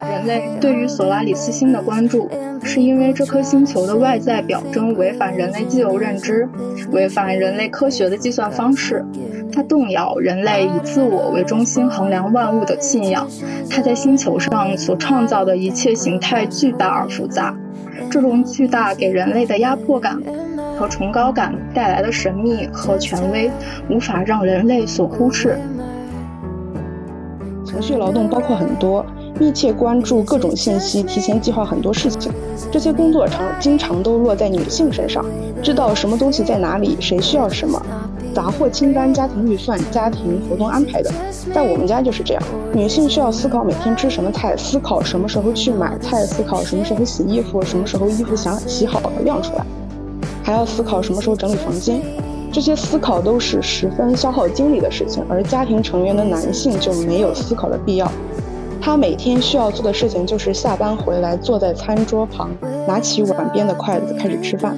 [0.00, 2.30] 人类对于索拉里斯星的关注，
[2.62, 6.48] 是因为这颗星球的外在表征违反人类既有认知，
[6.90, 9.04] 违反人类科学的计算方式。
[9.52, 13.28] 它动摇人类以自我为中心衡量万物的信仰。
[13.68, 17.54] 它在星球上所创造的一切形态巨大而复杂，
[18.14, 20.16] 这种巨大给人类的压迫感
[20.78, 23.50] 和崇高感带来的神秘和权威，
[23.90, 25.58] 无法让人类所忽视。
[27.64, 29.04] 情绪劳动包括很多。
[29.40, 32.30] 密切关注各种信息，提前计划很多事情。
[32.70, 35.24] 这些工作常经常都落在女性身上，
[35.60, 37.84] 知道什么东西在哪里，谁需要什么，
[38.34, 41.10] 杂货清单、家庭预算、家庭活动安排的，
[41.54, 42.42] 在我们家就是这样。
[42.72, 49.64] 女性需要思考每天吃什么菜，思考什么时候去买菜，思考什么时候洗衣服，什么时候衣服想洗好了晾出来，
[50.42, 52.00] 还要思考什么时候整理房间。
[52.52, 58.10] 这些思考都是十分消耗精力的事情，而家庭成员的男性就没有思考的必要。
[58.80, 62.50] 他每天需要做的事情就是下班回来，坐在餐桌旁，
[62.86, 64.76] 拿起碗边的筷子开始吃饭。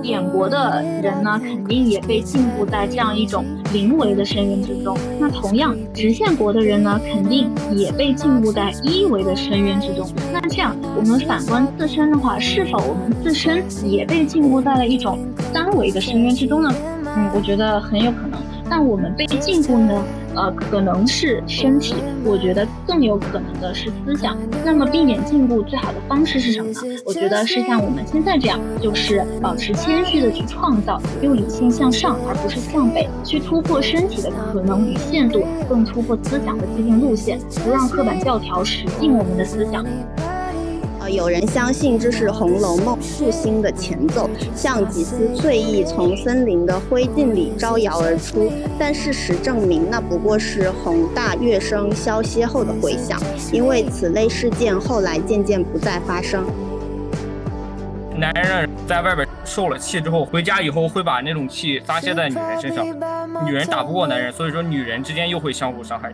[0.00, 4.96] 点国的人呢，肯定也被禁锢在这样一种零维的深渊之中。
[5.18, 10.06] 那同样，直线国的人呢，肯定也被禁锢在一维的深渊之中。
[10.32, 15.18] 那这样，我们反观自身的话，是否我们自身也被禁锢在了一种
[15.52, 16.72] 三维的深渊之中呢？
[17.16, 18.40] 嗯，我觉得很有可能。
[18.70, 20.02] 但我们被禁锢呢？
[20.36, 24.38] 呃，可能是身体，我觉得更有可能的是思想。
[24.64, 26.80] 那么避免禁锢最好的方式是什么呢？
[27.04, 39.84] 我觉得是像我们现在这样，就是保持谦虚的去创造，用理性向上，而不是向北，去突破身体的可能与限度，更突破思想的既定路线，不让刻板教条使尽我们的思想。
[41.10, 48.52] 有人相信这是《红楼梦》复兴的前奏，像几丝翠意从森林的灰烬里招摇而出。
[48.78, 53.20] 但事实证明，那不过是宏大乐声消歇后的回响，
[53.52, 56.44] 因为此类事件后来渐渐不再发生。
[58.16, 62.84] 男人在外边受了气之后，回家以后会把那种气发泄在女人身上，
[63.46, 66.12] 女人打不过男人，所以说女人之间又会相互伤害。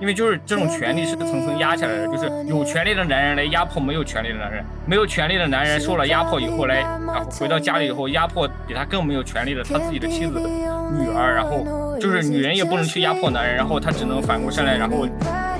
[0.00, 15.06] 因为就是这种权利是层层压下来的，就是有权利的男人来压迫没有权利的男人，没有权利的男人受了压迫以后来，然后回到家里以后压迫比他更没有权利的他自己的妻子、女儿，然后就是女人也不能去压迫男人，然后他只能反过身来，然后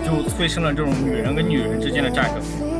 [0.04, 2.79] 就催生了这种女人跟女人之间的战争。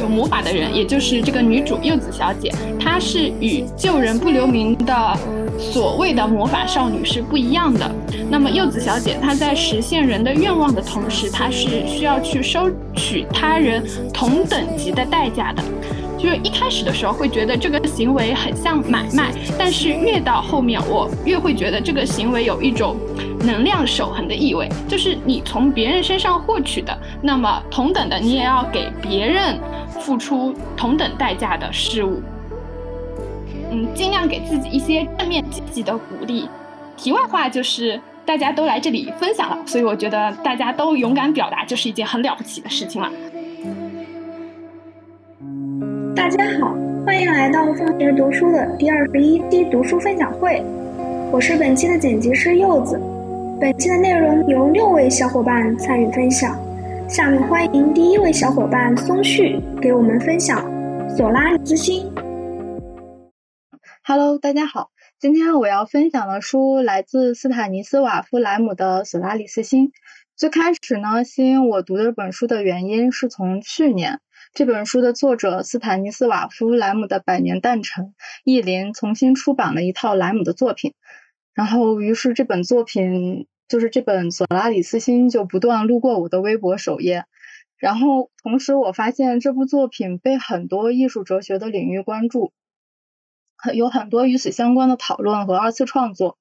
[0.00, 5.16] 有魔法的人，也就是这个女主柚子小姐，她是与救人不留名的
[5.58, 7.90] 所谓的魔法少女是不一样的。
[8.30, 15.62] 那么柚子小姐她在实现人的愿望的同时，她是需要去收取他人同等级的代价的。
[16.18, 22.94] 就是一开始的时候会觉得这个行为很像买卖，但是越到后面我越会觉得这个行为有一种
[23.42, 29.58] 能量守恒的意味，就是你从别人身上获取的，那么同等的你也要给别人
[30.00, 32.20] 付出同等代价的事物。
[33.70, 36.48] 嗯，尽量给自己一些正面积极的鼓励。
[36.96, 43.08] 题外话就是大家都来这里分享了，所以我觉得大家都勇敢表达就是一件很了不起的事情了。
[46.16, 46.74] 大家好，
[47.06, 50.62] 欢迎来到放学读书的第二十一期读书分享会。
[51.32, 53.00] 我是本期的剪辑师柚子。
[53.60, 56.58] 本期的内容由六位小伙伴参与分享。
[57.10, 60.64] 下面欢迎第一位小伙伴松旭给我们分享
[61.16, 62.08] 《索拉里斯星》。
[64.04, 69.88] Hello，大家好，今天我要分享的书来自斯坦尼斯瓦夫莱姆的《索拉里斯星》。
[70.36, 74.20] 最开始呢，吸引我读这本书的原因是从去年。
[74.54, 78.04] 这本书的作者斯坦尼斯瓦夫·莱姆的《百年诞辰》，
[78.44, 80.94] 译林重新出版了一套莱姆的作品，
[81.54, 87.24] 然后于是这本作品就是这本《索拉里斯星》就不断路过我的微博首页，
[87.78, 92.52] 然后同时我发现这部作品被很多艺术哲学的领域关注，
[93.56, 96.36] 很有很多与此相关的讨论和二次创作。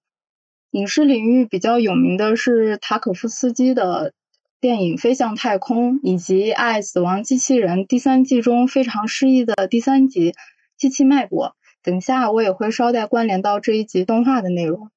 [0.71, 4.13] 影视领域比较有名的是塔可夫斯基的。
[4.61, 10.31] 电影《飞向太空》以及《爱死亡机器人》第三季中非常诗意的第三集
[10.75, 11.47] 《机器脉搏》，
[11.81, 14.91] 等下我也会捎带关联到这一集动画的内容。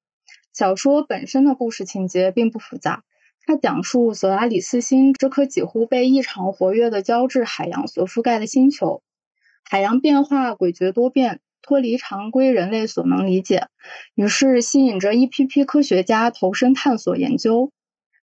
[0.53, 3.03] 小说本身的故事情节并不复杂，
[3.43, 9.01] 它讲述索拉里斯星这颗几乎被异常活跃的胶质海洋所覆盖的星球，
[9.63, 13.65] 海洋变化诡谲多变，脱离常规人类所能理解，
[14.13, 17.71] 于是吸引着一批批科学家投身探索研究。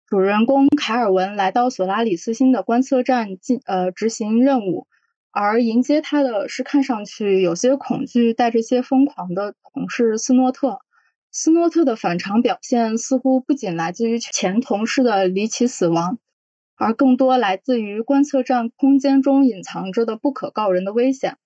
[0.06, 4.86] 主人公凯尔文来到索拉里斯星的观测站进呃执行任务，
[5.32, 10.80] 而迎接他的是看上去有些恐惧、带着些疯狂的同事斯诺特。
[11.32, 16.18] 斯诺特的反常表现似乎不仅来自于前同事的离奇死亡，
[16.76, 21.38] 而更多来自于观测站空间中隐藏着的不可告人的危险，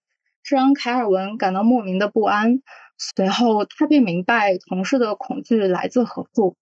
[0.44, 2.62] 这让凯尔文感到莫名的不安。
[2.98, 6.56] 随后，他便明白同事的恐惧来自何处。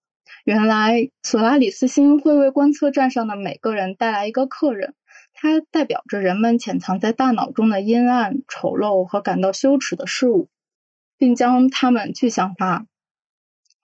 [0.45, 4.95] 原来，索拉里斯星会为观测站上的每个人带来一个客人，
[5.33, 10.48] 它代表着人们潜藏在大脑中的阴暗、丑陋和感到羞耻的事物，
[11.18, 12.86] 并将它们具象化。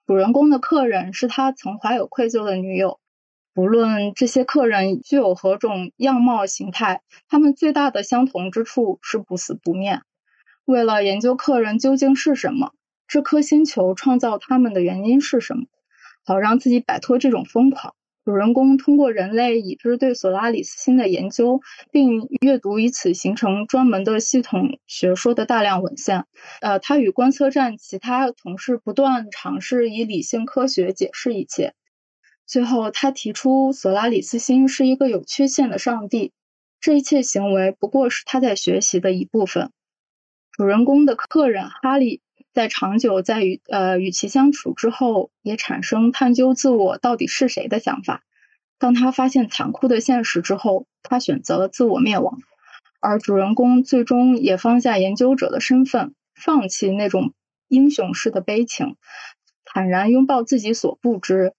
[0.06, 3.00] 主人公的客人是他曾怀有愧疚的女友，
[3.52, 10.00] 不论这些客人具有何种样貌形态，他们最大的相同之处是不死不灭。
[10.64, 12.72] 为了研究客人究竟是什么，
[13.08, 15.64] 这颗星球创造他们的原因是什么，
[16.24, 17.96] 好让自己摆脱这种疯狂。
[18.26, 21.60] 主人公通过人类已知对索拉里斯星的研究，
[21.92, 26.24] 并阅读以此形成专门的系统学说的大量文献。
[26.60, 31.74] 呃，他与观测站其他同事不断尝试以理性科学解释一切。
[32.46, 36.32] 最后，他提出索拉里斯星是一个有缺陷的上帝。
[36.80, 39.70] 这一切行为不过是他在学习的一部分。
[40.50, 42.22] 主人公的客人哈利。
[42.56, 48.22] 在长久在与呃与其相处之后，也产生探究自我到底是谁的想法。
[48.78, 52.38] 当他发现残酷的现实之后，他选择了自我灭亡。
[52.98, 57.34] 而主人公最终也放下研究者的身份，放弃那种
[57.68, 58.96] 英雄式的悲情，
[59.66, 61.52] 坦然拥抱自己所不知，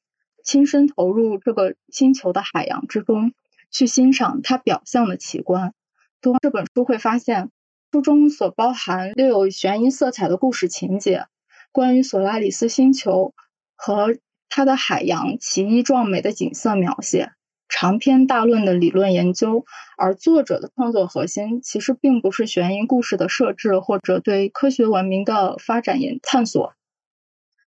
[0.44, 3.34] 亲身投入这个星球的海洋之中，
[3.70, 5.76] 去欣赏它表象的奇观。
[6.22, 7.52] 读完这本书会发现。
[7.92, 11.26] 书中所包含略有悬疑色彩的故事情节，
[11.72, 13.34] 关于索拉里斯星球
[13.76, 14.18] 和
[14.50, 17.32] 它的海洋奇异壮美的景色描写，
[17.70, 19.66] 长篇大论的理论研究，
[19.98, 26.74] 而作者的创作核心其实并不是悬疑故事的设置或者对科学文明的发展研探索。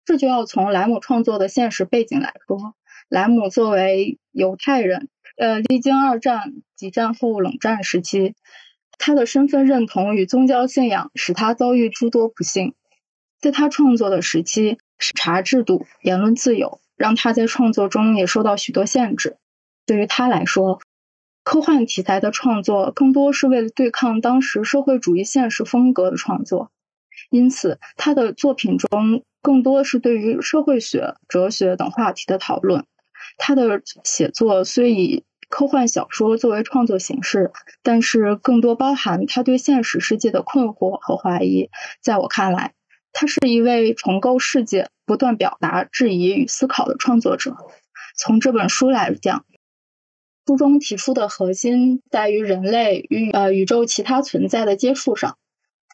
[0.06, 2.74] 这就要从莱姆创作的现实背景来说，
[3.10, 8.34] 莱姆作为犹太人，呃，历经二战及战后冷战时期。
[8.98, 12.74] 他的身份认同与宗教信仰使他遭遇诸多不幸。
[13.40, 19.36] 在他创作的时期，审查制度、言论自由让他在创作中也受到许多限制。
[19.86, 20.80] 对于他来说，
[21.44, 26.70] 科幻题材的创作更多是为了对抗当时社会主义现实风格的创作，
[27.30, 32.84] 因此他的作品中更多是对于社会学、哲学等话题的讨论。
[33.38, 37.52] 他的写作虽以科幻小说作为创作形式，
[37.82, 41.70] 但是更多包含他对现实世界的困惑和怀疑。
[42.02, 42.74] 在我看来，
[43.12, 47.56] 他是一位重构世界、不断表达质疑与思考的创作者。
[48.16, 49.46] 从这本书来讲，
[50.46, 55.38] 书中提出的核心在于人类与呃宇宙其他存在的接触上，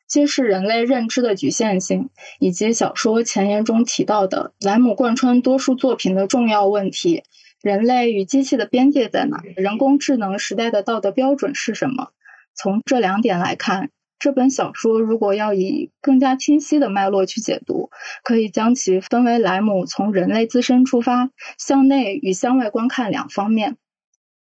[0.08, 2.10] 揭示人类认知的局限性，
[2.40, 7.22] 以及小说前言中提到的莱姆贯穿多数作品的重要问题。
[7.64, 9.42] 人类与机器的边界在哪？
[9.56, 12.10] 人工智能时代的道德标准是什么？
[12.54, 13.88] 从这两点来看，
[14.18, 17.88] 这本小说如果要以更加清晰的脉络去解读，
[18.22, 23.78] 可以将其分为莱姆从人类自身出发，向内与向外观看两方面。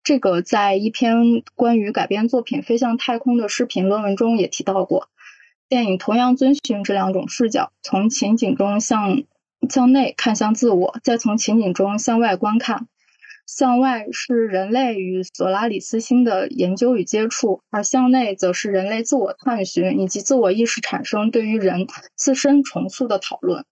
[0.03, 5.09] 这个在一篇关于改编作品《飞向太空》的视频论文中也提到过。
[5.67, 9.23] 电影同样遵循这两种视角，从情景中向
[9.67, 12.87] 向内看向自我，再从情景中向外观看。
[13.51, 23.65] 向外是人类与索拉里斯星的研究与接触，而向内则是人类自我探寻以及自我意识产生对于人自身重塑的讨论。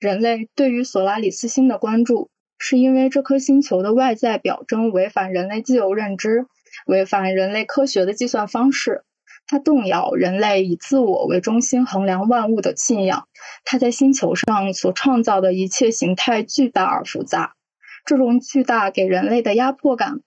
[0.00, 6.46] 人类对于索拉里斯星的关注，是因为这颗星球的外在表征违反人类自由认知，
[6.86, 9.04] 违反人类科学的计算方式，
[9.46, 13.28] 它动摇人类以自我为中心衡量万物的信仰。
[13.64, 17.54] 它在星球上所创造的一切形态巨大而复杂。
[18.04, 20.20] 这种巨大给人类的压迫感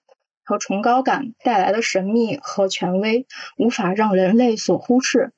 [0.44, 3.26] 和崇高感带来的神秘和权威，
[3.58, 5.32] 无法让人类所忽视。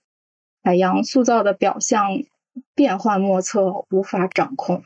[0.62, 2.22] 海洋塑造的表象
[2.74, 4.84] 变幻莫测，无法掌控。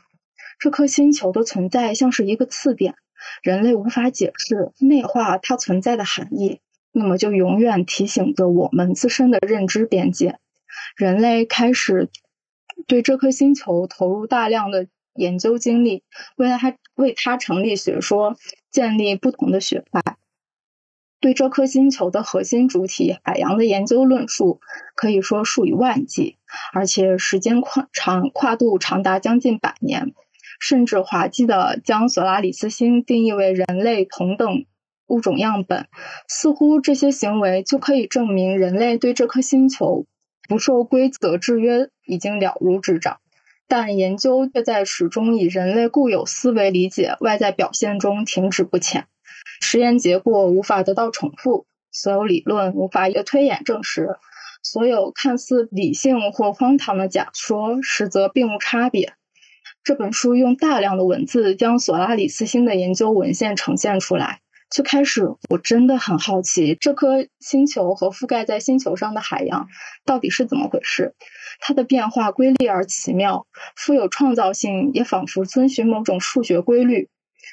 [0.57, 2.95] 这颗星球的存在像是一个刺点，
[3.41, 6.59] 人类无法解释内化它存在的含义，
[6.91, 10.39] 那么就永远提醒着我们自身的认知边界。
[10.95, 12.09] 人类开始
[12.87, 14.87] 对这颗星球投入大量的。
[15.15, 16.03] 研究经历，
[16.35, 18.35] 为了他为他成立学说，
[18.71, 20.17] 建立不同的学派，
[21.19, 24.59] 对这颗星球的核心主体海洋的研究论述
[24.95, 26.37] 可以说数以万计，
[26.73, 30.13] 而且时间跨长跨度长达将近百年，
[30.59, 34.65] 甚至滑稽的将索拉里斯星定义为人类同等
[35.07, 35.87] 物种样本，
[36.27, 40.05] 似乎这些行为就可以证明人类对这颗星球
[40.49, 43.19] 不受规则制约已经了如指掌。
[43.75, 49.07] 但研究却在始终以人类固有思维理解外在表现中停止不前，
[49.61, 54.17] 实验结果无法得到重复，所有理论无法以推演证实，
[54.61, 59.13] 所有看似理性或荒唐的假说实则并无差别。
[59.83, 64.42] 这本书用大量的文字将索拉里斯星的研究文献呈现出来。
[64.73, 69.67] 最开始我真的很好奇，这颗星球和覆盖在星球上的海洋
[70.03, 71.13] 到底是怎么回事？
[71.59, 77.07] 它的变化瑰丽而奇妙，富有创造性，也仿佛遵循某种数学规律。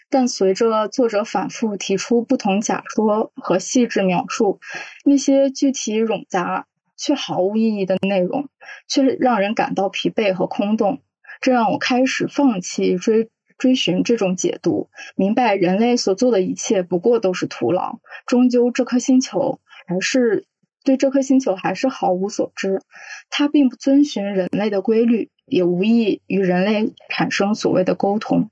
[0.09, 4.59] 但随着作者反复提出不同假说和细致描述，
[5.05, 8.49] 那些具体冗杂却毫无意义的内容，
[8.89, 11.03] 却让人感到疲惫和空洞。
[11.43, 13.29] 这让我开始放弃追
[13.61, 18.01] 追寻这种解读，明白人类所做的一切不过都是徒劳。
[18.27, 20.47] 终究，这颗星球还是
[20.83, 22.81] 对这颗星球还是毫无所知。
[23.29, 28.51] 它并不遵循人类的规律，也无意与人类产生所谓的沟通。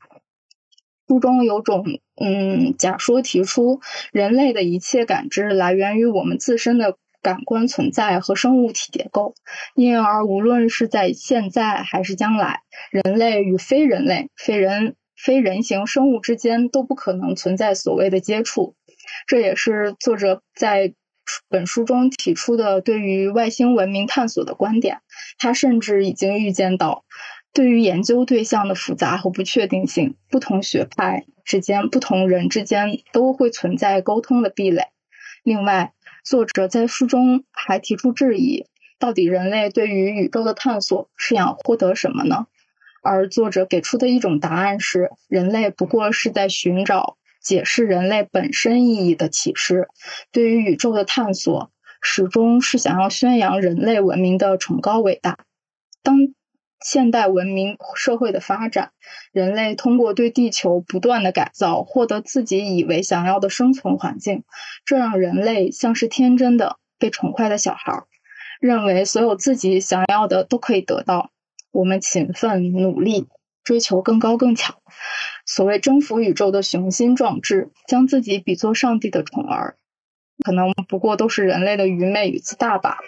[1.09, 1.85] 书中有种
[2.21, 3.81] 嗯假说提出，
[4.12, 6.99] 人类的一切感知来源于我们自身的。
[7.23, 9.35] 感官存在和生物体结构，
[9.75, 18.77] 因而无论是在现在还是将来，人类与非人类、非人、非人形生物之间都不可能存在所谓的接触。
[19.27, 20.95] 这也是作者在
[21.49, 25.01] 本书中提出的对于外星文明探索的观点。
[25.39, 27.05] 他甚至已经预见到，
[27.53, 34.85] 对于研究对象的复杂和不确定性，不同学派之间、不同人之间都会存在沟通的壁垒。
[35.43, 35.93] 另外，
[36.29, 38.67] 作者在书中还提出质疑：
[38.99, 42.49] 到底人类对于宇宙的探索是想获得什么呢？
[43.03, 49.89] 而作者给出的一种答案是：人类不过是在寻找解释人类本身意义的启示。
[50.31, 55.39] 对于宇宙的探索，始终是想要宣扬人类文明的崇高伟大。
[56.03, 56.19] 当
[56.81, 58.93] 现代文明社会的发展，
[59.33, 64.45] 人类通过对地球不断的改造，获得自己以为想要的生存环境，
[64.85, 68.05] 这让人类像是天真的被宠坏的小孩，
[68.61, 71.31] 认为所有自己想要的都可以得到。
[71.71, 73.27] 我们勤奋努力，
[73.63, 74.77] 追求更高更强，
[75.45, 79.77] 所谓征服宇宙的雄心壮志，将自己比作上帝的宠儿，
[80.45, 82.99] 可能不过都是人类的愚昧与自大吧。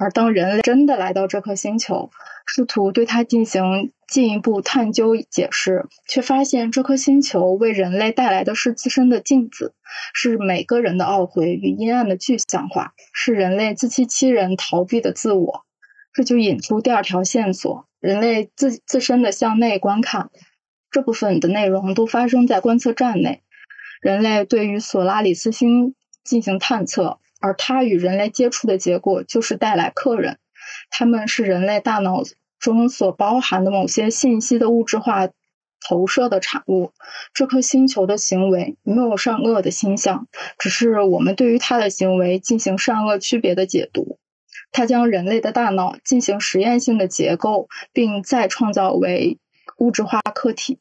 [0.00, 2.10] 而当人类真的来到这颗星球，
[2.46, 9.74] 试图对它进行进一步探究解释，却发现这颗星球为人类带来的是自身的镜子，
[10.14, 15.66] 是每个人的懊悔与阴暗的具象化，是人类自欺欺人、逃避的自我。
[16.14, 20.30] 这就引出第二条线索：人类自自身的向内观看。
[20.90, 23.42] 这部分的内容都发生在观测站内，
[24.00, 27.18] 人类对于索拉里斯星进行探测。
[27.40, 30.38] 而它与人类接触的结果，就是带来客人，
[30.90, 32.22] 他们是人类大脑
[32.58, 35.28] 中所包含的某些信息的物质化
[35.88, 36.92] 投射的产物。
[37.32, 40.28] 这颗星球的行为没有善恶的倾向，
[40.58, 44.18] 只是我们对于它的行为进行善恶区别的解读。
[44.72, 49.38] 它将人类的大脑进行实验性的结构，并再创造为
[49.78, 50.78] 物质化客体。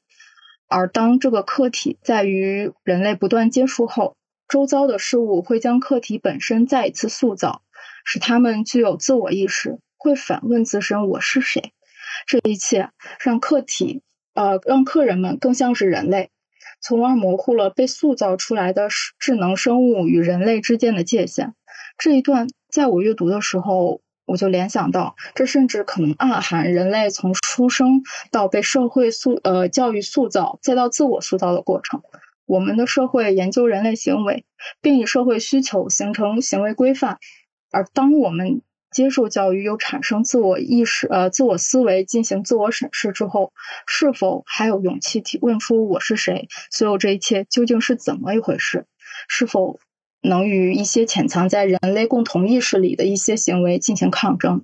[0.67, 4.15] 而当这个客体在与人类不断接触后，
[4.49, 7.61] 周遭的事物会将客体本身再一次塑造，
[8.03, 11.71] 使他们具有自我意识，会反问自身：“我是谁？”
[12.25, 12.89] 这一切
[13.19, 14.01] 让客体，
[14.33, 16.31] 呃，让客人们更像是人类，
[16.81, 18.89] 从而模糊了被塑造出来的
[19.19, 21.53] 智能生物与人类之间的界限。
[21.99, 28.01] 这一段在我阅读的时候，我就联想到，这甚至可能暗含人类从出生
[28.31, 32.01] 到被社会塑，呃，教育塑造，再到自我塑造的过程。
[32.49, 34.43] 我们的社会研究人类行为，
[34.81, 37.19] 并以社会需求形成行为规范。
[37.69, 43.53] 而当我们接受教育又产生自我意识、呃自我思维进行自我审视之后，
[43.85, 46.47] 是否还有勇气提问出我是谁？
[46.71, 48.87] 所有这一切究竟是怎么一回事？
[49.27, 49.79] 是否
[50.23, 54.63] 能与一些潜藏在人类共同意识里的一些行为进行抗争？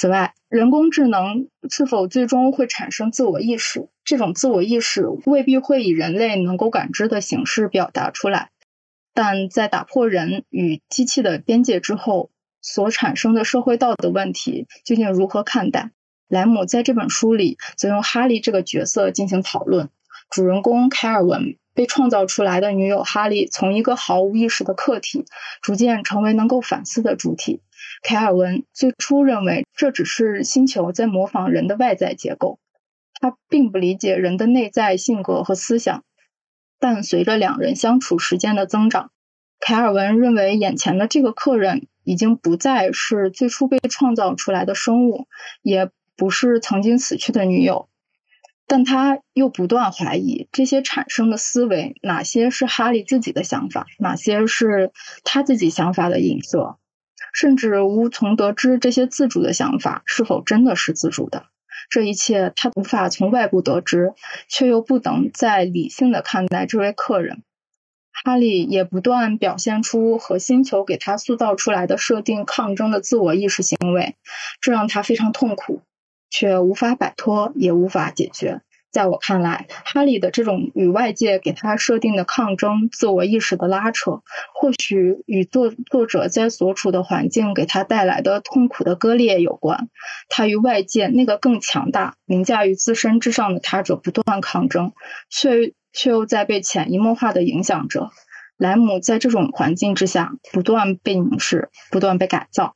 [0.00, 3.90] 此外，人工智能是否最终会产生自我意识？
[4.02, 8.48] 这种自我意识未必会以人类能够感知的形式表达出来，
[9.12, 12.30] 但在打破人与机器的边界之后，
[12.62, 15.90] 所产生的社会道德问题究竟如何看待？
[16.28, 19.90] 莱姆在这本书里则用哈利这个角色进行讨论。
[20.30, 25.26] 主人公凯尔文被创造出来的女友哈利，从一个毫无意识的客体，
[25.60, 27.60] 逐渐成为能够反思的主体。
[28.02, 32.58] 凯尔文最初认为这只是星球在模仿人的外在结构，
[33.20, 36.02] 他并不理解人的内在性格和思想。
[36.78, 39.10] 但随着两人相处时间的增长，
[39.60, 45.28] 凯尔文认为眼前的这个客人已经不再是最初被创造出来的生物，
[45.60, 47.88] 也不是曾经死去的女友。
[48.66, 54.92] 但他又不断怀疑这些产生的思维，哪些是哈利自己的想法，哪些是
[55.22, 56.78] 他自己想法的影射，
[57.32, 61.46] 甚至无从得知这些自主的想法是否真的是自主的。
[61.88, 64.12] 这一切他无法从外部得知，
[64.48, 67.42] 却又不能再理性的看待这位客人。
[68.24, 74.16] 哈利也不断表现出和星球给他塑造出来的设定抗争的自我意识行为，
[74.60, 75.82] 这让他非常痛苦。
[76.32, 78.60] 却无法摆脱，也无法解决。
[78.90, 84.22] 在我看来，哈利的这种与外界给他设定的抗争、自我意识的拉扯，
[84.54, 89.88] 或许与作作者在所处的环境给他带来的痛苦的割裂有关。
[90.28, 94.92] 他与外界那个更强大、凌驾于自身之上的他者不断抗争，
[95.28, 98.10] 却却又在被潜移默化的影响着。
[98.56, 102.74] 莱姆在这种环境之下不断被凝视，不断被改造。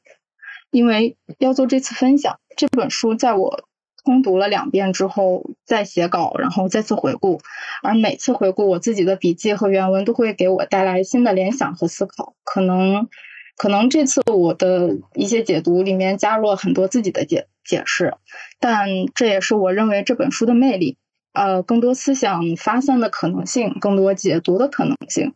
[0.71, 3.68] 因为要做这次分享，这本书在我
[4.05, 7.41] 通读了两遍之后再写稿，然后再次回顾，
[7.83, 12.35] 而每次回顾我自己的笔记和原文都会给我带来新的联想和思考。
[12.45, 13.09] 可能，
[13.57, 18.15] 可能这次我的一些解读里面加入了很多自己的解解释，
[18.61, 20.99] 但这也是我认为这本书的魅力。
[21.33, 25.35] 呃，更多思想发散的可能性，更多解读的可能性。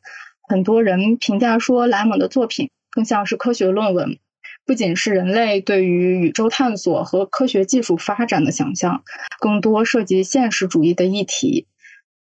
[0.49, 4.19] 很多人评价说，莱蒙的作品更像是科学论文。
[4.69, 9.03] 不仅是人类对于宇宙探索和科学技术发展的想象，
[9.41, 11.67] 更多涉及现实主义的议题。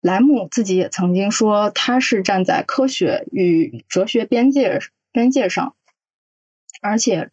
[0.01, 4.79] 莱姆自己也曾经说，他是站在科学与哲学边界
[5.11, 5.75] 边界上。
[6.81, 7.31] 而且，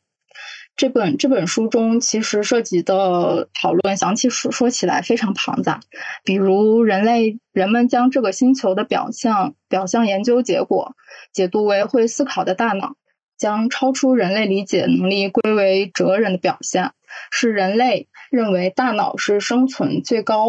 [0.76, 5.82] 这本这本书中其实涉及的讨论，详细说说起来非常庞杂。
[6.24, 10.96] 比如，人类人们将这个星球的表象表象研究结果
[11.32, 12.96] 解读为会思考的大脑。
[13.38, 16.92] 将超出人类理解能力归为哲人的表现，
[17.32, 20.48] 是人类认为大脑是生存最高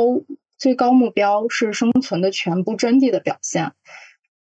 [0.59, 3.73] 最高目标，是生存的全部真谛的表现。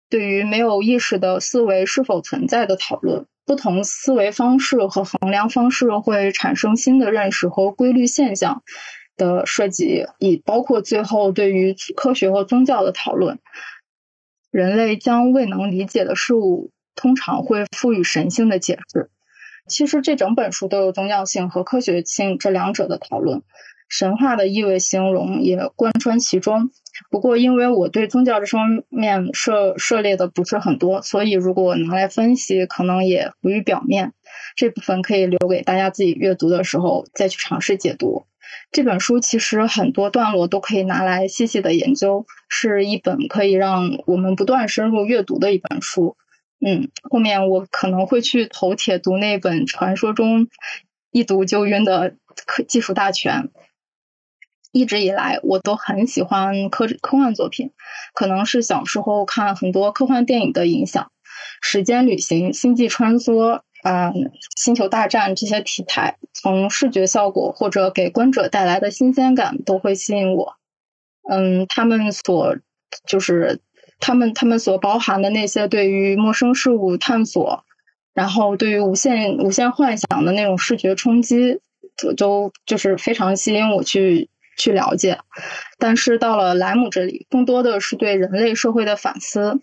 [0.09, 8.62] 对于没有意识的思维是否存在的讨论，不同思维方式和衡量方式会产生新的认识和规律现象
[9.17, 13.38] 的设计，以包括最后对于科学和宗教的讨论。
[14.51, 16.71] 人类将未能理解的事物。
[16.95, 19.11] 通常会赋予神性的解释。
[19.69, 23.43] 其实这整本书都有宗教性和科学性这两者的讨论，
[23.89, 26.71] 神话的意味形容也贯穿其中。
[27.11, 34.13] 不过，因为我对宗教这方面涉涉猎的不是很多，所以如果拿来分析，可能也浮于表面。
[34.57, 38.27] 这部分可以留给大家自己阅读的时候再去尝试解读。
[38.71, 46.17] 这本书其实很多段落都可以拿来细细的研究，是一本可以让我们不断深入阅读的一本书。
[46.64, 50.46] 嗯，后面我可能会去头铁读那本传说中
[51.11, 52.14] 一读就晕的
[52.46, 53.51] 科技术大全。
[54.70, 57.72] 一直以来，我都很喜欢科科幻作品，
[58.14, 61.11] 可能是小时候看很多科幻电影的影响。
[61.61, 64.12] 时间旅行、星际穿梭、啊，
[64.57, 70.55] 星球大战这些题材，从视觉效果或者给观者带来的新鲜感，都会吸引我。
[71.29, 72.57] 嗯，他们所
[73.05, 73.61] 就是。
[74.03, 77.65] 他们他们所包含的那些对于陌生事物探索，
[78.12, 81.61] 然后对于无限无限幻想的那种视觉冲击，
[82.17, 85.19] 都就是非常吸引我去去了解。
[85.79, 89.61] 但是到了莱姆这里，更多的是对人类社会的反思。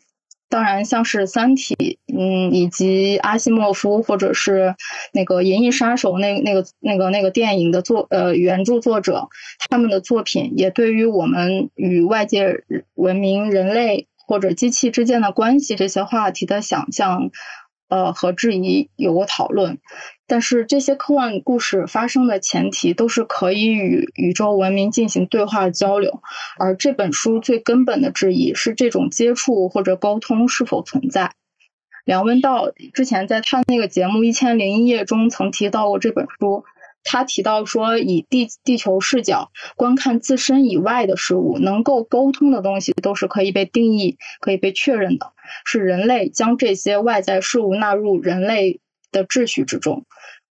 [0.48, 1.76] 当然，像是《三体》，
[2.08, 4.74] 嗯，以及阿西莫夫或者是
[5.14, 9.28] 那个《银翼杀手》那那个那个那个电影的作呃原著作者，
[9.70, 12.64] 他们的作品也对于我们与外界
[12.96, 14.08] 文明人类。
[14.30, 17.32] 或者机器之间的关系这些话题的想象，
[17.88, 19.80] 呃和质疑有过讨论，
[20.28, 26.22] 但是这些科幻故事发生的前提都是可以与宇宙文明进行对话交流，
[26.60, 31.32] 而这本书最根本的质疑是这种接触或者沟通是否存在。
[32.06, 36.64] 梁文道之前在他那个节目《一千零一夜》中曾提到过这本书。
[37.04, 45.34] 他提到说，以地地球视角观看自身以外的事物，能够沟通的东西都是可以被定义、可以被确认的。
[45.66, 48.80] 是人类将这些外在事物纳入人类
[49.12, 50.06] 的秩序之中，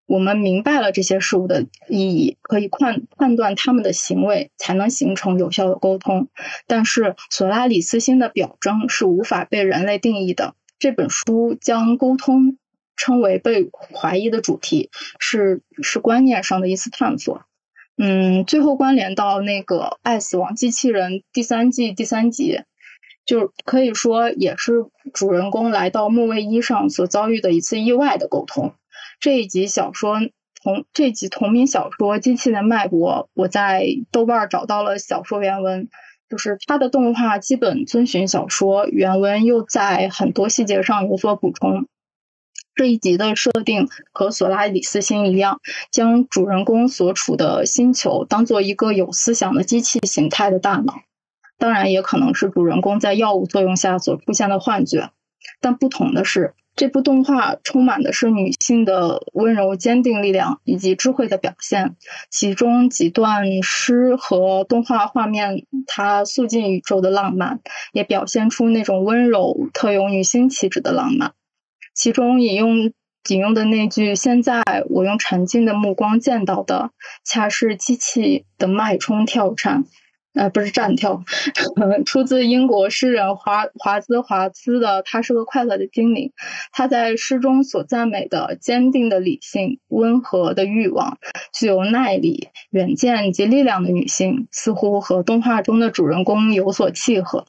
[0.07, 6.29] 我们明白了这些事物的意义，可以判判断他们的行为，才能形成有效的沟通。
[6.67, 10.55] 但是索拉里斯星的表征是无法被人类定义的。
[10.79, 12.59] 这本书将沟通。
[12.99, 17.43] 称为被怀疑的主题是是观念上的一次探索，
[17.97, 22.61] 嗯，最后关联到那个《爱死亡机器人》第三季第三集，
[23.25, 24.85] 就可以说也是
[25.15, 28.75] 主人公来到木卫一上所遭遇的一次意外的沟通。
[29.21, 30.19] 这一集小说
[30.63, 35.89] 同这集同名小说《机器的脉搏》，我在豆瓣找到了小说原文，
[36.29, 41.87] 就是它的动画基本遵循小说原文，又在很多细节上有所补充。
[42.79, 45.61] 这一集的设定和索拉里斯星一样，
[45.91, 50.95] 将主人公所处的星球当做一个有思想的机器形态的大脑，
[51.59, 55.11] 当然也可能是主人公在药物作用下所出现的幻觉。
[55.61, 61.97] 但不同的是，这部动画充满的是女性的温柔、坚定力量以及智慧的表现。
[62.31, 67.59] 其中几段诗和动画画面，它诉尽宇宙的浪漫，
[67.93, 71.33] 也表现出那种温柔、特有女性气质的浪漫。
[71.99, 72.93] 其中引用
[73.29, 76.91] 引用的那句“现在我用沉静的目光见到的，
[77.25, 79.85] 恰是机器的脉冲跳颤，
[80.33, 81.25] 呃，不是战跳”，
[82.07, 86.29] 出自英国诗人华华兹华兹的《他是个快乐的精灵》。
[86.71, 91.19] 他在诗中所赞美的坚定的理性、温和的欲望、
[91.53, 97.47] 具有耐力、远见及力量的女性，似乎和动画中的主人公有所契合。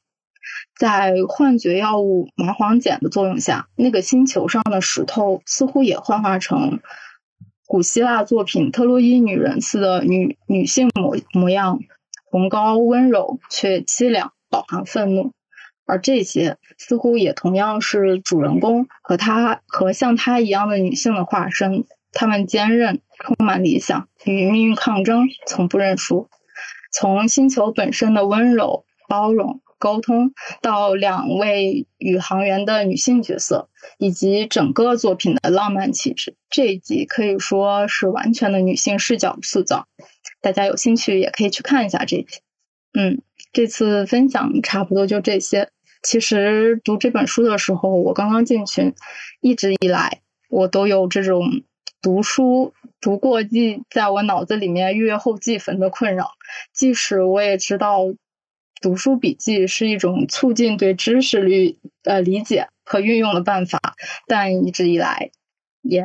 [0.80, 6.80] 在幻觉药物麻黄碱的作用下，那个星球上的石头似乎也幻化成
[7.68, 11.82] 古希腊作品《特洛伊女人》似的女女性模模样，
[12.32, 15.34] 崇高、温柔却凄凉，饱含愤怒。
[15.86, 21.84] 而这些似乎也同样是主人公和她和像她一样的女性的化身。
[22.14, 26.30] 她们坚韧，充满理想，与命运抗争，从不认输。
[26.94, 29.60] 从星球本身的温柔、包容。
[29.80, 39.88] 沟通到两位宇航员的女性角色，以及整个作品的浪漫气质，这一集可以说是完全的女性视角塑造。
[40.42, 42.40] 大家有兴趣也可以去看一下这一集。
[42.94, 43.22] 嗯，
[43.54, 45.70] 这次分享差不多就这些。
[46.04, 48.94] 其实读这本书的时候，我刚刚进群，
[49.42, 51.64] 一直以来我都有这种
[52.02, 56.32] 读书读过记在我脑子里面阅后记坟的困扰，
[56.74, 58.02] 即使我也知道。
[58.82, 63.80] 读书笔记是一种促进对知识率呃理解和运用的办法，
[64.28, 65.32] 但一直以来
[65.82, 66.04] 也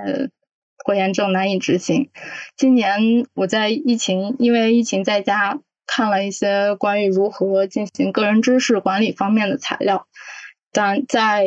[0.85, 2.11] 拖延症难以执行。
[2.57, 10.07] 今年我在疫情，因为疫情在家看了一些关于如何进行个人知识管理方面的材料，
[10.73, 11.47] 但在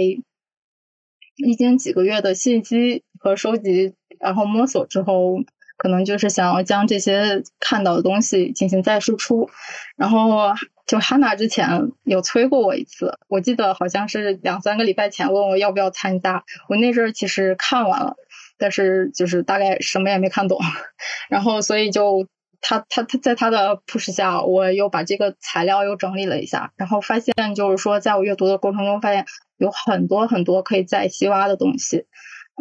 [1.36, 5.36] 历经几个月的信息和收集，然后摸索之后，
[5.78, 9.50] 可能就是想要将这些看到的东西进行再输出，
[9.96, 10.54] 然后。
[10.88, 16.46] 就哈娜之前有催过我一次，我记得好像是两三个礼拜前问我要不要参加。
[16.70, 18.16] 我那阵儿其实看完了，
[18.58, 20.58] 但是就是大概什么也没看懂。
[21.28, 22.26] 然后所以就
[22.62, 29.26] 他他他在他的 push 下，我又把这个材料又整理了一下，然后发现就是说，在我阅读的过程中，发现
[29.58, 32.06] 有很多很多可以再细挖的东西。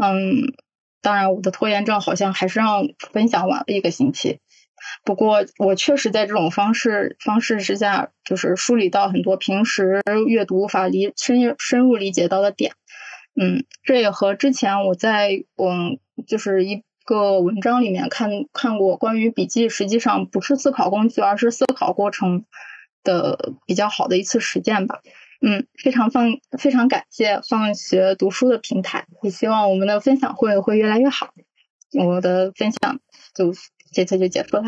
[0.02, 0.52] 嗯，
[1.06, 4.40] 当然我的拖延症好像还是让分享晚了一个星期。
[5.04, 12.72] 不过，我确实在这种方式方式之下，就是梳理到很多平时阅读无法理深深入理解到的点。
[13.40, 22.44] 嗯，这也和之前我在嗯就是一个文章里面看看过关于笔记实际上不是思考工具，而是思考过程
[23.04, 24.98] 的比较好的一次实践吧。
[25.40, 26.26] 嗯，非常放
[26.58, 31.28] 非常感谢放学读书的平台，也希望我们的分享会会越来越好。
[31.98, 32.98] 我的分享
[33.34, 33.52] 就。
[33.92, 34.64] 这次就结束了。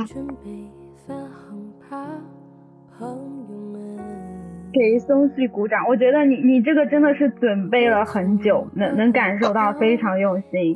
[4.72, 10.74] 给松旭鼓掌，我觉得你你这个真的是准备了很久，能能感受到非常用心。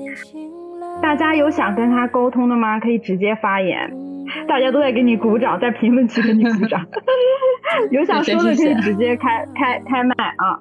[1.01, 2.81] 大家有想跟他沟通的吗？
[2.81, 3.91] 可以直接发言，
[4.49, 6.87] 大家都在给你鼓掌，在评论区给你鼓掌。
[7.91, 10.61] 有想说的可以直接开开开麦啊。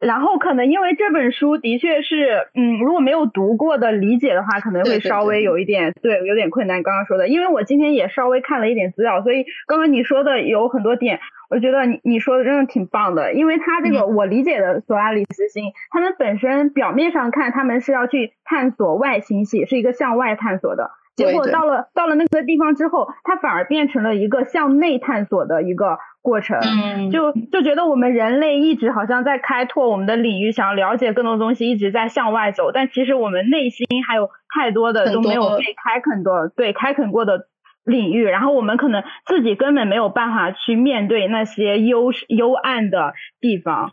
[0.00, 6.82] 然后可能因为这本书的确是，嗯，如果没有读过的理解的话，可能会稍微有一点，对，有点困难。
[6.82, 13.32] 刚刚说的，因为我今天也稍微看了一点资料，所以刚刚你说的有很多点，我觉得你你说的真的挺棒的。
[13.32, 20.90] 因为他这个我理解的索拉里斯星，他们本身表面上看他们是要去探索外星系，是一个向外探索的。
[21.14, 26.58] 结果到了到了那个地方之后，它反而变成了一个向内探索的一个过程。
[26.60, 32.72] 嗯，就就觉得我们人类一直好像在开拓我们的领域，想要了解更多东西，一直在向外走。
[32.72, 37.46] 但其实我们内心还有太多的都没有被开垦的，对开垦过的
[37.84, 38.24] 领域。
[38.24, 43.92] 然后我们可能自己根本没有办法去面对那些幽幽暗的地方。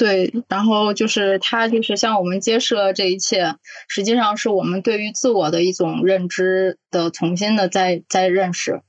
[0.00, 8.80] 对，然后就是他，就是向我们揭示了这一切，实际上是我们对于自我的一种认知的重新的再再认识。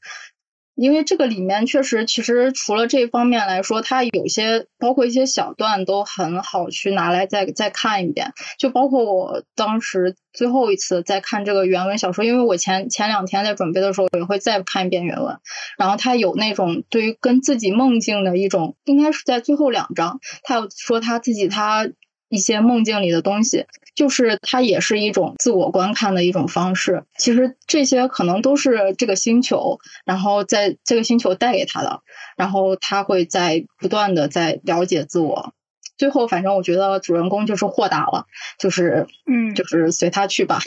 [0.82, 8.34] 因为这个里面确实，其实除了这方面来说，它有些包括一些小段都很好去拿来再再看一遍。
[8.58, 15.38] 就包括我当时最后一次在看这个原文小说，因为我前前两天在准备的时候也会再看一遍原文。
[15.78, 21.88] 然后他有那种对于跟自己梦境的一种，应该是在最后两章，他有说他自己他。
[22.32, 27.04] 一些梦境里的东西，就是它也是一种自我观看的一种方式。
[27.18, 32.02] 其实这些可能都是这个星球，然后在这个星球带给他的，
[32.38, 35.54] 然后他会在不断的在了解自我。
[35.98, 40.60] 最后，反正我觉得主人公就是豁达了，就是嗯，就是随他去吧。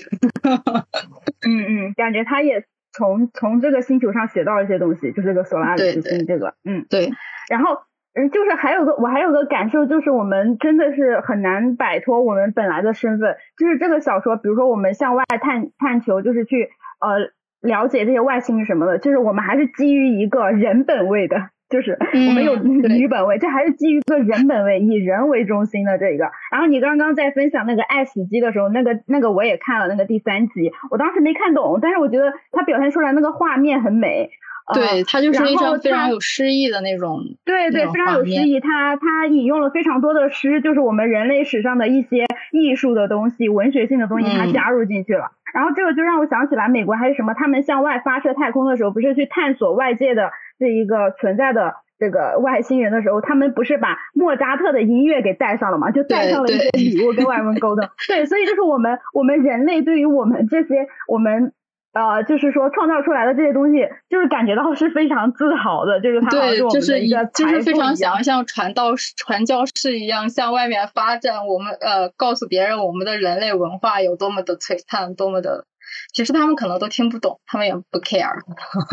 [1.41, 7.11] 嗯嗯，感觉他也从从这个星球上学到一些东西，就是这个索拉里斯星这个，嗯对，
[7.49, 7.79] 然后。
[8.15, 13.37] 嗯，就是还有个我还有个感受，就是我们真的是很难摆脱我们本来的身份。
[13.59, 16.69] 就是这个小说，比如说我们向外探探求，就是去
[17.01, 26.31] 呃了解这些外星什么的，就是我们还是基于一个人本位的，就是我们有女本位，这还是基于一个人本位，以人为中心的这个。
[26.53, 34.31] 然后你刚刚在分享那个爱死机的时候，那个那个我也看了那个第三集，我当时没看懂，但是我觉得他表现出来那个画面很美。
[34.73, 38.59] 对他就是一张非常有诗意的那种，对对，非常有诗意。
[38.61, 45.33] 他他引用了非常多的诗，就是我们人类史上的一些艺术的东西、文学性的东西，他加入进去了。
[45.53, 55.91] 然后这个就让我想起来，美国还是什么，他们向外发射太空的时候，不是去探索外界的这一个存在的这个外星人的时候，他们不是把莫扎特的音乐给带上了嘛？
[55.91, 57.87] 就带上了一些礼物跟外文沟通。
[58.09, 61.53] 对，所以就是我们我们人类对于我们这些我们。
[61.95, 75.67] 呃，就是说创造出来的这些东西，就是感觉到是非常自豪的，就是他对，就是一个就是非常想要像传道传教士一样向外面发展，我们呃告诉别人我们的人类文化有多么的璀璨，多么的，
[76.13, 78.43] 其实他们可能都听不懂，他们也不 care。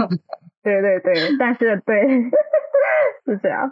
[0.62, 2.04] 对对对，但是对
[3.26, 3.72] 是这样。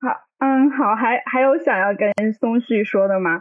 [0.00, 3.40] 好，嗯，好，还还有想要跟松旭说的吗？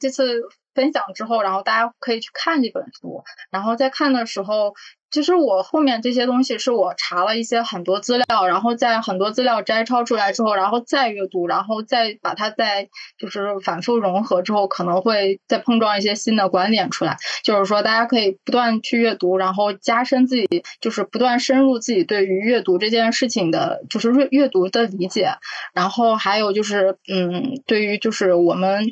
[0.00, 0.42] 这次。
[0.76, 3.24] 分享之后，然后大家可以去看这本书。
[3.50, 4.74] 然后在看的时候，
[5.10, 17.16] 其实我后面这些东西是我查了一些很多资料，然后在很多资料摘抄出来之后，然后再阅读，然后再把它再就是反复融合之后，可能会再碰撞一些新的观点出来。
[17.42, 25.30] 就是说，大家可以不断去阅读，然后加深自己，就是不断深入自己对于阅读这件事情的，就是阅阅读的理解。
[25.72, 28.90] 然后还有就是，嗯，对于就是我们。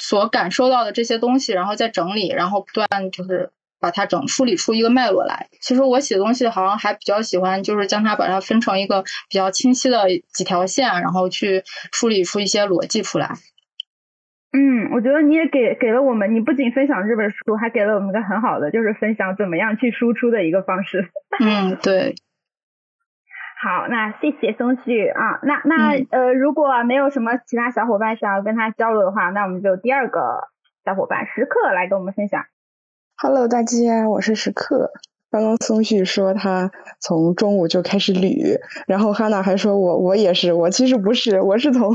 [0.00, 5.48] 所感受到的这些东西，然后再整理，然后不断就是把它整梳理出一个脉络来。
[5.60, 13.34] 其实我写东西好像还比较喜欢，就是将它把它分成一个比较清晰的几条线，然后去梳理出一些逻辑出来。
[14.52, 21.08] 嗯，我觉得你也给给了我们，你不仅分享这本书，还给了我们一个很好的，就是分享怎么样去输出的一个方式。
[21.38, 22.16] 嗯，对。
[23.62, 30.48] 好，那谢谢松旭啊，那那呃，如果没有什么其他小伙伴想要跟他交流的话，那我们就第二个
[30.82, 32.42] 小伙伴时刻来跟我们分享。
[33.18, 34.90] Hello，大家，我是时刻。
[35.30, 36.70] 刚刚松旭说他
[37.00, 41.94] 从中午就开始捋，然后哈娜还说我我也是，我其实不是，我是从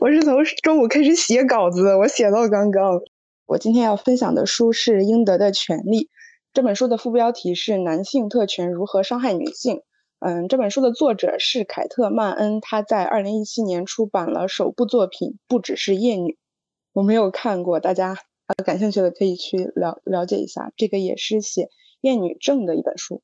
[0.00, 3.00] 我是从中午开始写稿子，我写到刚刚。
[3.46, 6.06] 我今天要分享的书是《应得的权利》，
[6.52, 9.82] 这本书的副标题是“男性特权如何伤害女性”。
[10.20, 16.32] 嗯，这本书的作者是凯特曼恩，她在二零一七年出版了首部作品《不只是厌女》，
[16.92, 18.18] 我没有看过，大家
[18.64, 20.72] 感兴趣的可以去了了解一下。
[20.76, 21.68] 这个也是写
[22.00, 23.14] 厌女症的一本书，《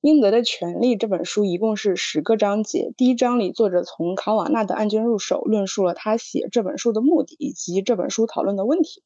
[0.00, 2.94] 应得的权利》这本书一共是十个章节。
[2.96, 9.02] 第一章里，作者从卡瓦纳的案件入手，论述了他写这本书的目的以及这本书讨论的问题。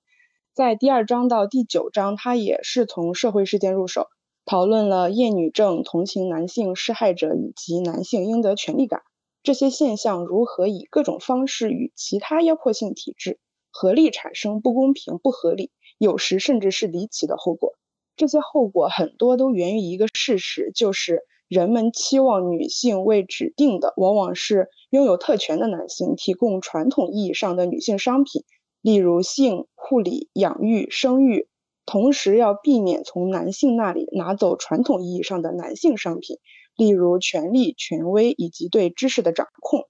[0.54, 4.06] 在第二章到第九章，他也是从社会事件入手。
[4.44, 9.02] 讨论了厌女症、同情男性施害者以及男性应得权利感
[9.42, 13.38] 这些现象如何以各种方式与其他压迫性体制
[13.70, 17.74] 合力产生不公平、不合理，有时甚至是离奇的后果。
[18.14, 28.44] 这些后果很多都源于一个事实，就是人们期望女性为指定的，往往是拥有特权的男性提供传统意义上的女性商品，
[28.82, 31.48] 例如性、护理、养育、生育。
[31.84, 36.38] 同时要避免从男性那里拿走传统意义上的男性商品，
[36.76, 39.88] 例如权力、权威以及对知识的掌控。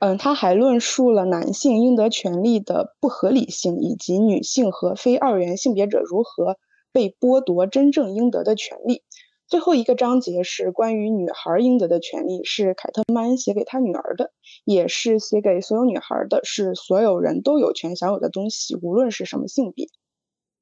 [0.00, 6.56] 嗯，他还论述了男性应得权利的不合理性，以及女性和非二元性别者如何
[6.92, 9.02] 被剥夺真正应得的权利。
[9.48, 14.30] 最后一个章节是关于女孩应得的权利，是凯特曼写给他女儿的，
[14.64, 19.88] 也是写给所有女孩的，是所有人都有权享有的东西，无论是什么性别。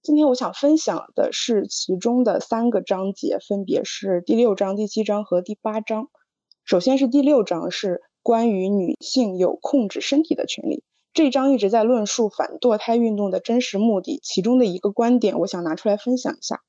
[0.07, 6.11] 今天我想分享的是其中的三个章节，分别是第六章、第七章和第八章。
[6.65, 10.85] 首先是第六章，是关于女性有控制身体的权利。
[11.13, 16.61] 这一章一直在论述反堕胎运动的真实目的，其中的一个观点，我想拿出来分享一下。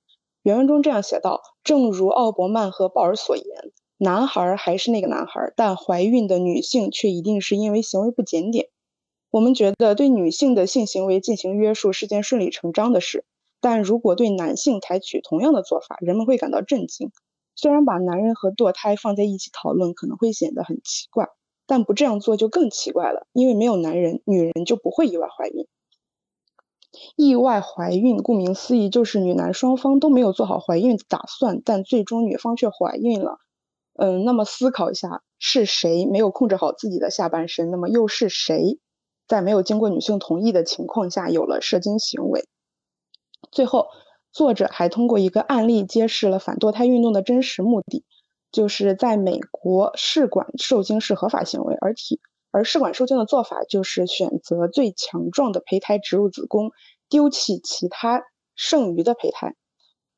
[0.41, 3.45] 原文中这样写道：正如奥伯曼和鲍尔所言，
[3.99, 8.69] 男孩还是那个男孩，但怀孕的女性却一定是因为行为不检点。
[9.37, 13.23] 我们觉得对女性的性行为进行约束是件顺理成章的事，
[13.61, 17.11] 但如果对男性采取同样的做法，人们会感到震惊。
[17.55, 21.27] 虽然把男人和堕胎放在一起讨论可能会显得很奇怪，
[21.67, 25.67] 但不这样做就更奇怪了，因为没有男人，女人就不会意外怀孕。
[27.15, 33.37] 意外怀孕，顾名思义就是女男双方都没有做好怀孕打算，但最终女方却怀孕了。
[33.93, 37.69] 嗯，那么思考一下，是谁没有控制好自己的下半身？
[37.69, 38.79] 那么又是谁？
[39.27, 42.47] 在没有经过女性同意的情况下，有了射精行为。
[43.51, 43.87] 最后，
[44.31, 48.05] 作者还通过一个案例揭示了反堕胎运动的真实目的，
[48.51, 52.19] 就是在美国试管受精是合法行为，而体
[52.51, 56.71] 而试管受精的做法就是选择最强壮的胚胎植入子宫，
[57.09, 58.23] 丢弃其他
[58.55, 59.55] 剩余的胚胎。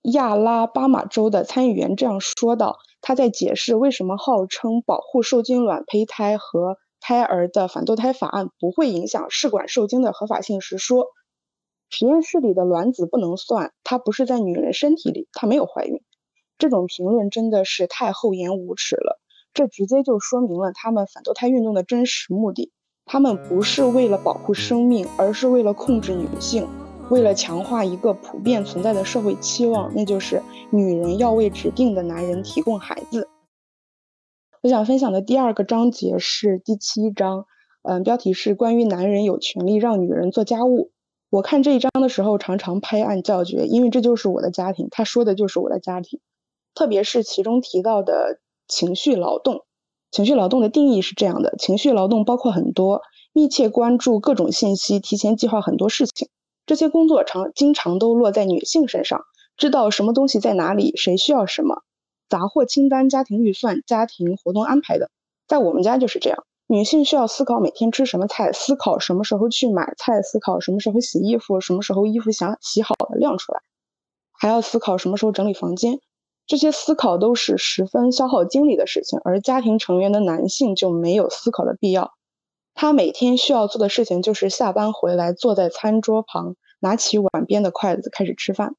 [0.03, 11.07] 亚拉巴马州的参议员这样说道：“他在解释为什么号称保护受精卵胚胎和。”胎儿的反堕胎法案不会影响试管受精的合法性时说，
[11.89, 16.01] 实验室里的卵子不能算，它不是在女人身体里，她没有怀孕。
[16.57, 19.19] 这种评论真的是太厚颜无耻了，
[19.53, 22.71] 这直接就说明了他们反堕胎运动的真实目的。
[23.05, 26.67] 他们不是为了保护生命，而是为了控制女性，
[27.09, 33.27] 为了强化一个普遍存在的社会期望，那就是女人要为指定的男人提供孩子。
[34.61, 37.45] 我想分享的第二个章节是第七章，
[37.81, 40.91] 嗯，标题是关于男人有权利让女人做家务。
[41.29, 46.19] 我看这一章的时候，常常拍案叫绝，因为这就是我的家庭，他说的就是我的家庭。
[46.75, 49.61] 特别是其中提到的情绪劳动，
[50.11, 56.27] 情绪劳动的定义是这样的：情绪劳动包括很多，密切关注各种信息，提前计划很多事情。
[56.65, 59.21] 这些工作常经常都落在女性身上，
[59.55, 61.83] 知道什么东西在哪里，谁需要什么。
[62.29, 65.09] 杂货清单、家庭预算、家庭活动安排的，
[65.47, 66.45] 在我们家就是这样。
[66.67, 73.59] 女性需要思考每天吃什么菜，思考什么时候去买菜，思考什么时候洗衣服，什么时候衣服想洗好了晾出来，
[74.31, 75.99] 还要思考什么时候整理房间。
[76.45, 82.13] 这些思考都是十分消耗精力的事情，而家庭成员的男性就没有思考的必要。
[82.75, 88.75] 他每天需要做的事情就是下班回来，坐在餐桌旁，拿起碗边的筷子开始吃饭。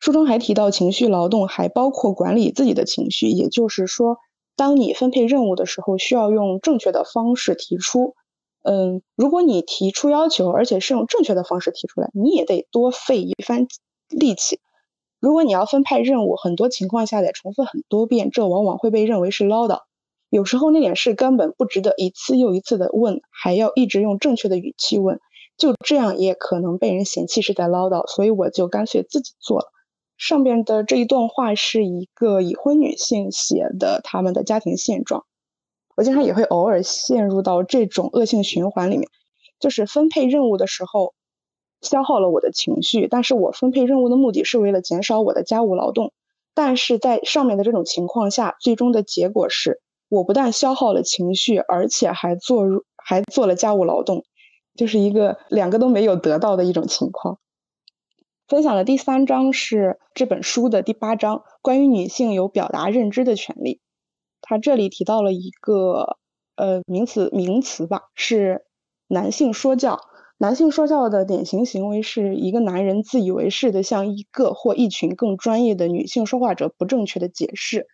[0.00, 4.16] 书中还提到，情绪劳动还包括管理自己的情绪，也就是说，
[4.56, 8.14] 当你分配任务的时候，需要用正确的方式提出。
[8.62, 13.66] 嗯，如果你提出要求，而且是用正确的方式提出来，你也得多费一番
[14.08, 14.58] 力气。
[15.20, 19.80] 如果你要分派任务，很多情况下得重复很多遍，这往往会被认为是唠叨。
[20.30, 25.20] 有时候那点事根本不值得一次又一次的问，还要一直用正确的语气问，
[25.58, 28.06] 就这样也可能被人嫌弃是在唠叨。
[28.06, 29.66] 所以我就干脆自己做了。
[30.20, 35.24] 上边的这一段话是一个已婚女性写的，他们的家庭现状。
[35.96, 39.08] 我经常也会偶尔陷入到这种恶性循环里面，
[39.58, 41.14] 就是分配任务的时候
[41.80, 46.12] 消耗了我的情绪，但是我分配任务的目的是为了减少我的家务劳动，
[46.54, 49.80] 但是在上面的这种情况下，最终的结果是
[50.10, 54.22] 我不但消耗了情绪，而且还做入还做了家务劳动，
[54.76, 57.38] 就是一个两个都没有得到的一种情况。
[58.50, 63.80] 分享的第三章是这本书的第八章，关于女性有表达认知的权利。
[64.42, 66.16] 他这里提到了一个
[66.56, 68.64] 呃名词名词吧，是
[69.06, 70.00] 男性说教。
[70.36, 77.86] 男性说教的典型行为是一个男人自以为是的向一个或一群更专业的女性说话者不正确的解释，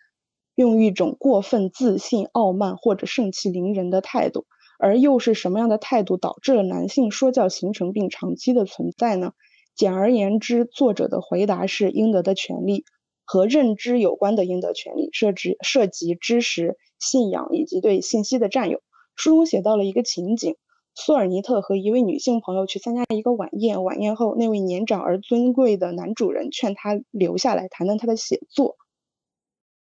[0.55, 4.47] 用一种过分自信、傲慢或者盛气凌人的态度。
[4.79, 9.33] 而又是什么样的态度导致了男性说教形成并长期的存在呢？
[9.77, 12.85] 简而言之，作者的回答是应得的权利
[13.25, 18.81] 和认知有关的应得权利，涉及涉及知识、信仰以及对信息的占有。
[19.15, 20.57] 书中写到了一个情景：
[20.95, 28.77] 苏尔尼特和一位女性朋友去参加一个晚宴，晚宴后，那位年长而尊贵的男主人劝他留下来谈谈他的写作。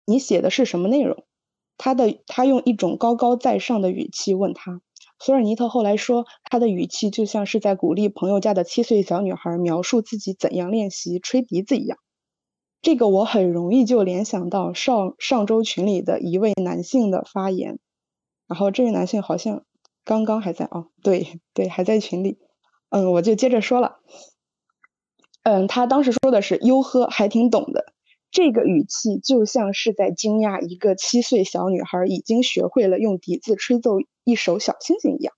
[0.05, 1.25] 你写的是什么内容？
[1.77, 4.81] 他的他用一种高高在上的语气问他。
[5.23, 11.99] 索尔尼特后来说，他的语气就像是在鼓励朋友家的七岁小女孩描述自己怎样练习吹笛子一样。
[12.81, 17.77] 这个我很容易就联想到上上周群里的一位男性的发言。
[18.47, 19.63] 然后这位男性好像
[20.03, 22.39] 刚刚还在哦，对对，还在群里。
[22.89, 23.99] 嗯，我就接着说了。
[25.43, 27.93] 嗯，他当时说的是“哟呵”，还挺懂的。
[28.31, 35.33] 这个语气就像是在惊讶一个七岁小女孩已经学会了用笛子吹奏一首小星星一样。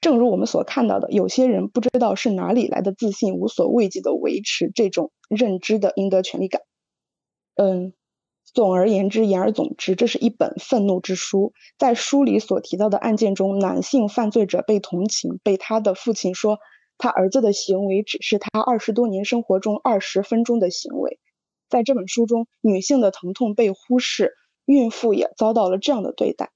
[0.00, 6.62] 正如我们所看到的，有些人不知道是哪里来的自信，无所畏惧的维持这种认知的应得权利感。
[7.56, 7.92] 嗯，
[8.54, 11.52] 总而言之，言而总之，这是一本愤怒之书。
[11.76, 16.58] 在书里所提到的案件中，男性犯罪者被同情，被他的父亲说
[16.98, 21.18] 他儿子的行为只是他二十多年生活中二十分钟的行为。
[21.68, 26.50] 在这本书中，女性的疼痛被忽视，孕妇也遭到了这样的对待。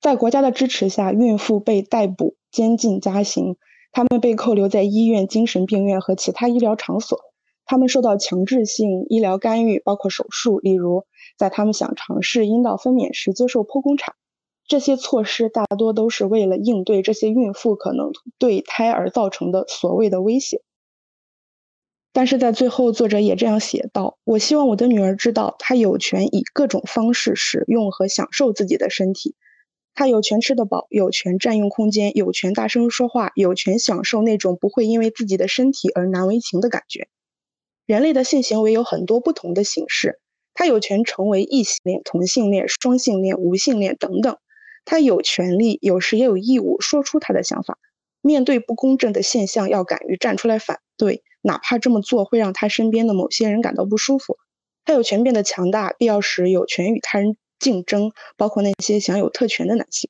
[0.00, 3.56] 在国家的支持下，孕妇被逮捕、监禁、加刑，
[3.92, 7.18] 她们被扣留在医院、精神病院和其他医疗场所。
[7.64, 11.06] 她们受到强制性医疗干预，包括手术，例如
[11.38, 14.14] 在她们想尝试阴道分娩时接受剖宫产。
[14.66, 20.62] 这些措施大多都是为了应对这些孕妇可能对胎儿造成的所谓的威胁。
[22.14, 29.34] 但是在最后，作者也这样写道：“我希望我的女儿知道，她有权以各种方式使用和享受自己的身体，
[29.96, 37.08] 她有权吃得饱，有权占用空间，有权大声说话，有权享受那种不会因为自己的身体而难为情的感觉。
[37.84, 40.20] 人类的性行为有很多不同的形式，
[40.54, 44.36] 她有权成为异性恋、同性恋、双性恋、无性恋等等。
[44.84, 47.76] 她有权利，有时也有义务说出她的想法。
[48.22, 54.38] 面对不公正的现象，要敢于站出来反对。”哪怕这么做会让他身边的某些人感到不舒服，
[54.86, 60.08] 他有权变得强大，必要时有权与他人竞争，包括那些享有特权的男性。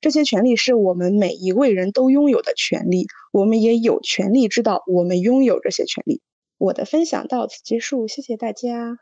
[0.00, 6.20] 这些权利是我们每一位人都拥有的权利，我们也有权利知道我们拥有这些权利。
[6.58, 8.98] 我的分享到此结束，谢谢大家。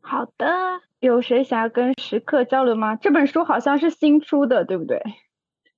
[0.00, 0.46] 好的，
[1.00, 2.96] 有谁想要跟时刻交流吗？
[2.96, 5.00] 这本书好像是新出的，对不对？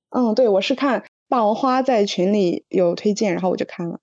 [0.09, 4.01] 嗯，对，我是看霸王花在群里有推荐，然后我就看了。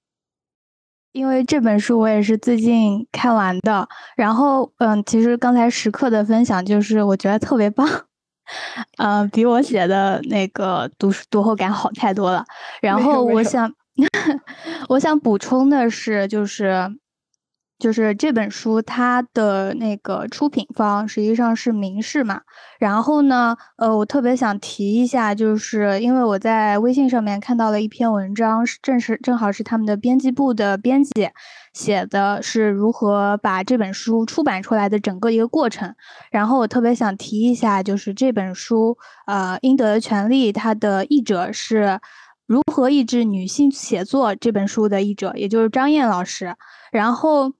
[1.12, 7.88] 因为这本书我也是最近看完的，然后嗯，其实刚才时刻的分享就是我觉得特别棒，
[8.98, 12.46] 嗯，比我写的那个读读后感好太多了。
[12.82, 13.74] 然后我想，
[14.90, 16.90] 我想补充的是，就是。
[17.82, 22.42] 就是这本书，它的那个出品方实际上是明世嘛。
[22.80, 31.12] 然后呢，呃，我特别想提一下，就是因为我在微信上面看到了一篇文章，正是正好是他们的编辑部的编辑
[31.74, 35.96] 写的，是如何把这本书出版出来的整个一个过程。
[36.30, 41.84] 然后我特别想提一下，就是这本书，呃，《应得的权利》，它的译者是
[42.46, 46.56] 《如何抑制女性写作》这本书的译者，也就是张燕老师。
[46.92, 47.52] 然后。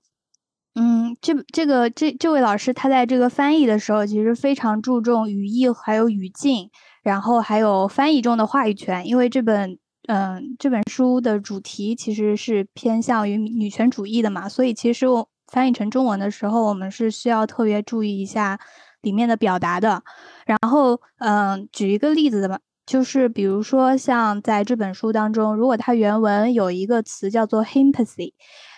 [0.74, 6.70] 嗯，这这个这这位老师他在这个翻译的时候，其实非常注重语义还有语境，
[7.02, 9.06] 然后还有翻译中的话语权。
[9.06, 18.58] 因为这本嗯这本书的主题其实是偏向于女权主义的嘛，所以其实我翻译成中文的时候，我们是需要特别注意一下
[19.02, 20.02] 里面的表达的。
[20.46, 28.32] 然后嗯，举一个例子的吧，就是比如说像在这本书当中，如果它原文有一个词叫做 “hympathy”。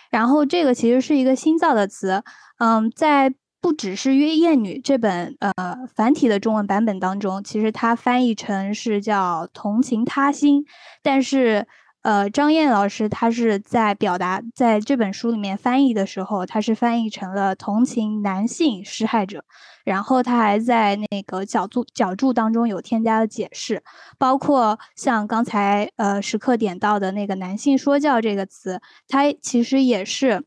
[0.09, 2.23] 然后这个其实是一个新造的词，
[2.59, 5.53] 嗯，在不只是《约艳女》这本呃
[5.95, 10.63] 繁体的中文版本当中，其实它翻译成是叫“同情他心”，
[11.01, 11.67] 但是
[12.05, 19.43] 呃张燕老师他是在表达在这本书里面翻译的时候，他是翻译成了“同情男性施害者”。
[19.83, 23.83] 然后他还在那个脚注脚注当中有添加了解释，
[24.19, 30.43] 包括像刚才呃时刻点到的那个“男性说教”这个词，它其实也是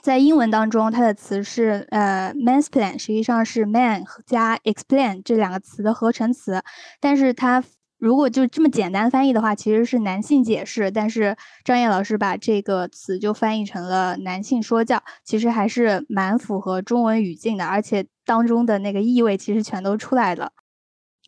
[0.00, 6.62] 在英文当中它的词是呃 mansplain，实际上是 man 加 explain 这两个词的合成词，
[7.00, 7.64] 但是它。
[7.98, 20.52] 如果就这么简单翻译的话，其实是男性解释，但是张燕老师把这个词就翻译成了男性说教，其实还是蛮符合中文语境的，而且当中的那个意味其实全都出来了。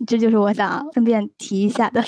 [0.07, 2.05] 这就是我想顺便提一下的。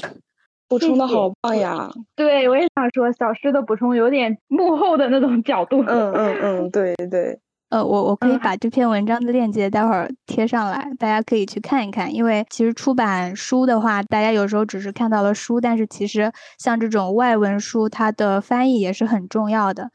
[0.68, 1.90] 补充的好棒呀！
[2.14, 5.82] 对，我也想说，小诗的补充有点幕后的那种角度。
[5.82, 7.40] 嗯嗯嗯，对对。
[7.70, 12.14] 呃，我我可以把这篇文章的链接待会儿贴上来，大家可以去看一看。
[12.14, 19.90] 因为其实出版书的话，大家有时候只是看到了书，但是其实像这种外文书，它的翻译也是很重要的。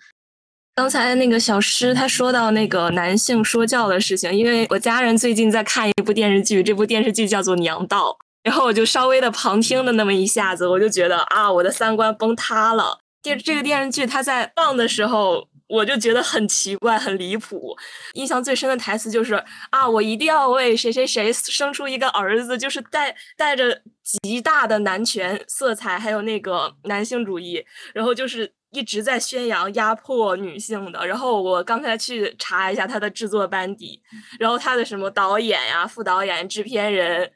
[0.76, 8.11] 刚才那个小诗他说到那个男性说教的事情，因为我家人最近在看一部电视剧，这部电视剧叫做《娘道》，
[8.43, 12.99] 然后我就稍微的旁听了那么一下子，我就觉得啊，我的三观崩塌了。
[13.24, 15.47] 电这个电视剧它在放的时候。
[15.74, 17.76] 我就觉得很奇怪，很离谱。
[18.13, 19.34] 印象最深的台词就是
[19.71, 23.82] 啊，我一定要为谁谁谁生出一个儿子，就是带带着
[24.21, 31.07] 极大的男权色彩，还有那个男性主义，然后就是一直在宣扬压迫女性的。
[31.07, 33.99] 然后我刚才去查一下他的制作班底，
[34.38, 37.32] 然后他的什么导演呀、副导演、制片人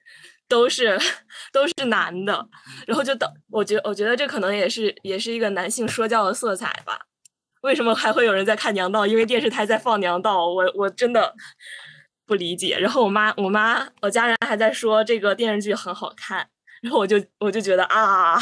[0.47, 0.95] 都是
[1.51, 2.47] 都是男的。
[2.85, 6.99] 然后就导，我觉我觉得这可能也是也是一个男性说教的色彩吧。
[7.61, 9.05] 为什么还会有人在看娘道？
[9.05, 10.47] 因为电视台在放娘道。
[10.47, 11.33] 我我真的
[12.25, 12.77] 不理解。
[12.79, 16.49] 然后我妈我妈我家人还在说这个电视剧很好看，
[16.81, 18.37] 然后我就我就觉得啊。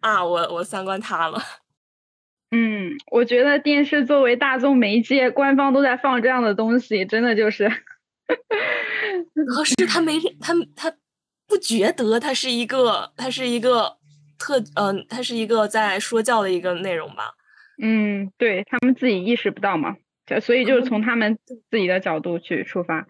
[0.00, 1.42] 啊，我我三观塌了。
[2.50, 7.68] 嗯，我觉得电视作为大众媒介，官方都在放这样的东西，真的就是。
[9.46, 10.90] 可是他没他他
[11.46, 13.98] 不觉得他是一个他是一个
[14.38, 17.34] 特嗯，他是一个在说教的一个内容吧？
[17.80, 19.96] 嗯，对他们自己意识不到嘛，
[20.42, 21.38] 所以就是从他们
[21.70, 23.06] 自己的角度去出发。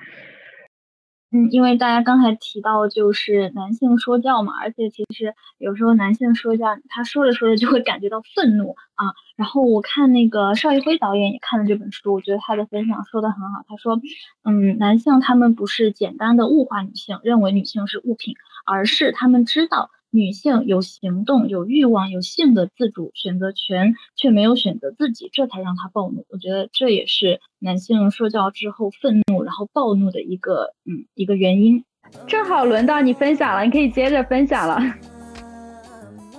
[1.30, 9.06] 嗯，因为大家刚才提到就是男性说教嘛，而且其实有时候男性说教，他说着说着就会感觉到愤怒啊。
[9.36, 13.64] 然后我看那个邵艺辉导演也看了这本书，我觉得他的分享说的很好。
[13.66, 14.00] 他说，
[14.44, 19.90] 嗯，男性他们不是简单的物化女性，认为女性是物品，而是他们知道。
[20.14, 26.24] 女性有行动、有欲望、有性的自主选择权，却没有选择自己，这才让她暴怒。
[26.28, 31.84] 我觉得这也是男性受教之后愤怒，然后暴怒的一个嗯一个原因。
[32.28, 34.78] 正好轮到你分享了，你可以接着分享了。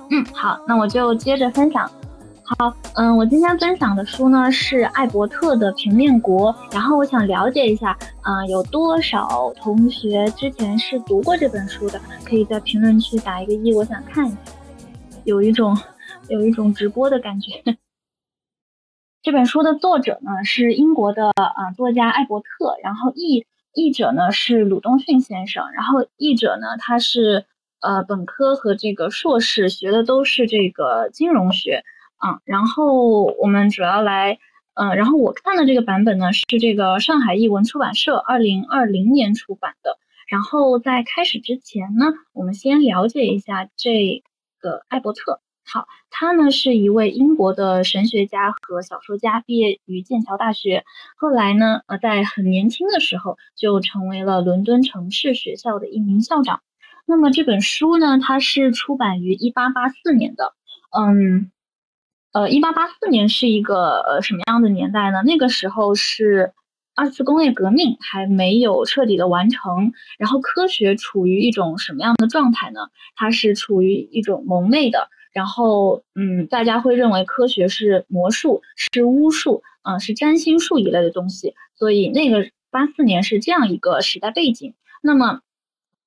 [0.09, 1.91] 嗯，好，那我就接着分享。
[2.47, 11.99] 好，嗯，我今天分享的书呢是艾伯特的《平面国》，然后我想了解一下，啊，有多少同学之前是读过这本书的？
[12.23, 14.37] 可以在评论区打一个一，我想看一下，
[15.23, 15.75] 有一种
[16.27, 17.63] 有一种直播的感觉。
[19.23, 27.43] 这本书的作者呢是英国的啊作家艾伯特，然后译译者呢是鲁东逊先生，然后译者呢他是
[27.81, 31.83] 呃本科和这个硕士学的都是这个金融学。
[32.25, 34.39] 啊，然后我们主要来，
[34.73, 39.99] 嗯，然后我看的这个版本呢是这个上海译文出版社二零二零年出版的。
[40.27, 44.23] 然后在开始之前呢，我们先了解一下这
[44.59, 45.39] 个艾伯特。
[45.71, 50.83] 好，他呢是一位英国的神学家和小说家，毕业于剑桥大学。
[51.17, 56.61] 后来呢，呃，在很年轻的时候就成为了伦敦城市学校的一名校长。
[57.05, 60.53] 那么这本书呢，它是出版于一八八四年的，
[60.89, 61.51] 嗯。
[62.35, 65.23] 呃，一八八四年是一个呃什么样的年代呢？
[65.23, 66.51] 那个时候是
[66.93, 72.89] 二次工业革命还没有彻底的完成，然后科学处于一种什么样的状态呢？
[73.15, 84.73] 它是处于一种蒙昧的，然后嗯，大家会认为科学是魔术、是巫术，嗯，是占星术一类的东西，所以那个八四年是这样一个时代背景。
[85.01, 85.39] 那么，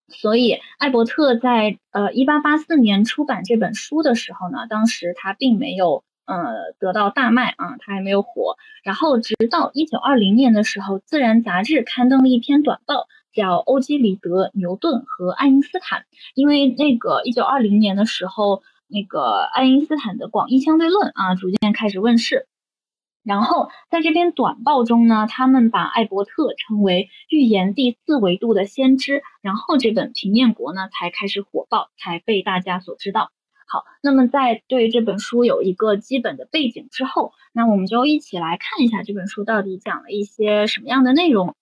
[0.08, 6.04] 所以艾伯特在呃一八八四年出版这本书的时候呢，当时他并没有。
[6.28, 8.56] 呃，得到大卖啊，他还没有火。
[8.84, 16.00] 然后直到一九二零年的时候，《自然》杂志刊登了一篇短报，叫《欧几里得、牛顿和爱因斯坦》。
[16.34, 22.46] 因为那个一九二零年的时候，那个爱因斯坦的广义相对论啊，逐渐开始问世。
[23.24, 29.22] 然后在这篇短报中呢，他们把艾伯特称为预言第四维度的先知。
[29.40, 33.30] 然后这本《平面国》呢，才开始火爆，才被大家所知道。
[33.70, 41.54] 好，那么在对这本书有一个基本的背景之后，那我们就一起来看一下这本书到底讲了一些什么样的内容。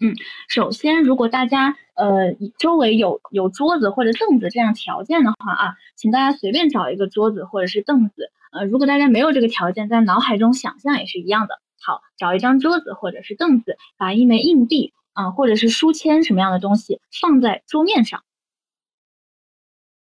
[0.00, 0.16] 嗯，
[0.48, 8.32] 首先，如果大家呃周围有有桌子或者凳子这样条件的话啊，请大家随便找一个桌子或者是凳子。
[8.50, 11.60] 呃，如果大家没有这个条件，在脑海中想象也是一样的。
[11.80, 18.24] 好，找一张桌子或者是凳子，把一枚硬币啊或者是书签什么样的东西放在桌面上。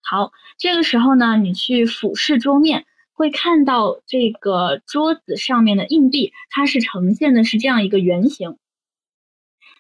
[0.07, 2.85] 好，这个时候呢，你去俯视桌面，
[3.15, 8.59] 会看到这个桌子上面的硬币，它是呈现的是这样一个圆形。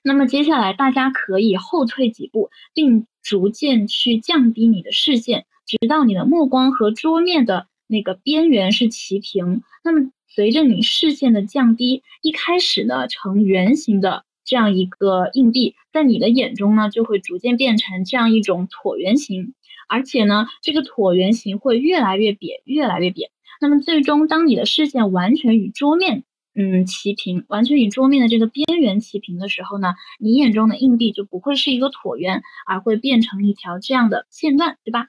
[0.02, 9.62] 那么接下来大家可以后退几步，并逐渐去降低你的视线，直到你的目光和桌面的那个边缘是齐平。
[9.82, 19.52] 那么随着你视线的降低，一开始呢呈圆形的这样一个硬币，在你的眼中呢就会逐渐变成这样一种椭圆形。
[19.88, 23.30] 而且呢，这个椭圆形会越来越扁，越来越扁。
[23.60, 26.24] 那么最终，当你的视线完全与桌面
[26.54, 35.06] 嗯齐平，完全与桌面的这个边缘齐平的时候呢，你眼中的硬币就不会是一个椭圆，而会变成一条这样的线段，对吧？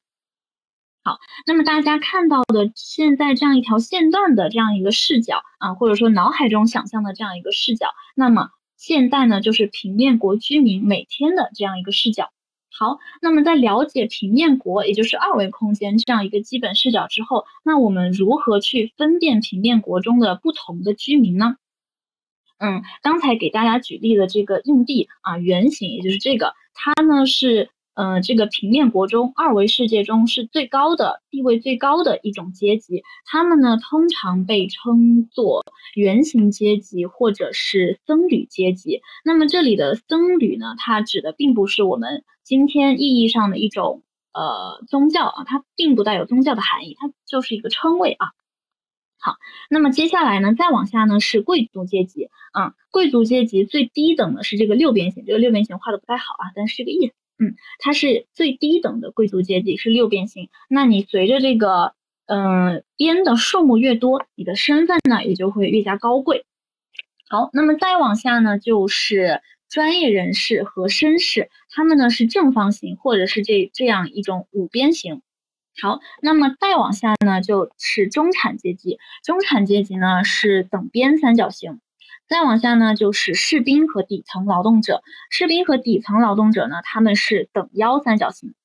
[1.04, 12.32] 好，那么大家看到的现在这样一条线段的这样一个视角啊，或者说脑海中想象的这样一个视角，那么现在呢，就是平面国居民每天的这样一个视角。
[12.78, 21.56] 好，那么在了解平面国，也就是二维空间这样一个基本视角之后，那我们如何去分辨平面国中的不同的居民呢？
[22.58, 27.70] 嗯，刚才给大家举例的这个硬币啊，圆形，也就是这个，它呢是。
[27.96, 35.64] 嗯，这个平面国中二维世界中是最高的地位最高的一种阶级，他们呢通常被称作
[35.96, 39.02] 圆形阶级或者是僧侣阶级。
[39.24, 48.34] 那么这里的僧侣呢，它指的并不是我们今天意义上的一种呃宗教啊，它并不带有宗教的含义，它就是一个称谓啊。
[49.20, 49.38] 好，
[49.70, 57.14] 那么接下来呢，再往下呢是贵族阶级啊，贵族阶级最低等的是这个六边形，这个六边形画的不太好啊，但是这个意思。
[57.38, 60.50] 嗯，它是最低等的贵族阶级，是六边形。
[60.70, 61.94] 那你随着这个，
[62.28, 66.46] 嗯，边的数目越多，你的身份呢也就会越加高贵。
[67.30, 75.22] 好，那么再往下呢，就是专业人士和绅士，他们呢是正方形或者是这这样一种五边形。
[75.82, 81.82] 好，那么再往下呢，就是中产阶级，中产阶级呢是等边三角形。
[82.28, 85.04] 再往下呢，就是士兵和底层劳动者。
[85.30, 88.56] 士兵和底层劳动者呢，他们是等腰三角形。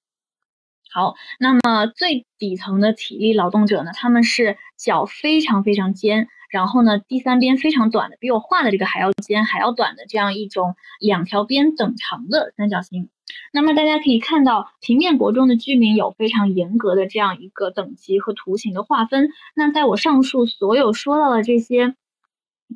[0.90, 13.10] 好，那么最底层的体力劳动者呢，他们是脚非常非常尖，然后呢，第三边非常短的，比我画的这个还要尖还要短的这样一种两条边等长的三角形。
[13.52, 19.28] 那么大家可以看到，平面国中的居民有非常严格的这样一个等级和图形的划分。
[19.54, 21.94] 那在我上述所有说到的这些。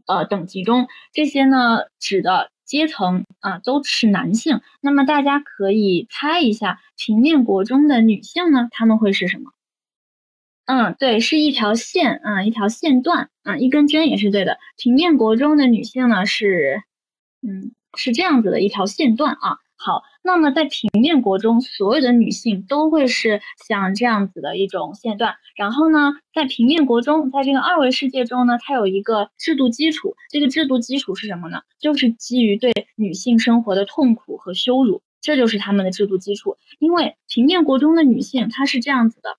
[0.07, 4.61] 呃，等级中这些呢，指的阶层啊，都是男性。
[4.81, 9.51] 那么大家可以猜一下，平面国中的女性呢，他们会是什么？
[10.67, 14.59] 嗯，对，是一条线啊，一条线段啊，一根针也是对的。
[14.79, 16.83] 平面国中的女性呢，是，
[17.43, 19.59] 嗯，是这样子的一条线段啊。
[19.85, 25.35] 好，那么在平面国中，所有的女性都会是像这样子的一种线段。
[25.57, 30.17] 然后呢，在平面国中，在这个二维世界中呢，它有一个制度基础。
[30.31, 31.61] 这个制度基础是什么呢？
[31.79, 36.57] 就是基于对女性生活的痛苦和羞辱，这就是他们的制度基础。
[36.79, 39.37] 因为平面国中的女性，她是这样子的，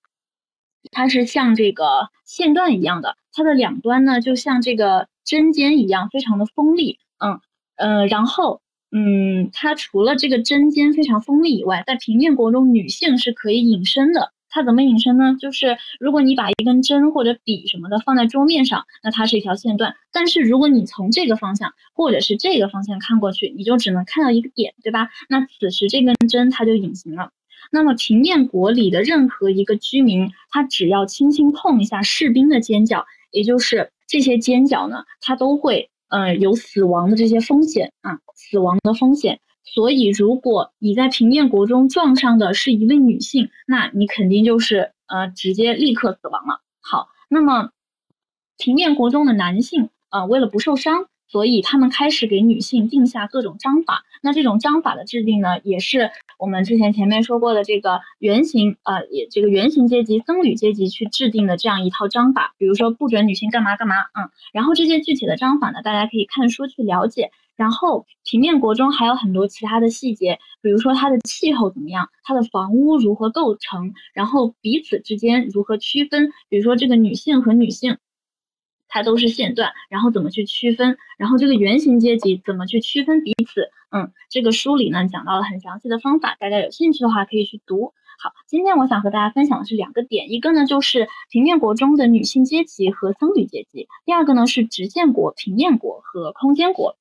[0.92, 7.00] 她是像这个线段一样的，它的两端呢，就像这个针尖一样，非常的锋利。
[7.18, 7.40] 嗯
[7.74, 8.60] 呃，然后。
[8.92, 14.32] 嗯，它除了这个针尖非常锋利以外，在平面国中，女性是可以隐身的。
[14.48, 15.36] 它怎么隐身呢？
[15.38, 19.96] 就是如果你把一根针或者笔什么的放在桌面上，那它是一条线段。
[20.12, 25.10] 但是如果你从这个方向或者是这个方向看过去，你就只能看到一个点，对吧？
[25.28, 27.32] 那此时这根针它就隐形了。
[27.70, 35.90] 那么平面国里的任何一个居民，他只要轻轻碰一下士兵的尖角，也就是这些尖角呢，它都会。
[36.08, 39.40] 呃，有死亡的这些风险啊，死亡的风险。
[39.64, 46.60] 所以，如果你在平面国中撞上的是一位女性，那你肯定就是呃，直接立刻死亡了。
[46.80, 47.70] 好，那么
[48.56, 51.08] 平面国中的男性啊，为了不受伤。
[51.28, 62.54] 所以他们开始给女性定下各种章法，那这种章法的制定呢，也是我们之前前面说过的这个原型啊，也这个原型阶级僧侣阶级去制定的这样一套章法。
[62.58, 67.30] 比如说不准女性干嘛干嘛，嗯，然后这些具体的章法呢，大家可以看书去了解。
[67.56, 77.96] 然后平面国中还有很多其他的细节，比如说它的气候怎么样，它的房屋如何构成，然后彼此之间如何区分，比如说这个女性和女性。
[78.96, 80.96] 它都是线段，然后怎么去区分？
[81.18, 83.68] 然后这个圆形阶级怎么去区分彼此？
[83.90, 87.92] 嗯，这个书里呢讲到了很详细的方法，大家有兴趣的话可以去读。
[88.18, 96.96] 好，今天我想和大家分享的是两个点，一个呢就是平面国中的女性阶级和僧侣阶级，第二个呢是直线国、平面国和空间国。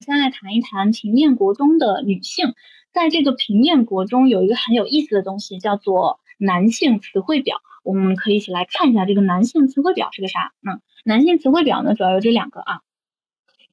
[0.00, 2.54] 先来谈一谈平面国中的女性，
[2.94, 7.58] 在这个平面国中有一个很有意思的东西，叫做男性词汇表。
[7.84, 10.52] 我们可以一起来看一下这个男性词汇表是个啥？
[10.68, 12.80] 嗯，男性词汇表呢，主要有这两个啊，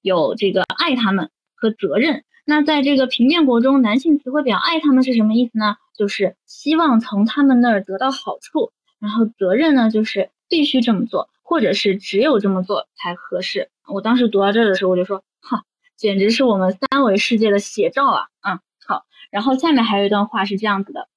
[0.03, 2.23] 有这个爱他们和责任。
[2.45, 5.77] 那在这个平面国中，男性词汇表爱他们是什么意思呢？
[5.95, 8.71] 就是希望从他们那儿得到好处。
[8.99, 13.69] 然后责任呢，就是必须这么做，或者是只有这么做才合适。
[13.87, 15.63] 我当时读到这儿的时候，我就说，哈，
[15.95, 18.27] 简直是我们三维世界的写照啊！
[18.41, 19.05] 嗯，好。
[19.31, 21.07] 然后下面还有一段话是这样子的。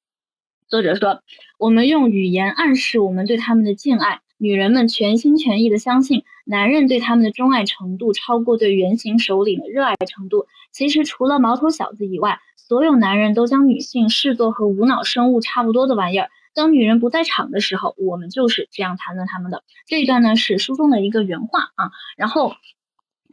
[0.75, 1.23] 作者说
[1.57, 4.23] ：“我们用语言暗示我们对他们的敬爱。
[4.39, 10.49] 女人们全心全意地相信，男人对他们的钟爱程度超过对原型首领的热爱程度。
[10.73, 16.29] 其实，除了毛头小子以外，所有男人都将女性视作和无脑生物差不多的玩意儿。
[16.57, 21.93] 当女人不在场的时候，我们就是这样谈论他们的。”这一段呢是书中的一个原话啊。
[22.17, 22.53] 然后。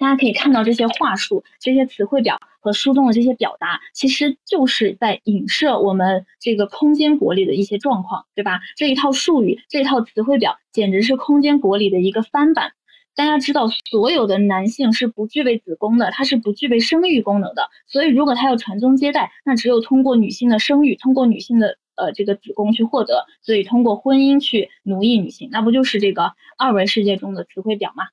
[0.01, 8.61] 大家可以看到这些话术、这些词汇表和书中的这些表达，其实就是在影射我们这个空间国里的一些状况，对吧？
[8.75, 12.71] 这一套术语、这套词汇表简直是空间国里的一个翻版。
[13.13, 17.69] 大家知道，所有的男性是不具备子宫的，他是不具备生育功能的。
[17.85, 23.27] 所以，如果他要传宗接代，那只有通过女性的生育，通过女性的呃这个子宫去获得。
[23.43, 28.05] 所以，通过婚姻去奴役女性，那不就是这个二维世界中的词汇表吗？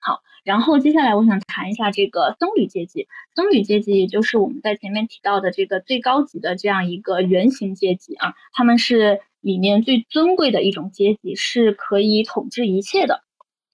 [0.00, 3.06] 好，然后接下来我想谈一下这个僧侣阶级。
[3.34, 13.22] 僧侣阶级也就是我们在前面提到的这个最高级的这样一个原型阶级啊，他们是里面最尊贵的一种阶级，是可以统治一切的。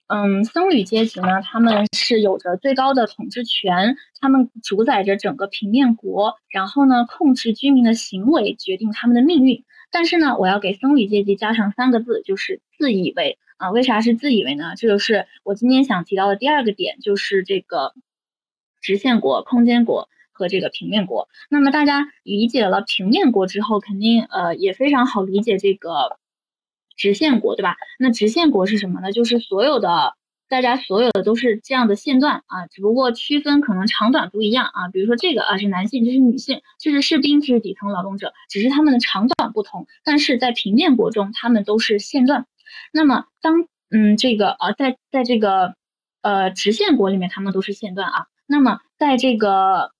[0.08, 9.64] 嗯，僧侣阶级呢，他们是有着最高的统治权，他们主宰着整个平面国，然后呢，控制居民的行为，决定他们的命运。
[9.90, 13.70] 但是呢，我要给僧侣阶级加上三个字，就是自以为啊。
[13.70, 14.74] 为啥是自以为呢？
[14.76, 17.94] 这就是我今天想提到的第二个点，就是这个
[18.80, 21.28] 直线国、空间国和这个平面国。
[21.48, 26.18] 那么大家理解了平面国之后，肯定呃也非常好理解这个。
[26.98, 27.76] 直线国对吧？
[27.98, 29.12] 那直线国是什么呢？
[29.12, 30.14] 就是所有的
[30.48, 34.88] 大家所有的都是这样的线段啊，只不过区分可能长短不一样啊。
[34.88, 39.86] 比如说这个啊是男性，这是女性，这是士兵，这是底层劳动者，只是他们的长短不同。
[40.04, 42.46] 但是在平面国中，他们都是线段。
[42.92, 45.74] 那么当嗯这个啊在在这个
[46.22, 48.26] 呃直线国里面，他们都是线段啊。
[48.46, 49.90] 那么在这个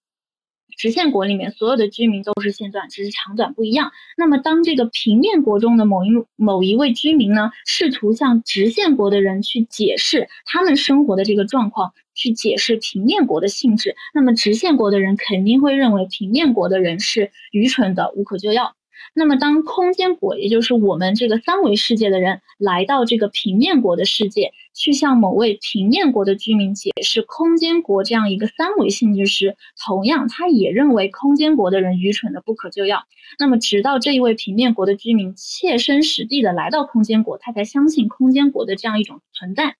[0.76, 3.92] 直线国里面，所有的居民都是线段，只是长短不一样。
[4.16, 18.75] 那么，当这个平面国中的某一某一位居民呢，试图向直线国的人去解释他们生活的这个状况，去解释平面国的性质，那么直线国的人肯定会认为平面国的人是愚蠢的、无可救药。
[19.14, 33.04] 那么，当空间国，也就是我们这个三维世界的人来到这个平面国的世界，去向某位平面国的居民解释空间国这样一个三维性质时，同样，他也认为空间国的人愚蠢的不可救药。
[33.38, 39.76] 那么，直到这一位平面国的居民切身实地的来到空间国，他才相信空间国的这样一种存在。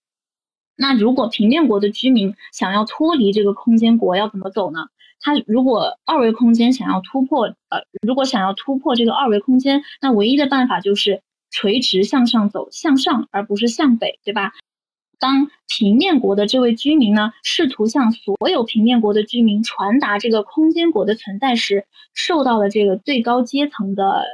[0.78, 4.88] 那如果平面国的居民想要脱离这个空间国，要怎么走呢？
[5.20, 14.52] 他如果二维空间想要突破，呃，如果想要突破这个二维空间，那唯一的办法就是垂直向上走，向上而不是向北，对吧？
[15.18, 24.26] 当平面国的这位居民呢，试图向所有平面国的居民传达这个空间国的存在时，受到了这个最高阶层的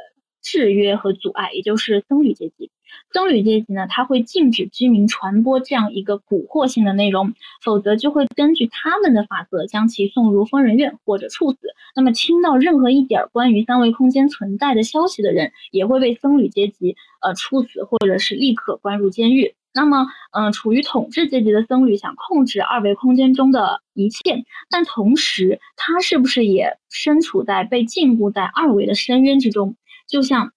[0.43, 2.72] 制约和阻碍，也就是僧侣阶级。
[3.13, 11.59] 僧侣阶级呢，他会禁止居民传播这样一个蛊惑性的内容，否则就会根据他们的法则将其送入疯人院或者处死。
[11.95, 19.55] 那么，听到任何一点关于三维空间存在的消息的人，也会被僧侣阶级呃处死，或者是立刻关入监狱。
[19.75, 29.77] 那么，嗯，处于统治阶级的僧侣想控制二维空间中的一切，但同时，他是不是也身处在被禁锢在二维的深渊之中？
[30.09, 30.53] 就像。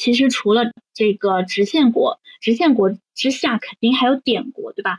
[0.00, 0.62] 其实除了
[0.94, 4.98] 这个直线国，直线国之下肯定还有点国，对吧？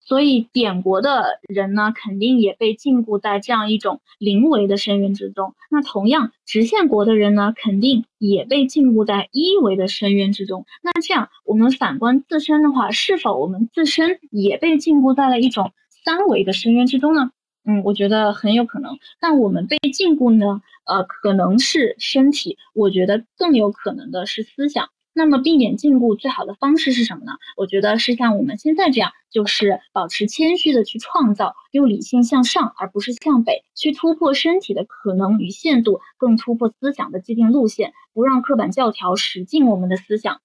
[0.00, 5.54] 所以点国的人呢，肯定也被禁锢在这样一种零维的深渊之中。
[5.70, 10.64] 那同样，直线国的人呢，肯定也被禁锢在一维的深渊之中。
[10.82, 17.32] 那这样，我们反观自身的话，是否我们自身也被禁锢在了一种三维的深渊之中呢？
[17.70, 18.98] 嗯，我觉得很有可能。
[19.20, 20.62] 但我们被禁锢呢？
[20.86, 24.88] 呃，可能是身体，我觉得更有可能的是思想。
[25.12, 27.32] 那么避免禁锢最好的方式是什么呢？
[27.58, 40.40] 我觉得是像我们现在这样，就是保持谦虚的去创造，用理性向上，而不是向北，去突破身体的可能与限度，更突破思想的既定路线，不让刻板教条使尽我们的思想。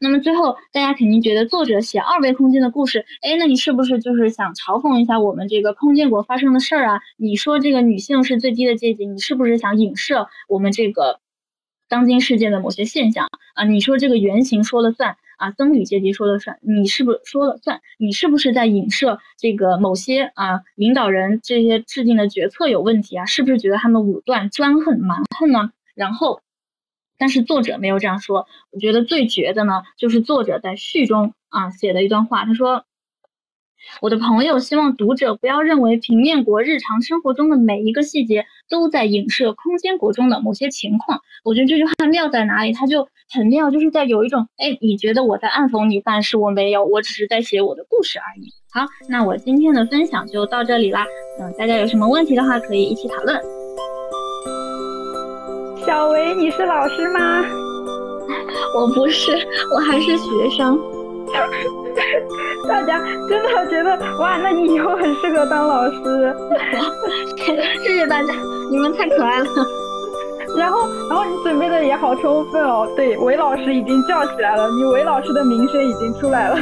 [0.00, 7.00] 那么最后，大家肯定觉得作者写二维空间的故事，哎，那你是不是就是想嘲讽一下我们这个空间国发生的事儿啊？
[7.16, 11.20] 你说这个女性是最低的阶级，你是不是想影射我们这个
[11.88, 13.64] 当今世界的某些现象啊？
[13.64, 17.80] 你说这个原型说了算啊，僧侣阶级说了算，你是不是说了算？
[17.98, 23.26] 你是不是在影射这个某些啊领导人这些制定的决策有问题啊？
[23.26, 25.70] 是不是觉得他们武断、专横、蛮横呢？
[25.94, 26.40] 然后。
[27.22, 32.84] 但是作者没有这样说，我觉得最绝的呢，就是作者在序中啊写的一段话，他说
[34.02, 42.72] ：“我的朋友希望读者不要认为平面国日常生活中的每一个细节都在影射空间国中的某些情况。”我觉得这句话妙在哪里？
[42.72, 48.48] 它就很妙，就是在有一种，哎，你觉得我在暗讽你，但是我没有，我只是在写我的故事而已。
[48.72, 51.06] 好，那我今天的分享就到这里啦。
[51.38, 53.61] 嗯，大家有什么问题的话，可以一起讨论。
[55.84, 57.44] 小维，你是老师吗？
[58.74, 59.32] 我不是，
[59.74, 60.78] 我还是学生。
[62.68, 66.36] 大家真的觉得哇，那你以后很适合当老师。
[67.82, 68.32] 谢谢大家，
[68.70, 69.46] 你们太可爱了。
[70.56, 72.86] 然后，然后你准备的也好充分哦。
[72.94, 76.60] 对，韦老师已经叫起来了，你韦老师的名声已经出来了。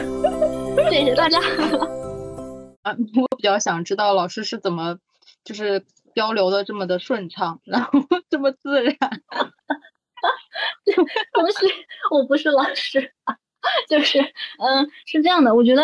[0.91, 1.39] 谢谢大家。
[2.83, 4.97] 啊，我比较想知道老师是怎么，
[5.45, 5.83] 就是
[6.15, 7.91] 交流的这么的顺畅，然后
[8.31, 8.95] 这么自然。
[11.33, 11.67] 不是，
[12.11, 13.13] 我不是老师，
[13.89, 14.21] 就是，
[14.59, 15.83] 嗯，是这样的，我觉得。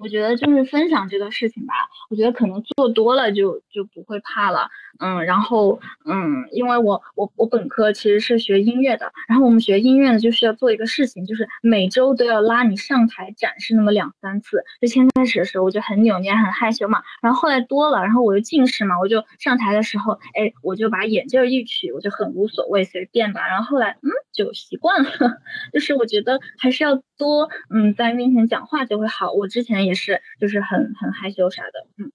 [0.00, 1.74] 我觉得就是分享这个事情吧，
[2.08, 14.62] 我觉得可能做多了就就不会怕了，嗯，然后嗯，因为我我我本科其实是学音乐的，然后我们学音乐呢，就是要做一个事情，就是每周都要拉你上台展示那么两三次。
[14.80, 23.46] 就先开始的时候我就很扭捏很害羞嘛，然后后来多了，然后我又近视嘛，我就上台的时候，哎，我就把眼镜一取，我就很无所谓，随便吧。
[23.48, 25.10] 然后后来嗯就习惯了，
[25.72, 29.32] 就是我觉得还是要多嗯在面前讲话就会好。
[29.32, 29.78] 我之前。
[29.78, 32.10] 也是，就是很很害羞啥的，嗯。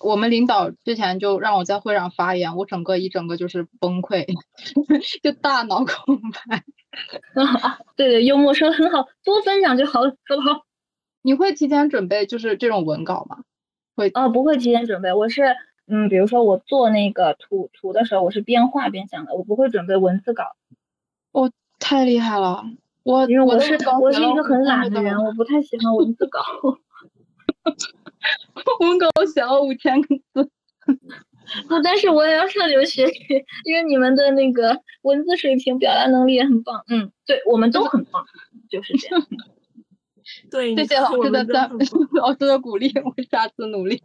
[0.00, 4.26] 我们领导之前就让我在会上发言，我整个一整个就是崩溃，
[5.22, 6.64] 就大脑空白。
[7.96, 10.64] 对对，幽默说的很好，多分享就好了，说的好。
[11.22, 13.44] 你会提前准备就是这种文稿吗？
[13.96, 15.56] 会哦，不会提前准备，我是
[15.86, 20.44] 嗯，比如说我做那个图图的时候，我是边画边讲的，我不会准备文字稿。
[21.32, 22.62] 哦，太厉害了。
[23.02, 26.40] 我因为我是我是一个很懒的人，我不太喜欢文字稿。
[28.80, 30.50] 文稿写了五千个字，
[31.68, 33.20] 不，但是我也要上你们学习，
[33.64, 36.82] 因为你们的那个文字水平、表达能力也很棒。
[36.88, 38.24] 嗯，对，我们都很棒，
[38.70, 39.26] 就是这样。
[40.50, 41.70] 对，谢谢老师的赞，
[42.16, 44.02] 老师的鼓励，我下次努力。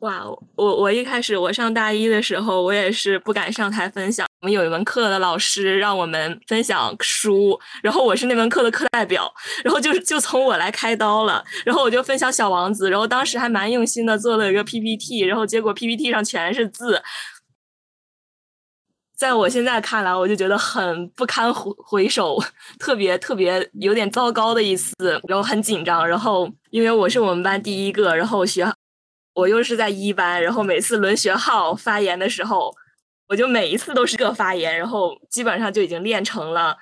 [0.00, 0.24] 哇，
[0.56, 4.26] 我我一开始我上大一的时候，我也是不敢上台分享。
[4.40, 9.30] 我们有一门课的老师让我们分享书，然后我是那门课的课代表，
[9.62, 11.44] 然后就就从我来开刀了。
[11.66, 17.02] 然后我就分享《小王子》，然后当时还蛮用心的做了一个 PPT，然后结果 PPT 上全是字，
[19.18, 22.38] 在我现在看来，我就觉得很不堪回回首，
[22.78, 26.08] 特别特别有点糟糕的一次，然后很紧张。
[26.08, 28.66] 然后因为我是我们班第一个，然后学。
[29.32, 32.74] 我又是在一班，然后每次轮学号发言的时候，
[33.28, 36.76] 我就每一次都是个发言，然后基本上就已经练成了，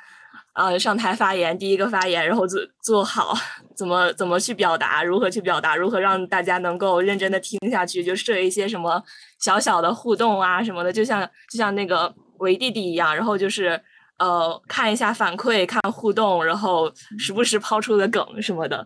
[0.54, 3.34] 呃，上台发言第一个发言，然后做做好
[3.76, 9.02] 怎么怎么去表达，如何去表达，如何让大家能够认真的听下去，就设一些什么
[9.38, 13.80] 小小的互动啊什么的，就像就像那个维弟弟一样，然后就是
[14.18, 18.84] 呃看一下反馈，看互动，然后时不时抛出的梗什么的，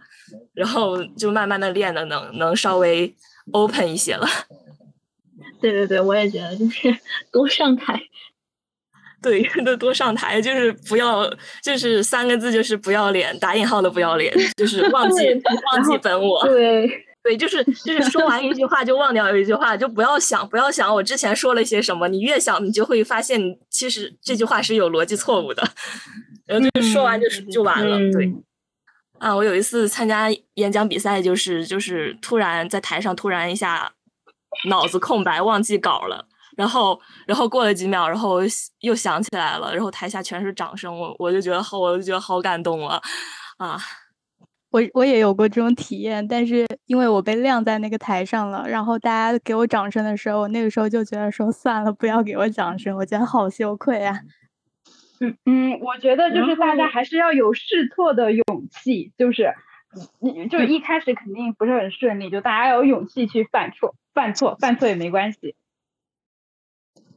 [0.53, 3.15] 然后就慢慢的练的能能稍微。
[3.53, 4.27] Open 一些了，
[5.61, 6.95] 对对对，我也觉得就是
[7.33, 8.01] 多上台，
[9.21, 11.29] 对， 多多上台，就是不要，
[11.63, 15.27] 就是三个字，就是不要脸，打引号的不要脸，就是忘记
[15.73, 17.07] 忘记本我，对。
[17.25, 23.41] 对，就是就是说完一句话就忘掉一句话，就不要想不要想我之前说了些什么，你越想你就会发现，
[23.71, 25.63] 其实这句话是有逻辑错误的，
[26.47, 28.29] 然后就是说完就是就完了，对。
[29.23, 33.89] 啊，我有一次参加演讲比赛，就是就是突然在台上突然一下
[34.69, 38.41] 脑子空白，忘记稿了，然后然后过了几秒，然后
[38.81, 43.01] 又想起来了，然后台下全是掌声，我我就觉得好，我就觉得好感动了
[43.59, 43.79] 啊！
[44.73, 54.19] 我我也有过这种体验，但是因为我被晾在那个台上了，然后大家给我掌声的时候，我那个时候就觉得说算了，不要给我掌声，我觉得好羞愧啊。
[55.23, 59.55] 嗯嗯，我觉得就是大家还是要有试错的勇气，就是
[60.19, 65.55] 你就一开始肯定不是很顺利，就大家有勇气去犯错，犯错犯错也没关系。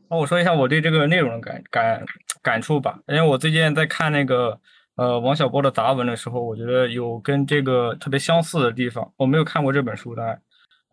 [0.08, 2.06] 那我说一下我对这个内容的感感
[2.44, 4.60] 感触吧，因为我最近在看那个
[4.98, 9.12] 呃王小波的杂文的时候，我觉得有跟这个特别相似的地方。
[9.18, 10.40] 我没有看过这本书的，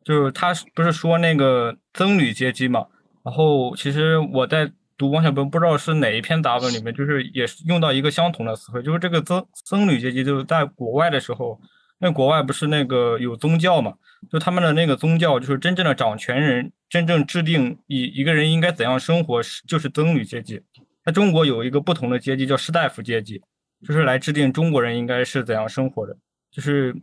[0.03, 2.87] 就是他不是说那个僧侣阶级嘛，
[3.23, 4.73] 然后其实我在。
[5.03, 11.61] 读王小波不知道是哪一篇杂文里面，就是也是用到一个相同的词汇，就是这个僧僧侣阶级，就是在国外的时候，
[11.99, 13.95] 那国外不是那个有宗教嘛，
[14.31, 20.63] 就他们的那个宗教就是真正的掌权人，真正制定一一个人应该怎样生活，是就是僧侣阶级。
[21.05, 23.43] 在中国有一个不同的阶级叫士大夫阶级，
[23.85, 26.17] 就是来制定中国人应该是怎样生活的，
[26.53, 26.95] 就是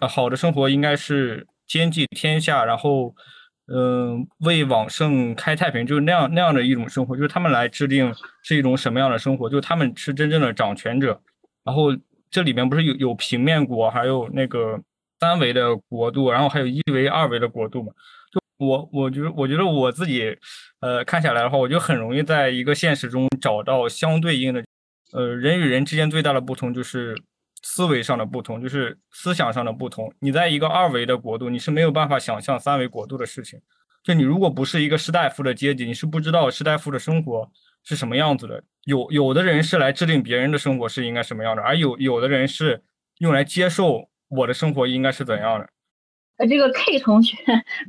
[0.00, 3.14] 呃好的生活应该是兼济天下，然后。
[3.72, 11.20] 嗯，为往圣开太平，就是那样那样的一种生活，就是他们来制定是一种什么样的生活，就是他们是真正的掌权者。
[11.64, 11.86] 然后
[12.30, 14.80] 这里面不是有有平面国，还有那个
[15.18, 17.92] 三维的国度，然后还有一维、二维的国度嘛？
[18.32, 20.36] 就我，我觉得，我觉得我自己，
[20.80, 24.64] 呃，看下来的话，我就很容易在一个现实中找到相对应的，
[25.12, 27.20] 呃，人与人之间最大的不同就是
[27.68, 30.10] 思维上的不同，就是思想上的不同。
[30.20, 33.60] 你在一个二维的国度，你是没有办法想象三维国度的事情。
[34.04, 37.50] 就你如果不是一个士大夫的阶级，你是不知道士大夫的生活
[37.82, 38.62] 是什么样子的。
[38.84, 42.80] 有有的人是来制定别人的生活是应该什么样的，而有有的人是
[43.18, 45.68] 用来接受我的生活应该是怎样的。
[46.38, 47.36] 呃，这个 K 同学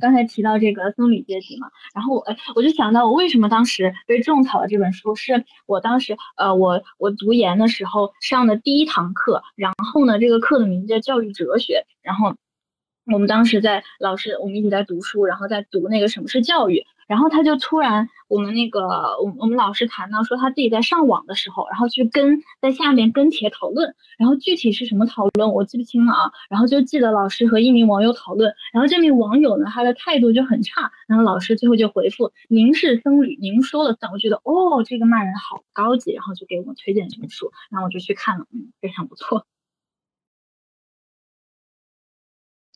[0.00, 2.24] 刚才提到这个僧侣阶级嘛，然后我
[2.54, 12.34] 我就想到我为什么当时被种草了这本书，是我当时呃我我读研的时候上的第一堂课，然后呢这个课的名字叫教育哲学，然后
[13.12, 16.84] 我们当时在老师我们一直在读书，然后在读那个什么是教育。
[17.08, 18.80] 然后他就突然，我们那个，
[19.18, 39.46] 我我们老师谈到说他自己在上网的时候，然后去跟在下面跟帖讨论，然后具体是什么讨论我记不清了啊，然后就记得老师和一名网友讨论，然后这名网友呢他的态度就很差，然后老师最后就回复您是僧侣，您说了算，我觉得哦这个骂人好高级，然后就给我们推荐这本书，然后我就去看了，嗯，非常不错。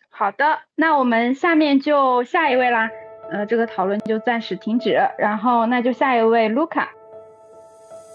[0.09, 2.89] 好的，那我们下面就下一位啦。
[3.33, 6.93] 呃，这个讨论就暂时停止，然后那就下一位卢卡。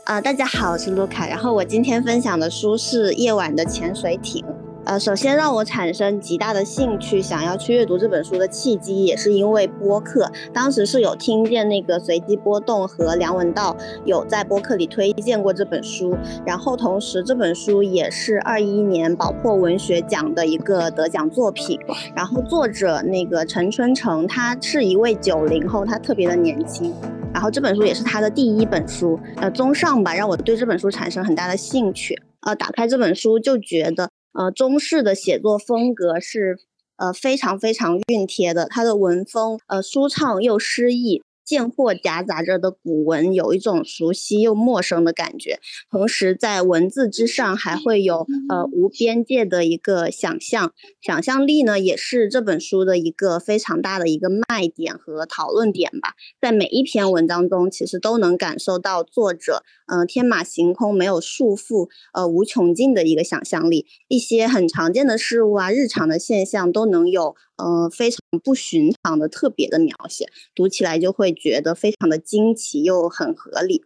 [0.05, 4.45] 啊，大家好，我是卢卡，然后我今天分享的书是《夜晚的潜水艇》。
[4.87, 10.31] 呃，首先让我产生极大的兴趣，想要去阅读这本书的契机，也是因为播客。
[10.53, 13.75] 当时是有听见那个随机波动和梁文道
[14.05, 16.15] 有在播客里推荐过这本书，
[16.45, 21.77] 然后同时这本书也是二一年宝珀文学奖的一个得奖作品。
[22.15, 26.93] 然后作者那个陈春成，他是一位九零后，他特别的年轻。
[27.33, 29.19] 然后这本书也是他的第一本书。
[29.35, 32.17] 呃，综上吧，让我对这本书产生很大的兴趣。
[32.43, 34.09] 呃，打开这本书就觉得。
[34.37, 36.59] 呃，中式的写作风格是
[36.97, 41.23] 呃非常非常熨帖的，它的文风呃舒畅又诗意。
[41.47, 45.61] 贱货夹杂着的古文，有一种熟悉又陌生的感觉。
[45.89, 56.15] 同时，在文字之上还会有呃无边界的一个想象，想象力呢，也是这本书的一个非常大的一个卖点和讨论点吧。
[56.41, 63.85] 在每一篇文章中，其实都能感受到作者嗯天马行空、没有束缚、呃无穷尽的一个想象力。
[64.07, 67.35] 一些很常见的事物啊，日常的现象都能有。
[67.57, 73.83] 呃，非常不寻常的特别的描写，读起来就会觉得非常的惊奇又很合理。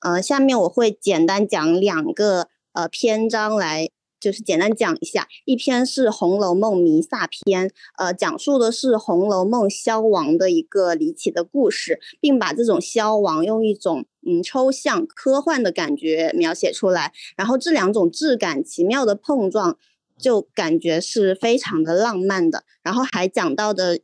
[0.00, 5.28] 呃，下面我会简单讲两个呃篇章来，就是简单讲一下。
[5.44, 7.68] 一篇是《红楼梦弥撒篇》，
[7.98, 17.12] 呃，讲述的是《红楼梦》消亡的一个离奇的故事，并把这种消亡用一种嗯抽象科幻的感觉描写出来。
[17.36, 19.78] 然后这两种质感奇妙的碰撞。
[20.16, 23.98] 就感觉是非常的浪漫的，然后还讲到的，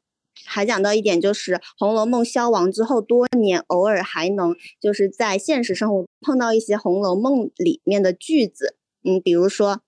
[0.45, 9.81] 还讲到一点就是《红楼梦》消亡之后多年，偶尔还能就是在现实生活碰到一些《红楼梦》里面的句子，嗯，比如说，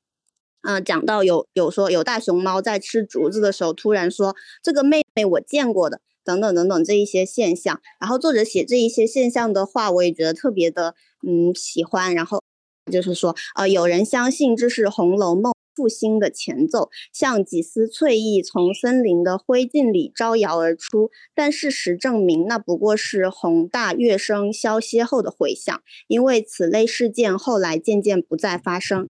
[0.62, 10.94] 嗯，讲到有有说有大熊猫在吃竹子的时候，突然说这个妹妹我见过的，等等等等这一些现象，然后作者写这一些现象的话，我也觉得特别的
[11.26, 12.42] 嗯喜欢，然后
[12.90, 15.52] 就是说，呃，有人相信这是《红楼梦》。
[15.74, 29.08] 复兴的前奏，像几丝翠意从森林的灰烬里招摇而出，但事实证明，那不过是宏大乐声消歇后的回响，因为此类事件后来渐渐不再发生。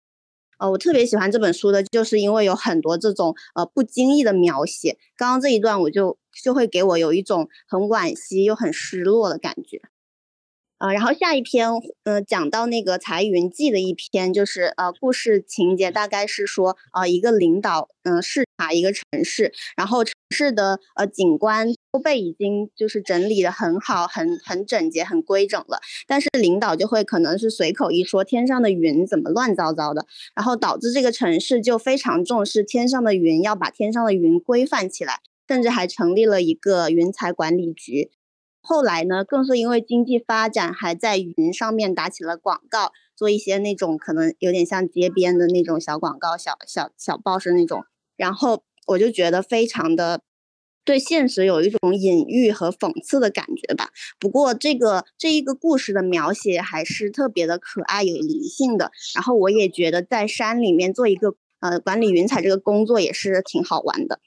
[0.62, 4.96] 呃，我特别喜欢这本书的，就是因为有很多这种呃不经意的描写。
[5.16, 9.80] 刚刚这一段，我就就会给我有一种很惋惜又很失落的感觉。
[10.82, 11.70] 呃，然后下一篇，
[12.02, 25.78] 呃，讲到那个彩云记的一篇，就是呃，故事情节大概是说，呃，一个领导，嗯，视察一个城市，然后城市的呃景观都被已经就是整理的很好，很很整洁，很规整了，
[26.08, 30.04] 但是领导就会可能是随口一说，天上的云怎么乱糟糟的，
[30.34, 38.10] 然后导致这个城市就非常重视天上的云，要把天上的云规范起来，甚至还成立了一个云彩管理局。
[38.62, 47.84] 后来呢，更是因为经济发展，还在云上面打起了广告，做一些那种可能有点像街边的那种小广告、小小小报是那种。
[48.16, 50.20] 然后我就觉得非常的
[50.84, 53.90] 对现实有一种隐喻和讽刺的感觉吧。
[54.20, 58.92] 不过这个这一个故事的描写还是特别的可爱有灵性的。
[59.14, 64.20] 然后我也觉得在山里面做一个呃管理云彩这个工作也是挺好玩的。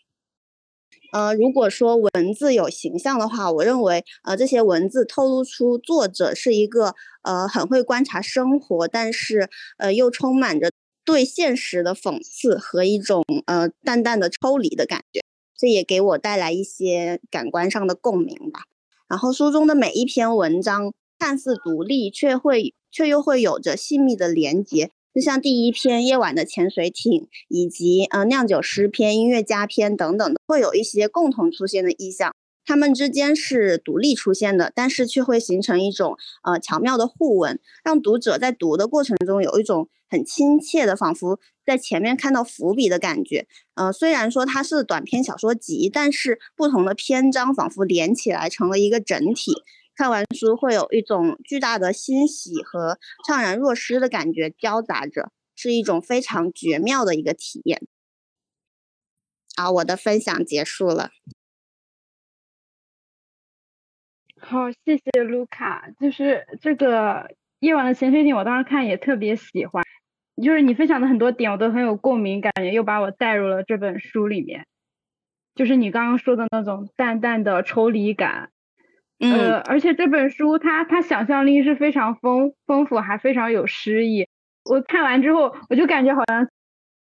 [1.15, 10.69] 呃，如果说文字有形象的话，我认为，呃，这些文字透露出作者是一个呃很会观察生活，但是呃又充满着
[11.05, 15.21] 对现实的讽刺和一种呃淡淡的抽离的感觉，
[15.57, 18.63] 这也给我带来一些感官上的共鸣吧。
[19.07, 32.35] 然后书中的每一篇文章看似独立，却会却又会有着细密的连结，就像第一篇《夜晚的潜水艇》，以及呃酿酒师篇、音乐家篇等等，会有一些共同出现的意象。
[32.65, 43.47] 它们之间是独立出现的，但是却会形成一种呃巧妙的互文，让读者在读的过程中有一种很亲切的，仿佛在前面看到伏笔的感觉。
[43.75, 49.53] 呃，虽然说它是短篇小说集，但是不同的篇章仿佛连起来成了一个整体。
[49.95, 57.81] 看完书会有一种巨大的欣喜和怅然若失的感觉交杂着，是一种非常绝妙的一个体验。
[59.55, 61.11] 好，我的分享结束了。
[64.41, 65.89] 好，谢谢卢卡。
[65.99, 69.83] 就是这个夜晚的潜水艇，我当时看也特别喜欢。
[70.43, 74.67] 就是你分享的很多点，我都很有共鸣，感觉又把我带入了这本书里面。
[75.55, 78.51] 就是你刚刚说的那种淡淡的抽离感。
[79.19, 84.27] 呃，而且这本书它它想象力是非常丰丰富，还非常有诗意。
[84.65, 86.47] 我看完之后，我就感觉好像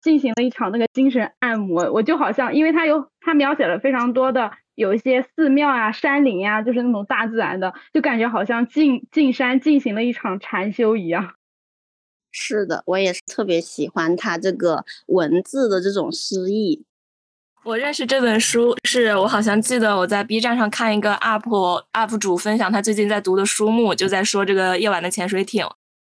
[0.01, 1.91] 进行了一场那个精神按摩。
[1.91, 11.34] 我就好像，因为它有它描写了非常多的有一些寺庙啊、山林呀，就是那种大自然的，就感觉好像进进山进行了一场禅修一样。
[12.32, 16.84] 是的，我也是特别喜欢它这个文字的这种诗意。
[17.64, 25.66] 我认识这本书，是我好像记得我在 B 站上看一个 UP UP 主分享他最近在读的书目，就在说这个夜晚的潜水艇。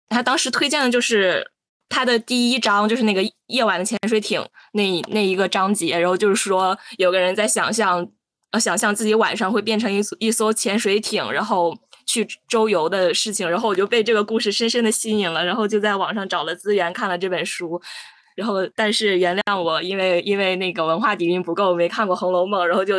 [0.10, 1.50] 他当时推荐的就是
[1.88, 8.06] 他的第一章，就是那个夜晚的潜水艇那那一个章节，然后就是说有个人在想象，
[8.52, 11.74] 呃，想象自己晚上会变成一一艘潜水艇，然后
[12.06, 13.50] 去周游的事情。
[13.50, 17.82] 然后我就被这个故事深深的吸引了，然后就在网上找了资源看了这本书。
[18.36, 22.96] 然后，但是原谅我，因为因为那个文化底蕴不够，没看过《红楼梦》，然后就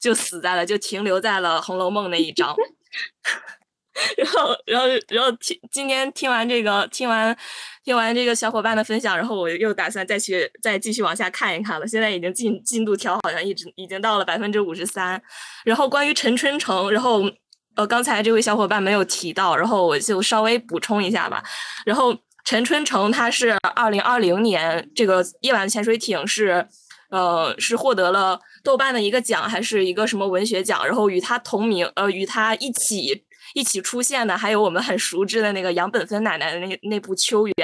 [0.00, 2.56] 就死在了，就停留在了《红楼梦》那一章。
[4.16, 7.36] 然后，然后，然后听今天听完这个，听完
[7.84, 11.86] 听完这个小伙伴的分享，然后我又打算再去再继续往下看一看了。
[11.86, 15.22] 现在已经进进度条好像一直已经到了百分之五十三。
[15.64, 17.30] 然后关于陈春成，然后
[17.74, 21.42] 呃刚才这位小伙伴没有提到，然后我就稍微补充一下吧。
[21.84, 22.16] 然后。
[22.50, 26.66] 陈春成，他是二零二零年这个《夜晚潜水艇》是，
[27.10, 30.84] 呃，是获得了豆瓣的一个奖，还是一个什么文学奖？
[30.84, 33.24] 然后与他同名，呃，与他一起
[33.54, 37.54] 一起出现的，还有我们很熟知的那个杨本芬奶奶的那那部《秋园》。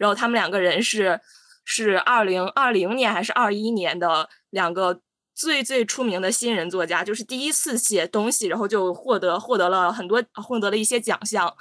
[0.00, 1.20] 然后他们两个人是
[1.64, 5.00] 是二零二零年还是二一年的两个
[5.36, 11.54] 最最出名的新人作家，就是第一次写东西，然后就获得获得了很多获得了一些奖项，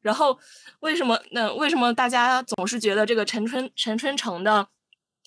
[0.00, 0.38] 然后。
[0.80, 1.20] 为什么？
[1.32, 4.68] 那为什么大家总是觉得这个陈春陈春成的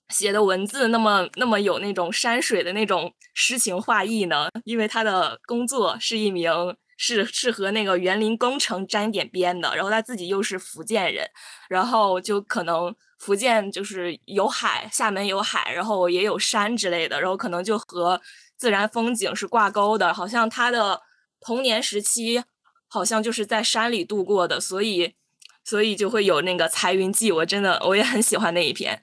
[0.08, 4.48] 写的文字那么那么有那种山水的那种诗情画意呢？
[4.64, 6.50] 因为他的工作是一名
[6.96, 11.28] 是是和那个园林工程沾点边的，然后他自己又是福建人，
[11.68, 18.22] 然后就可能福建就是有海，厦门有海，然后也有山之类的，然后可能就和
[18.56, 20.14] 自然风景是挂钩的。
[20.14, 21.02] 好像他的
[21.42, 22.42] 童年时期
[22.92, 25.16] 好像就是在山里度过的，所以。
[25.64, 28.96] 所以就会有那个《彩云记》，我真的我也很喜欢那一篇《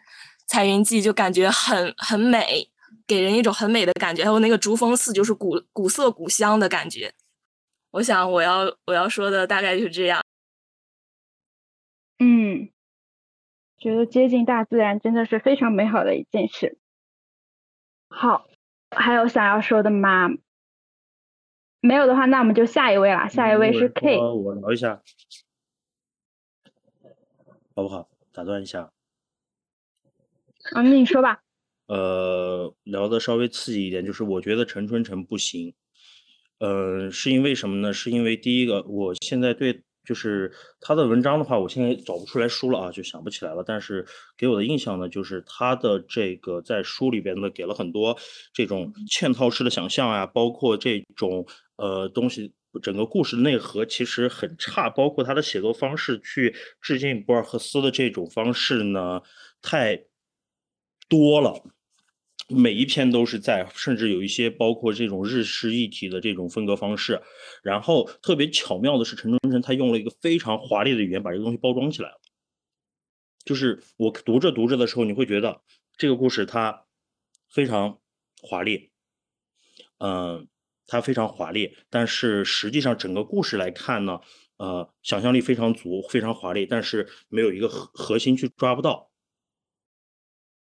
[0.49, 2.69] 彩云记》，就感觉很很美，
[3.07, 4.25] 给人一种很美的感觉。
[4.25, 7.15] 还有那个竹峰寺，就是古古色古香的感觉。
[7.93, 10.21] 我想我要我要说的大概就是这样。
[12.19, 12.69] 嗯，
[13.79, 16.77] 觉得接近大自然真的是非常美好的一件事。
[18.09, 18.49] 好，
[18.91, 20.29] 还有想要说的吗？
[21.81, 23.29] 没有的话，那我们就下一位了。
[23.29, 24.19] 下一位是 K。
[24.19, 25.01] 我聊一下。
[27.75, 28.09] 好不好？
[28.33, 28.91] 打断一下。
[30.73, 31.41] 啊，那你说吧。
[31.87, 35.75] 呃，聊的稍微刺激一点，就是我觉得陈春成不行。
[36.59, 37.93] 呃，是因为什么呢？
[37.93, 43.63] 是因为第一个，我现在对就是他的文章的话，我现在找不出来书了啊，就想不起来了。
[43.65, 44.05] 但是
[44.37, 48.19] 给我的印象呢，就是他的这个在书里边呢，给了很多
[48.53, 51.47] 这种嵌套式的想象啊，包括这种
[51.79, 52.53] 呃东西。
[52.83, 59.23] 整个故事内核其实很差，包括他的写作方式去致敬博尔赫斯的这种方式呢，
[59.63, 60.05] 太
[61.09, 61.55] 多了。
[62.47, 67.21] 每一篇都是在，甚至有一些包括这种日式一体的这种风格方式。
[67.63, 72.21] 然后特别巧妙的是，陈春成他用了一个非常华丽的语言把这个东西包装起来了。
[73.45, 75.63] 就是我读着读着的时候，你会觉得
[75.97, 76.85] 这个故事它
[77.49, 77.99] 非常
[78.43, 78.91] 华丽，
[79.99, 80.47] 嗯。
[80.89, 84.19] 它非常华丽，但是实际上整个故事来看呢，
[84.57, 89.11] 呃，想象力非常足，非常华丽，但是没有一个核核心去抓不到。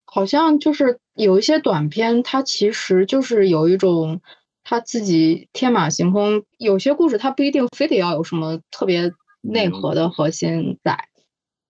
[0.05, 4.21] 好像就是有一些短片，它其实就是有一种
[4.63, 6.43] 他自己天马行空。
[6.57, 11.09] 有些故事它不一定非得要有什么特别内核的核心在。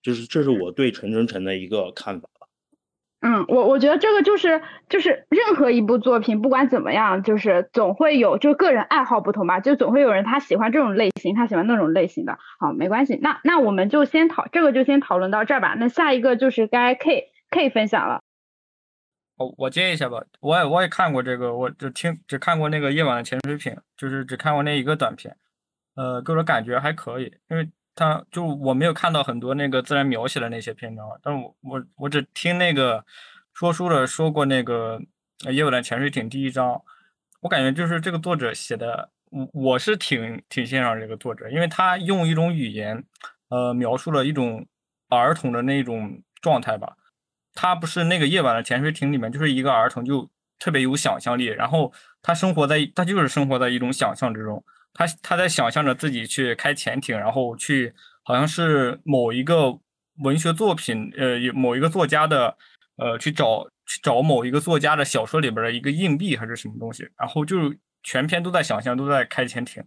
[0.04, 2.30] 就是这是我对陈春成的一个看法。
[3.20, 12.38] 嗯，我我觉得这个就是就是任何一部作品，不管怎么样，就是总会有就个人爱好不同吧，就总会有人他喜欢这种类型，他喜欢那种类型的。
[12.60, 15.74] 好，没关系，那那我们就先讨这个就先讨论到这儿吧。
[15.80, 18.22] 那下一个就是该 K K 分享了。
[19.38, 25.36] 哦，我接一下吧，我也我也看过这个，我只听只看过那个夜晚的潜水艇，就是只看过那一个短片，
[25.96, 27.68] 呃，给我感觉还可以，因为。
[27.98, 33.04] 他就我没有看到很多那个自然描写的那些篇章，但我我我只听那个
[33.56, 35.00] 说书的说过那个
[35.52, 36.80] 《夜晚的潜水艇》第一章，
[37.42, 43.04] 我感觉就是这个作者写的，我我是挺挺欣赏这个作者，因为他用一种语言，
[43.50, 44.68] 呃，描述了一种
[45.10, 46.96] 儿童的那种状态吧。
[47.56, 50.30] 他不是那个夜晚的潜水艇里面就是一个儿童，就
[50.60, 51.92] 特别有想象力，然后
[52.22, 54.64] 他生活在他就是生活在一种想象之中。
[54.98, 57.94] 他他在想象着自己去开潜艇，然后去
[58.24, 59.80] 好像是某一个
[60.24, 62.58] 文学作品，呃，某一个作家的，
[62.98, 69.84] 呃，去找去找某一个作家的小说里边的一个硬币还是什么东西，然后就全篇都在想象，都在开潜艇，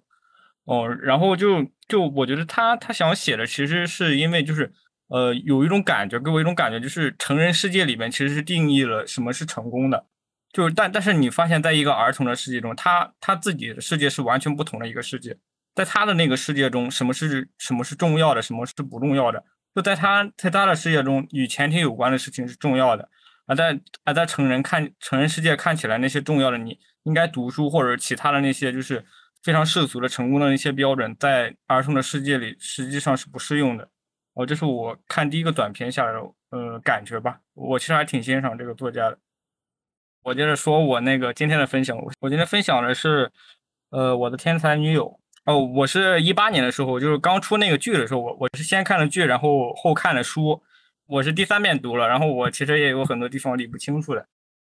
[0.65, 4.73] 哦，然后就就我觉得他他想写的其实是因为就是
[5.09, 10.07] 呃有一种感觉，给我一种感觉就是成人世界里面其实是定义了什么是成功的。
[10.53, 15.37] 就是，但但是你发现，在一个儿童的世界中，他他自己的世界是完全不同的一个世界。
[15.75, 19.45] 在他的那个世界中，什么是什么是重要的，什么是不重要的？
[19.75, 23.09] 就在他在他的世界中，与前庭有关的事情是重要的。
[23.47, 29.05] 而在而在成人看成人世界看起来，那些重要的，你应该读书或者其他的那些，就是
[29.43, 33.89] 非常世俗的成功的那些标准，在儿童的世界里实际上是不适用的。
[34.35, 36.19] 哦，这是我看第一个短片下来的
[36.51, 37.41] 呃感觉吧。
[37.55, 39.19] 我其实还挺欣赏这个作家的。
[40.23, 43.31] 我接着说，我那个今天的分享，我今天分享的是，
[43.91, 45.19] 呃，我的天才女友。
[45.47, 50.63] 哦，我是一八年的时候，就是刚出那个剧的时候，我我是先看了剧，然后后看了书，
[51.07, 54.21] 我是第三遍读了，然后我其实也有很多地方理不清楚的。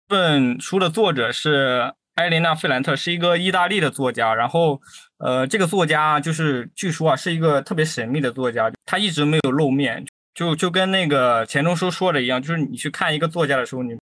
[0.09, 4.35] 这本书的作者是埃琳娜·费兰特，是一个意大利的作家。
[4.35, 4.81] 然后，
[5.19, 10.03] 呃，这个作家就是据说啊，是一个特别神秘的作家，他一直没有露面，
[10.35, 13.95] 就就跟那个钱钟书说的一样，就是你去看一个作家的时候，你。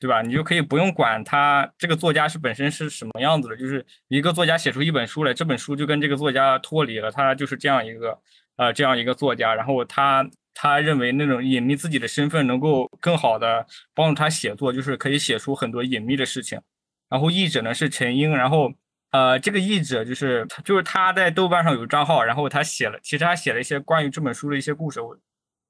[0.00, 0.20] 对吧？
[0.20, 8.18] 你就可以不用管他这个作家是本身是什么样子的，就是一个作家写出一本书来，这本书就跟这个作家脱离了，他就是这样一个
[8.56, 9.54] 呃这样一个作家。
[9.54, 16.60] 然后他他认为那种隐秘自己的身份能够更好的帮助他写作，就是可以写出很多隐秘的事情。
[17.08, 18.70] 然后译者呢是陈英，然后
[19.12, 25.16] 呃这个译者就是就是他在豆瓣上有账号，然后他写了，其实他写了一些关于这本书的一些故事，我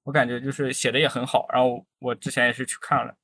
[0.05, 1.47] 我感觉就是写的也很好。
[1.53, 3.15] 然后我之前也是去看了。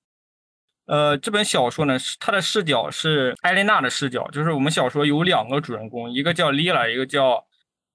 [0.91, 7.47] 呃，这本小说呢，是它的视角是艾琳娜的视角，就是我们小说有两个主人公，一个叫莉拉，一个叫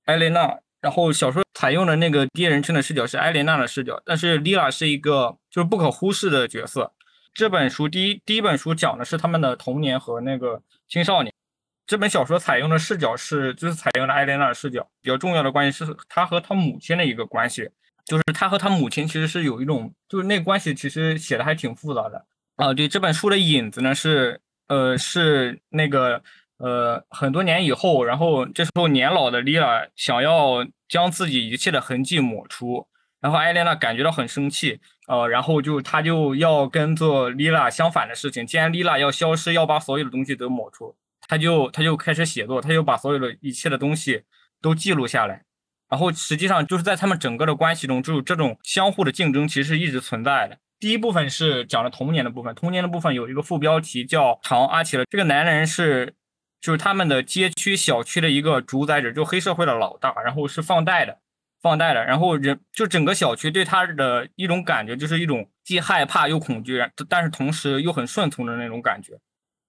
[0.05, 0.57] 艾琳娜。
[0.79, 6.93] 然后小说采用的那个第一人称的视角是艾琳娜的视角，但是莉拉是一个就是不可忽视的角色。
[7.33, 11.33] 这本书第一第一本书讲的是他们的童年和那个青少年，
[11.85, 17.69] 这本小说采用的视角是就是采用了艾琳娜的视角，比较重要的关系是他和他母亲的一个关系，
[18.05, 22.25] 就是他和他母亲其实是有一种就是那关系其实写的还挺复杂的。
[22.55, 26.23] 啊，对这本书的引子呢是，呃，是那个，
[26.57, 32.87] 呃，很多年以后，然后这时候年老的莉拉想要将自己一切的痕迹抹除，
[33.19, 40.95] 然后艾莲娜感觉到很生气，呃，然后就她就要跟做莉拉相反的事情，既然莉拉要消失，要把所有的东西都抹除，
[41.27, 44.23] 她就她就开始写作，她就把所有的一切的东西
[44.61, 45.43] 都记录下来，
[45.89, 50.57] 然后实际上就是在他们整个的关系中，就是这种相互的竞争其实一直存在的。
[50.79, 55.05] 第一部分是讲了童年的部分，童年的部分有一个副标题叫“唐阿奇了”。
[55.09, 56.13] 这个男人是，
[56.61, 61.19] 就是他们的街区小区的一个主宰者，就黑社会的老大，然后是放贷的，
[61.61, 69.13] 放贷的，然后人就整个小区对他的一种感觉就是一种既害怕又恐惧，但是同时又很顺从的那种感觉。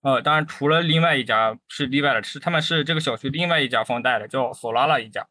[0.02, 5.26] 呃，当然除了另外一家是例外的，是他们是这个小区另外一家放贷的，叫索拉拉一家。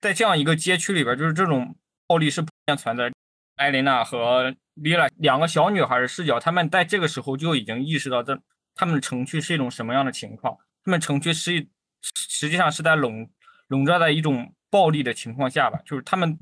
[0.00, 1.74] 在这样一个街区里边，就是这种
[2.06, 3.10] 暴力是普遍存在。
[3.56, 8.38] 艾琳娜和离了两个小女孩的视角，他们在这个时候就已经意识到这
[8.74, 10.56] 他们的城区是一种什么样的情况。
[10.84, 11.66] 他们城区是
[12.02, 13.30] 实际上是在笼
[13.68, 16.38] 笼罩在一种暴力的情况下吧，就是他们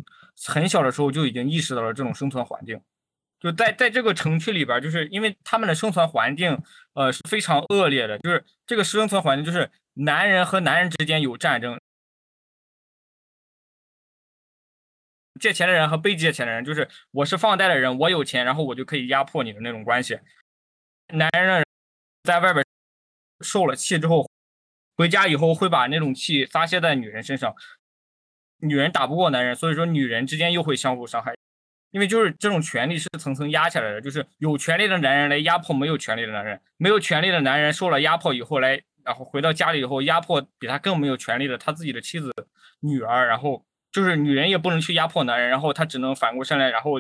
[0.47, 2.81] 很小的时候就已经意识到了这种生存环境。
[3.39, 6.57] 就在在这个城区里边，就是因为他们的生存环境
[6.95, 11.79] 呃是非常恶劣的，就是这个生存环境就是男人和男人之间有战争。
[15.43, 20.16] 借钱的人和被借钱的人，就是我是放贷的人，我有钱，然后我就可以压迫你的那种关系。
[21.09, 21.64] 男人
[22.23, 22.64] 在外边
[23.40, 24.31] 受了气之后，
[24.97, 27.52] 回家以后会把那种气发泄在女人身上。
[28.59, 31.35] 女人打不过男人，所以说女人之间又会相互伤害。
[31.90, 42.32] 因为就是这种权利是层层压下来的，就是有权利的男人来压迫没有权利的男人，没有权利的男人受了压迫以后来，然后回到家里以后压迫比他更没有权利的他自己的妻子、
[42.78, 46.93] 女儿，然后就是女人也不能去压迫男人，然后他只能反过身来，然后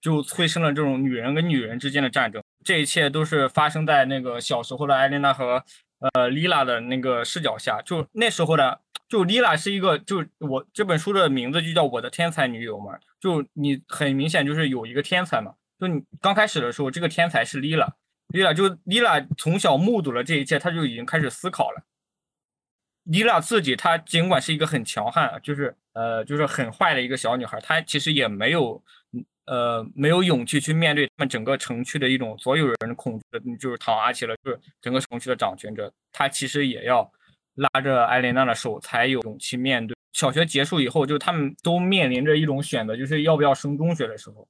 [0.00, 2.42] 就催生了这种女人跟女人之间的战争。
[2.64, 5.64] 这一切都是发生在那个小时候的艾琳娜和
[6.14, 8.80] 呃莉拉的那个视角下，就那时候的。
[9.08, 12.92] 就莉拉是一个，就我这本书的名字就叫我的天才女友嘛。
[13.18, 15.54] 就你很明显就是有一个天才嘛。
[15.80, 17.90] 就你刚开始的时候，这个天才是莉拉，
[18.34, 21.84] 莉拉就莉拉从小目睹了这一切，她就已经开始思考了。
[23.04, 28.82] 莉拉自己，她尽管是一个很强悍，就是呃，就是很坏的一个小女孩，她其实也没有
[29.46, 37.10] 呃没有勇气去面对他们整个城区的一种所有人恐惧的，就是唐阿奇了，就是整个城区的掌权者，她其实也要。
[37.58, 44.46] 拉着艾琳娜的手，才有勇气面对小学结束以后，就他们都面临着一种选择，就是要不要升中学的时候。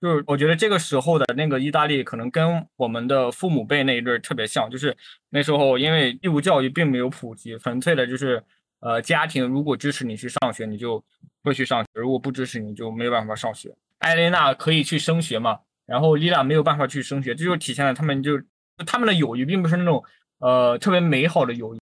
[0.00, 4.96] 就是我觉得这个时候的那个意大利，可能跟我们的父母辈那一对特别像，就是
[5.30, 8.40] 那时候因为义务教育并没有普及，纯粹的就是
[8.82, 11.02] 呃家庭如果支持你去上学，你就
[11.42, 13.74] 会去上学；如果不支持你，就没有办法上学。
[14.00, 18.38] 艾莲娜可以去升学嘛，然后丽娜没有办法去升学，这就体现了他们就
[18.84, 20.04] 他们的友谊并不是那种
[20.40, 21.78] 呃特别美好的友谊。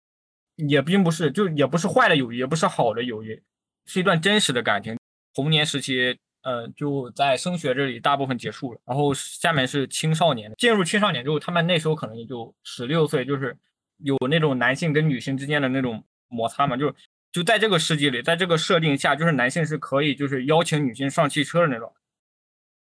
[0.69, 3.41] 也并不是，就也不是坏的友谊，也不是好的友谊，
[3.87, 4.95] 是一段真实的感情。
[5.35, 13.57] 童年时期，呃，就在升学这里大部分结束了，然后下面是青少年，进入青少年之后，他们那时候可能也就十六岁，就是
[14.01, 16.95] 有那种男性跟女性之间的那种摩擦嘛，就是
[17.31, 21.93] 就在这个世界里，在这个设定下，就是男性是可以就是邀请女性上汽车的那种。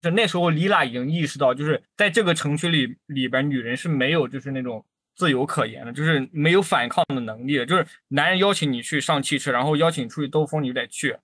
[0.00, 4.84] 就那时候，丽娜已经意识到，就是在这个城区里里边，女人是没有就是那种。
[5.14, 11.14] 自由可言的，就是没有反抗的能力就是男人邀请你去上汽车，然后邀请你出去兜风，你就得去，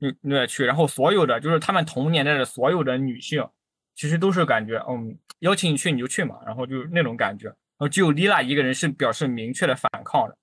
[0.00, 0.66] 你你得去。
[0.66, 3.42] 然后所有的就是他们同年代的所有的女性，
[3.94, 7.46] 其实都是感觉，嗯，邀请你去你就去嘛，然后就那种感觉。
[7.46, 10.36] 然后只有丽娜一个人是表示明确的反抗的。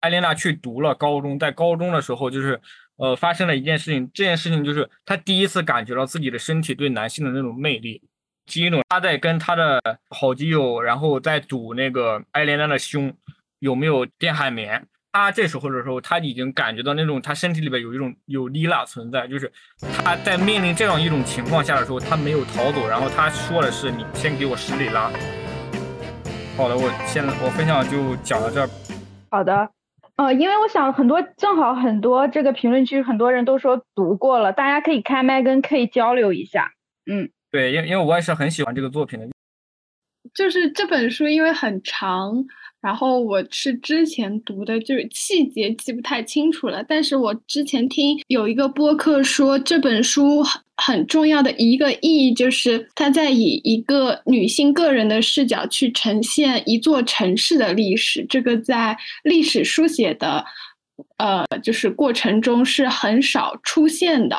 [0.00, 2.60] 艾琳娜去读了高中，在高中的时候，就是
[2.96, 8.02] 呃发生了一件事情，这件事情就是她第一次感觉到自己的身体对男性的那种魅力。
[8.46, 13.12] 基努他在跟他的好基友，然后在赌那个艾莲娜的胸
[13.58, 14.86] 有没有电海绵。
[15.12, 19.52] 他这时候的时候，他已经感觉到那种他身体里边有一种有莉拉存在，就是
[20.02, 25.10] 他在面临这样一种情况下的时候，他没有逃走，然后他说的是：“你先给我十里拉。”
[26.56, 28.70] 好的，我现在我分享就讲到这儿。
[29.30, 29.70] 好的，
[30.18, 36.72] 呃，因为我想很多正好很多这个评论区很多人都说读过了，大家可以开麦跟 K 交流一下。
[37.10, 37.30] 嗯。
[37.50, 39.26] 对，因因为我也是很喜欢这个作品的，
[40.34, 42.44] 就是这本书因为很长，
[42.80, 46.84] 然后我是之前读的，就是细节记不太清楚了。
[46.88, 60.44] 但是我之前听有一个播客说，这本书很很重要的一个意义就是它在以一个女性个人的视角去呈现一座城市的历史，这个在历史书写的
[61.16, 64.36] 呃就是过程中是很少出现的，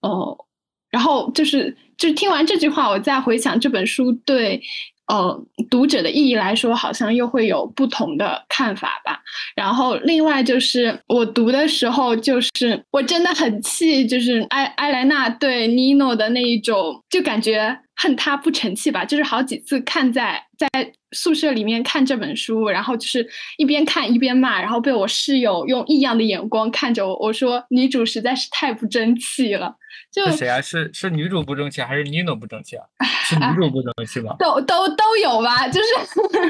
[0.00, 0.46] 呃，
[0.90, 1.76] 然后就是。
[1.98, 4.60] 就听完这句话，我再回想这本书对，
[5.06, 9.20] 呃，读者的意义来说，好像又会有不同的看法吧。
[9.54, 19.04] 然后另外就是我读的时候，就是我真的很气，就是埃埃莱娜对尼诺的那一种，就感觉恨他不成器吧。
[19.04, 20.68] 就是好几次看在在
[21.12, 29.74] 宿舍里面看这本书，然后就是一边看一边骂，然后被我室友用异样的眼光看着我，我说女主实在是太不争气了。
[30.12, 30.62] 是谁啊？
[30.62, 32.84] 是是女主不争气，还是妮诺不争气啊？
[33.24, 34.34] 是女主不争气吧？
[34.40, 35.88] 都都都有吧，就是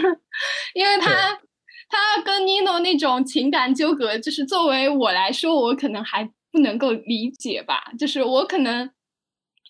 [0.74, 1.10] 因为他
[1.89, 7.90] 他跟妮诺那种情感纠葛，就是作为我来说，我可能还不能够理解吧。
[7.98, 8.89] 就是我可能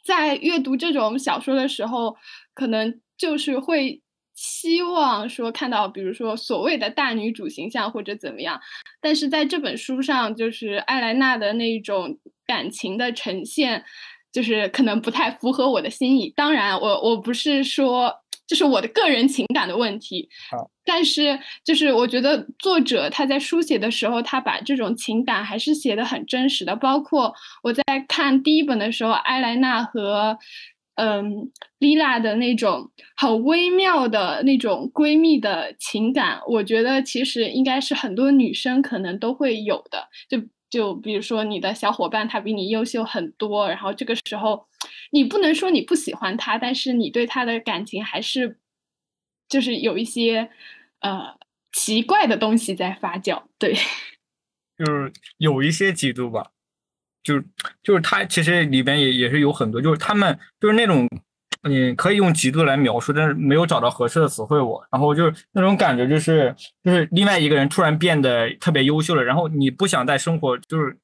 [0.06, 2.16] 在阅读这种小说的时候，
[2.54, 4.00] 可能就是会
[4.34, 8.60] 期望说看到，比如说所谓的大女主形象或者怎么样。
[9.00, 12.18] 但是在这本书上，就是艾莱娜的那种。
[12.48, 13.84] 感情的呈现，
[14.32, 16.32] 就是可能不太符合我的心意。
[16.36, 18.14] 当然，我我不是说
[18.46, 20.28] 就是我的个人情感的问题，
[20.84, 26.76] 但是就是我觉得作者他在书写的时候，他把这种情感还是写的很真实的。
[26.76, 30.38] 包括我在看第一本的时候，埃莱娜和
[30.94, 40.42] 嗯莉拉的那种很微妙的那种闺蜜的情感，我觉得其实应该是很多女生可能都会有的，就。
[40.68, 44.66] 就比如说你的小伙伴，他比你优秀很多，然后这个时候，
[45.10, 48.58] 你不能说你不喜欢他，但是你对他的感情还是，
[49.48, 50.50] 就是有一些
[51.00, 51.36] 呃
[51.72, 53.74] 奇怪的东西在发酵，对，
[54.78, 56.50] 就是有一些嫉妒吧，
[57.22, 57.44] 就是
[57.82, 61.08] 就是他其实里边也也是有很多，就是他们就是那种，
[61.68, 64.60] 你，可以用嫉妒来描述，但是没有找到合适的词汇。
[64.60, 70.96] 我然后就是那种感觉，就是就是另外一个人突然变得特别优秀了，然后你不想在生活就是，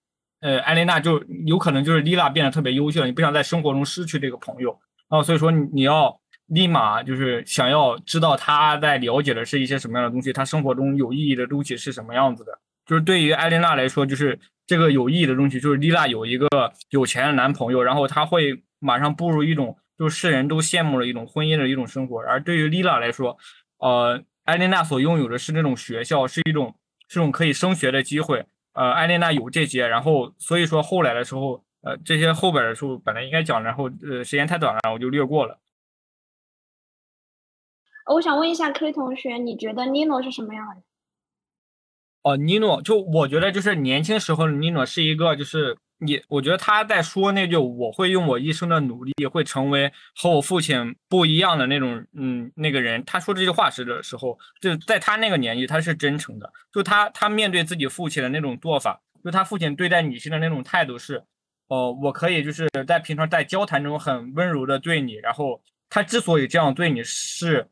[0.43, 4.71] 呃，艾琳娜就有可能就是丽娜变得特别优秀了，你不想在生活中失去这个朋友，
[5.09, 12.59] 然后所以说你要立马就是想要知道他在了解的是一些什么样的东西，他生活中有意义的东西是什么样子的。
[12.85, 14.37] 就是对于艾琳娜来说，就是
[14.67, 16.49] 这个有意义的东西，就是丽娜有一个
[16.91, 22.21] 有钱的男朋友，然后他会马上步入一种就是世人都羡慕的一种婚姻的一种生活。
[22.21, 23.39] 而对于丽娜来说，
[23.79, 26.75] 呃，艾琳娜所拥有的是那种学校，是一种
[27.09, 28.45] 这种可以升学的机会。
[28.73, 35.59] 呃，艾琳娜有这些，然后所以说后来的时候，呃，这些后边的时候本来应该讲，然后呃时间太短了，我就略过了。
[38.07, 40.83] 我想问一下 K 同学，你觉得 Nino 是什么样的人？
[42.23, 56.53] 哦，尼诺，就我觉得就是年轻时候的尼诺是一个，就是你，我觉得他在说那句“我会用我一生的努力会成为和我父亲不一样的那种”，嗯，那个人，他说这句话时的时候，就在他那个年纪，他是真诚的。
[56.73, 61.23] 就他，他面对自己父亲的那种做法，就他父亲对待女性的那种态度是，
[61.69, 67.69] 哦，我可以就是在平常在交谈中很温柔的对你，然后他之所以这样对你是，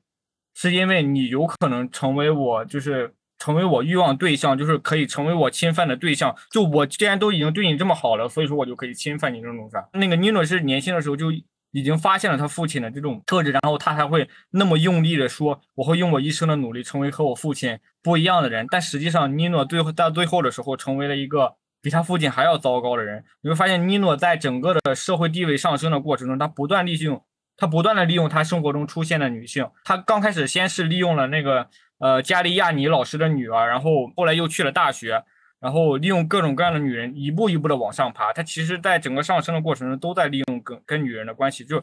[0.55, 3.13] 是因为你有可能成为我就是。
[3.41, 6.37] 成为我欲望对象，就是可以成为我侵犯的对象。
[6.53, 9.89] 就我既然都已经对你这么好了，所以说我就可以侵犯你这种啥。
[9.95, 11.33] 那个尼诺是年轻的时候就
[11.73, 18.67] 已经发现了他父亲的这种特质，然后他才会那么用力的说，我会用我一生的努力成为和我父亲不一样的人。
[18.71, 23.25] 但实际上，尼诺最后到最后的时候，成为了一个比他父亲还要糟糕的人。
[23.41, 27.25] 你会发现，尼诺在整个的社会地位上升的过程中，他不断利用，
[27.57, 29.67] 他不断的利用他生活中出现的女性。
[29.85, 31.69] 他刚开始先是利用了那个。
[32.01, 35.23] 呃，加利亚尼老师的女儿，然后后来又去了大学，
[35.61, 38.33] 然后利用各种各样的女人，一步一步的往上爬。
[38.33, 41.63] 他其实，在整个上升的过程中，都在利用跟跟女人的关系。
[41.63, 41.77] 就，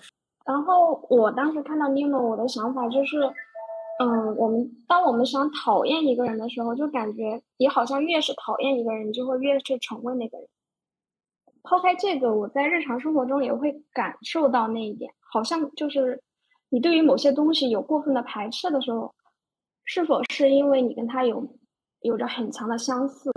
[0.43, 3.21] 然后我当时看到 Nino，我的想法就是，
[3.99, 10.47] 嗯，我们当我们想讨厌一个人的时候，就感觉你好像越是讨厌一个人，就会越是成为那个人。
[11.61, 16.23] 抛开这个，我在日常生活中也会感受到那一点，好像就是
[16.69, 19.13] 你对于某些东西有过分的排斥的时候。
[19.87, 21.57] 是否是因为你跟他有
[22.01, 23.31] 有着很强的相似？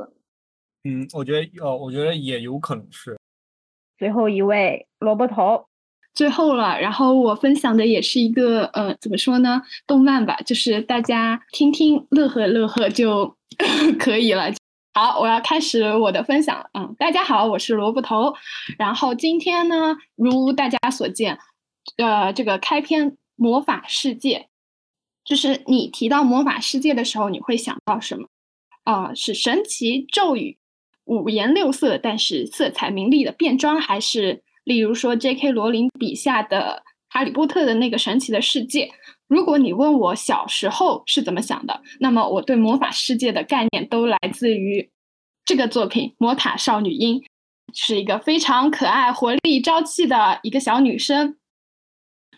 [0.83, 3.17] 嗯，我觉得呃，我觉得也有可能是。
[3.97, 5.67] 最后一位萝卜头，
[6.13, 6.81] 最后了。
[6.81, 9.63] 然后我分享的也是一个呃，怎么说呢？
[9.87, 13.37] 动漫吧，就是大家听听乐呵乐呵就
[14.01, 14.53] 可以了。
[14.93, 16.69] 好，我要开始我的分享了。
[16.75, 18.35] 嗯，大家好，我是萝卜头。
[18.77, 21.39] 然后今天呢，如大家所见，
[21.97, 24.49] 呃，这个开篇魔法世界。
[25.25, 28.27] 就是你提到魔法世界的时候，你会想到什么？
[28.85, 30.59] 啊，是神奇咒语、
[31.05, 35.53] 五颜六色但是色彩明丽的变装，还是例如说 J.K.
[35.53, 38.91] 罗琳笔下的哈利波特的那个神奇的世界？
[39.29, 44.91] 如果你问我小时候是怎么想的，那么我对魔法世界的概念都来自于
[45.45, 47.21] 这个作品《魔塔少女樱》，
[47.73, 51.37] 是一个非常可爱、活力、朝气的一个小女生。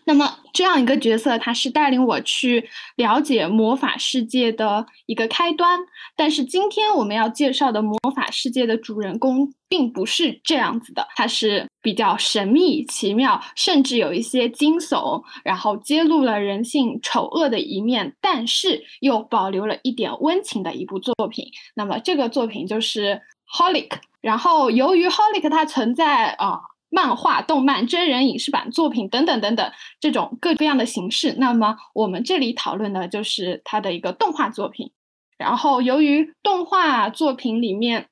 [0.05, 5.79] 那么这样一个角色，他是带领我去了解魔法世界的一个开端。
[6.15, 21.47] 但是今天我们要介绍的魔法世界的主人公并不是这样子的，他是比较神秘、奇妙，甚至有一些惊悚，然后揭露了人性丑恶的一面，但是又保留了一点温情的一部作品。
[21.75, 23.21] 那么这个作品就是
[23.57, 23.87] 《Holic》。
[24.21, 26.59] 然后由于《Holic》它存在啊。
[26.93, 31.33] 漫画、动漫、真人影视版作品等等等等，这种各各样的形式。
[31.39, 34.91] 那么我们这里讨论的就是它的一个动画作品。
[35.39, 38.09] 然后由于动画作品里面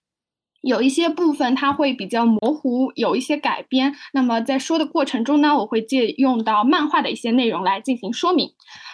[0.62, 3.94] 有一些部分它会比较模糊，有一些改编。
[4.14, 8.49] 那么在说的过程中呢，我会借用到漫画的一些内容来进行说明。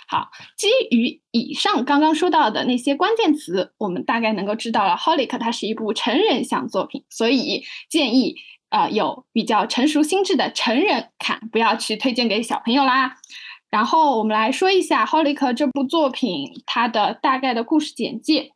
[0.09, 8.35] 好，基于以上刚刚说到的那些关键词，我们大概能够知道了《Holic》它是一部成人向作品，所以建议。
[8.77, 13.15] 呃，有比较成熟心智的成人看，不要去推荐给小朋友啦。
[13.71, 18.51] 然后我们来说一下《Holic》这部作品它的大概的故事简介。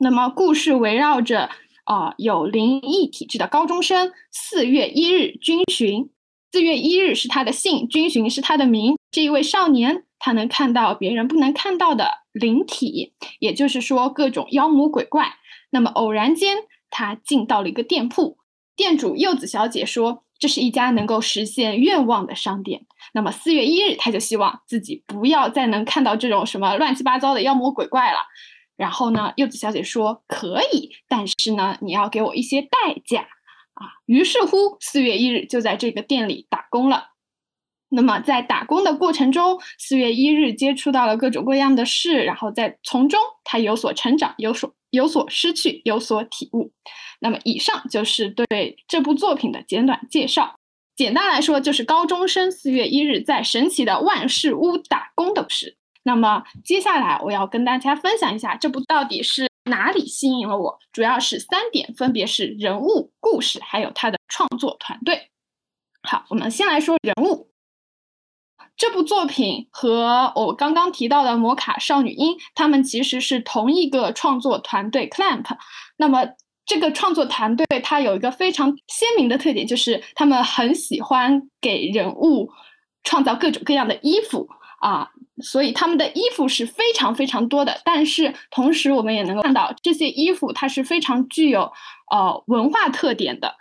[0.00, 1.50] 那么故事围绕着
[1.84, 6.10] 啊有灵异体质的高中生四月一日军巡，
[6.50, 8.96] 四月一日是他的姓，军巡是他的名。
[9.12, 15.34] 这一位少年他能看到别人不能看到的灵体，也就是说各种妖魔鬼怪。
[15.70, 16.56] 那么偶然间
[16.90, 18.36] 他进到了一个店铺。
[18.78, 28.18] 店主柚子小姐说：“这是一家能够实现愿望的商店。”那么四月一日，她就希望自己不要再能看到这种什么乱七八糟的妖魔鬼怪了。
[28.76, 32.68] 然后呢，柚子小姐说：“可以，但是呢，你要给我一些代
[33.04, 33.22] 价
[33.74, 37.08] 啊，于是乎四月一日就在这个店里打工了。
[37.88, 46.72] 那么在打工的过程中，四月一日接触到了各种各样的事，然后在从中他有所成长，有所有所失去，有所体悟。
[47.20, 50.54] 那么以上就是对这部作品的简短介绍。
[50.96, 55.76] 简单来说，就是高中生四月一日在神奇的万事屋打工的故事。
[56.02, 65.30] 那么接下来我要跟大家分享一下这部到底是哪里吸引了我，主要是三点，分别是人物、故事，还有他的创作团队。
[66.02, 67.50] 好，我们先来说人物。
[68.78, 75.44] 这部作品和我刚刚提到的《摩卡少女樱》，他们其实是同一个创作团队 Clamp。
[75.96, 76.28] 那么
[76.64, 82.50] 这个创作团队它有一个非常鲜明的特点，就是他们很喜欢给人物
[83.02, 84.48] 创造各种各样的衣服
[84.80, 85.08] 啊，
[85.42, 87.80] 所以他们的衣服是非常非常多的。
[87.84, 91.72] 但是同时，我们也能够看到这些衣服它是非常具有
[92.12, 93.56] 呃文化特点的。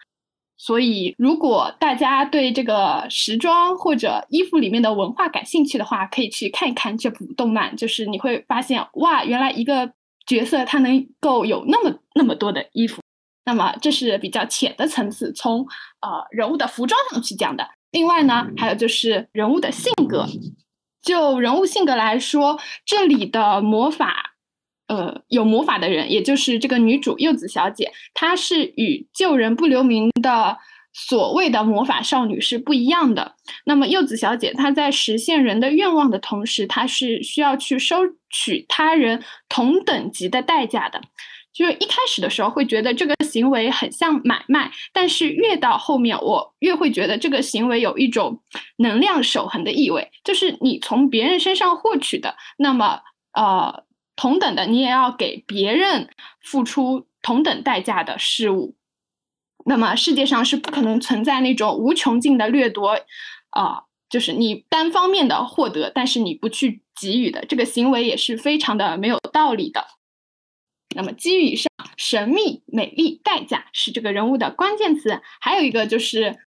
[0.57, 7.75] 所以，如果大家对这个时装或者衣服里面的文化感兴趣的话，可以去看一看这部动漫。
[7.75, 9.91] 就是你会发现，哇，原来一个
[10.25, 13.01] 角色他能够有那么那么多的衣服。
[13.45, 15.59] 那么这是比较浅的层次，从
[16.01, 17.69] 呃人物的服装上去讲的。
[17.91, 20.25] 另外呢，还有就是人物的性格。
[21.03, 24.33] 就人物性格来说，这里的魔法。
[24.87, 30.57] 呃，有魔法的人，也就是这个女主柚子小姐，她是与救人不留名的
[30.93, 33.35] 所谓的魔法少女是不一样的。
[33.65, 37.97] 那么柚子小姐她在实现人的愿望的同时，她是需要去收
[38.29, 41.01] 取他人同等级的代价的。
[41.53, 48.39] 就是一开始的时候会觉得这个行为很像买卖，但是越到后面，我越会觉得这个行为有一种
[48.77, 53.01] 能量守恒的意味，就是你从别人身上获取的，那么
[53.33, 53.85] 呃。
[54.17, 56.09] 同等的，你也要给别人
[56.41, 58.75] 付出同等代价的事物，
[59.65, 62.99] 那么世界上是不可能存在那种无穷尽的掠夺，
[63.51, 69.87] 啊，就是你单方面的获得，但是你不去给予的这个行为也是非常的没有道理的。
[70.93, 76.46] 那么基于以上，神秘、美丽、代价是这个人物的关键词，还有一个就是。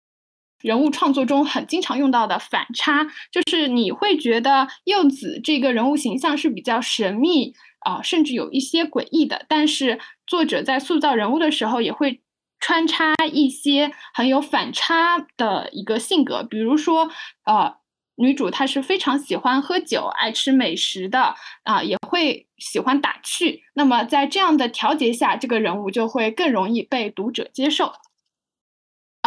[0.61, 9.45] 人物创作中很经常用到的反差，就是你会觉得柚子这个人物形象是比较神秘啊，甚至有一些诡异的。
[9.47, 12.21] 但是作者在塑造人物的时候，也会
[12.59, 16.43] 穿插一些很有反差的一个性格。
[16.43, 17.09] 比如说，
[17.45, 17.75] 呃，
[18.15, 23.63] 女主她是非常喜欢喝酒、爱吃美食的啊，也会喜欢打趣。
[23.75, 27.93] 那么在这样的调节下，这个人物就会更容易被读者接受。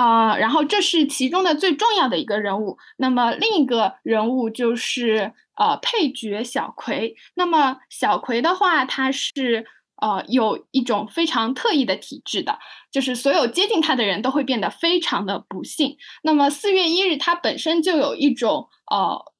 [0.01, 2.79] 啊，然后这是其中的最重要的一个人物。
[2.97, 7.17] 那么另一个人物就是呃配角小葵。
[7.35, 9.67] 那么小葵的话，他是
[9.97, 12.59] 呃有一种非常特异的体质的，
[12.91, 15.99] 就是所有接近他的人都会变得非常的不幸。
[16.23, 19.33] 那么四月一日，他本身就有一种呃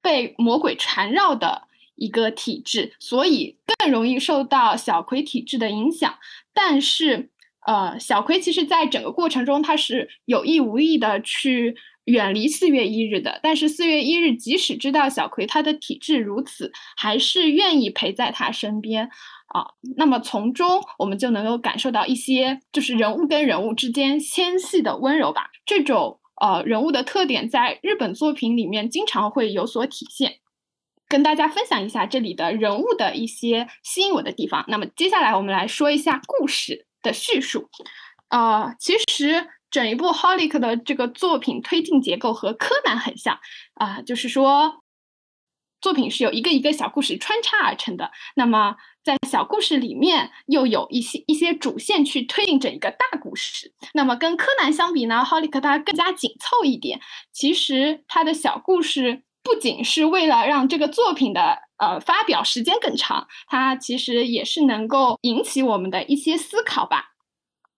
[0.00, 6.14] 被魔鬼缠绕的一个体质，所以更容易受到小葵体质的影响。
[6.54, 7.28] 但是。
[7.66, 13.38] 呃，小葵其实在整个过程中，他是有意无意的去远离四月一日的。
[13.42, 19.10] 但是四月一日即使知道小葵他的体质如此，还是愿意陪在他身边
[19.48, 19.66] 啊。
[19.96, 25.50] 那么从中我们就能够感受到一些，就是人物跟人物之间纤细的温柔吧。
[25.66, 30.36] 这种呃人物的特点，在日本作品里面经常会有所体现。
[31.06, 34.64] 跟大家分享一下这里的人物的一些吸引我的地方。
[34.68, 36.86] 那么接下来我们来说一下故事。
[37.02, 37.68] 的叙述，
[38.28, 43.38] 呃，其实整一部 Holic 的这个作品推进结构和柯南很像
[43.74, 44.82] 啊，就是说
[45.80, 48.10] 作品是由一个一个小故事穿插而成的。
[48.34, 53.72] 那么在小故事里面又有一些一些主线去推进整一个大故事。
[53.94, 57.00] 那么跟柯南相比呢，Holic 它更加紧凑一点。
[57.32, 61.69] 其实它的小故事不仅是为了让这个作品的。
[61.80, 67.06] 呃，发表时间更长，它其实也是能够引起我们的一些思考吧。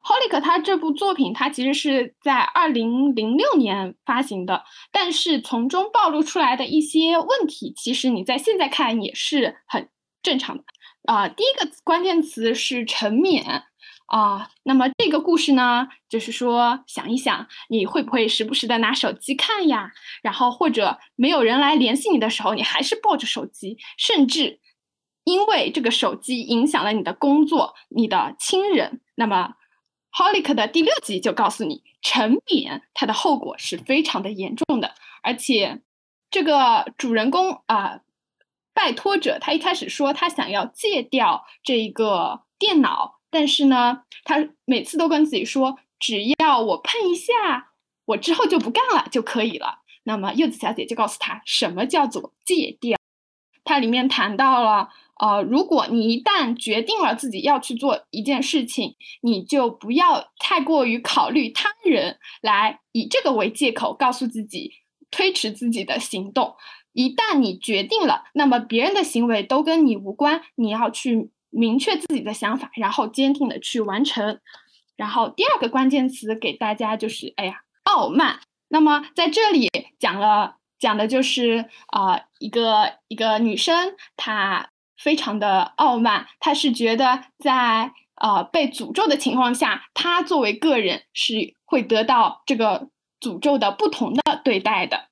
[0.03, 9.89] Holic 它这部作品，它其实是在二零零六年发行的，但是从中暴露出来的一些问题，其实你在现在看也是很
[10.21, 10.65] 正常的。
[11.05, 13.63] 啊，第一个关键词是沉湎。
[14.13, 19.91] 啊，那么这个故事呢，就是说想一想，你会不会时不时的拿手机看呀？
[20.23, 24.61] 然后或者没有人来联系你的时候，你还是抱着手机，甚至
[25.25, 29.01] 因为这个手机影响了你的工作、你的亲人。
[29.15, 29.55] 那么
[30.15, 35.81] 《Holic》的第六集就告诉你，沉湎它的后果是非常的严重的，而且
[36.31, 38.01] 这个主人公啊，
[38.75, 43.22] 拜托者他一开始说他想要戒掉这个电脑。
[43.33, 47.73] 但是呢，他每次都跟自己说，只要我碰一下，
[48.05, 49.79] 我之后就不干了就可以了。
[50.05, 52.99] 那么柚子小姐就告诉他，什么叫做戒掉？
[53.65, 54.91] 它里面谈到了，
[55.21, 64.73] 呃，如果你一旦决定了自己要去做一件事情，你就不要太过于考虑他人，来以这个为借口告诉自己
[65.11, 66.57] 推迟自己的行动。
[66.93, 74.41] 一旦你决定了，那么别人的行为都跟你无关，你要去明确自己的想法，然后坚定的去完成。
[74.97, 78.41] 然后第二个关键词给大家就是，哎呀，傲慢。
[78.69, 79.69] 那么在这里
[79.99, 92.89] 讲了，讲的就是啊，一个一个女生，她非常的傲慢，她是觉得在呃被诅咒的情况下，她作为个人是会得到这个
[93.21, 95.09] 诅咒的不同的对待的，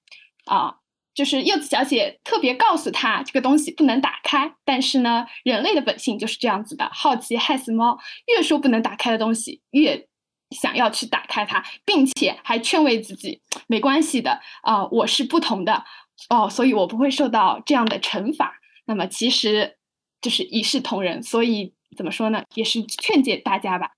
[0.46, 0.79] 啊。
[1.20, 7.98] 就是柚子小姐特别告诉他这个东西不能打开，但是呢，人类的本性就是这样子的，好奇害死猫。
[8.26, 10.08] 越说不能打开的东西，越
[10.48, 15.84] 想要去打开它，并且还劝慰自己没关系的啊，我是不同的
[16.30, 18.54] 哦，所以我不会受到这样的惩罚。
[18.86, 19.76] 那么其实
[20.22, 23.90] 就是一视同仁，所以怎么说呢，也是劝诫大家吧。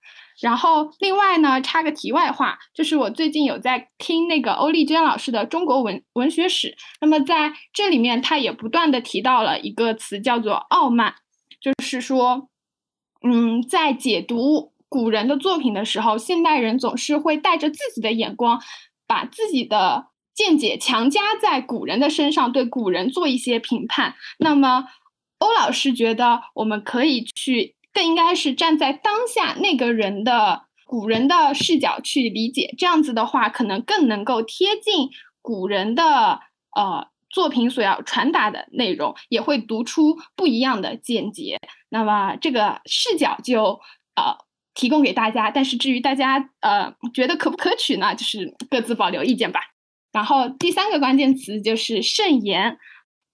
[0.42, 6.76] 然后，另外呢，插个题外话，就是我最近有在听那个欧丽娟老师的中国文文学史。
[7.00, 11.14] 那么在这里面，他也不断的提到了一个词，叫做傲慢。
[11.60, 12.48] 就是说，
[13.24, 18.60] 嗯，在解读古人的作品的时候，现代人总是会带着自己的眼光，
[19.06, 24.16] 把自己的见解强加在古人的身上，对古人做一些评判。
[24.40, 24.86] 那么，
[25.38, 27.76] 欧老师觉得我们可以去。
[27.92, 35.10] 更应该是站在当下那个人的古人的视角去理解，这样子的话，可能更能够贴近
[35.40, 36.40] 古人的
[36.74, 41.58] 呃作品所要传达的内容，也会读出不一样的见解。
[41.88, 43.80] 那么这个视角就
[44.14, 44.36] 呃
[44.74, 49.60] 提供给大家，但是至于大家呃觉得可不可取呢，就是各自保留意见吧。
[50.12, 52.78] 然后第三个关键词就是慎言，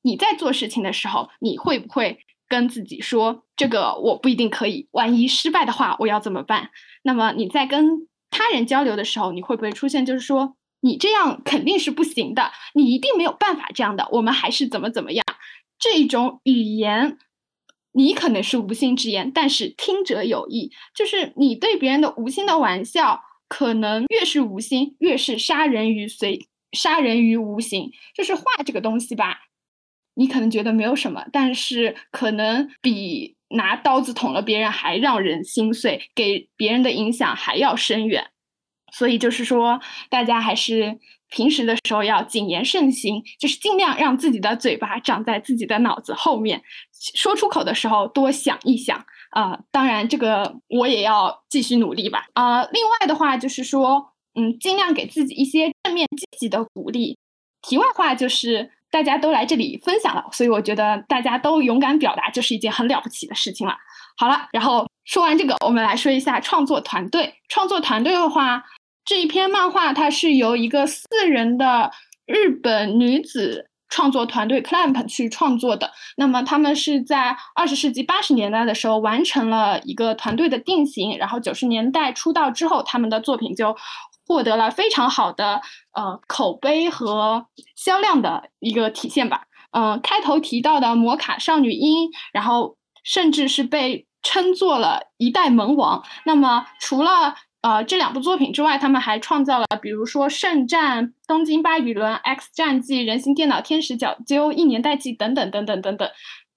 [0.02, 2.18] 你在做事情的时候，你会不会？
[2.48, 4.88] 跟自己说，这个我不一定可以。
[4.92, 6.70] 万一失败的话，我要怎么办？
[7.02, 14.08] 那么你在跟他人交流的时候，你会不会出现就是说，你这样肯定是不行的，你一定没有办法这样的。
[14.12, 15.24] 我们还是怎么怎么样？
[15.78, 17.18] 这种语言，
[17.92, 20.72] 你可能是无心之言，但是听者有意。
[20.94, 27.90] 就是你对别人的无心的玩笑，可能越是无心，越是杀人于随，杀人于无形。
[28.14, 29.47] 就是话这个东西吧。
[30.18, 38.30] 你可能觉得没有什么，但是可能比拿刀子捅了别人还让人心碎，给别人的影响还要深远。
[38.92, 39.80] 所以就是说，
[40.10, 40.98] 大家还是
[41.30, 46.62] 平时的时候要谨言慎行，就是尽量让自己的嘴巴长在自己的脑子后面，
[47.14, 49.60] 说出口的时候多想一想啊。
[49.70, 52.26] 当然，这个我也要继续努力吧。
[52.32, 57.16] 啊，另外的话就是说，嗯，尽量给自己一些正面积极的鼓励。
[57.62, 58.72] 题外话就是。
[58.90, 63.76] 大家都来这里分享了，所以我觉得大家都勇敢表达就是一件很了不起的事情了。
[64.16, 67.34] 好了，然后说完这个，我们来说一下创作团队。
[67.48, 68.64] 创作团队的话，
[69.04, 71.90] 这一篇漫画它是由一个四人的
[72.26, 75.92] 日本女子创作团队 Clamp 去创作的。
[76.16, 83.76] 那么他们是在二十世纪八十年代的时候完成了一个团队的定型，然后九十年代出道之后，他们的作品就。
[84.28, 85.62] 获得了非常好的
[85.94, 89.46] 呃口碑和销量的一个体现吧。
[89.70, 96.04] 嗯，开头提到的摩卡少女樱，然后甚至是被称作了一代萌王。
[96.24, 106.08] 那么除了呃这两部作品之外，他们还创造了比如说《圣战》《东京巴比伦》《X 战记》《人形电脑天使角鸠》《一年代记》等等等等等等。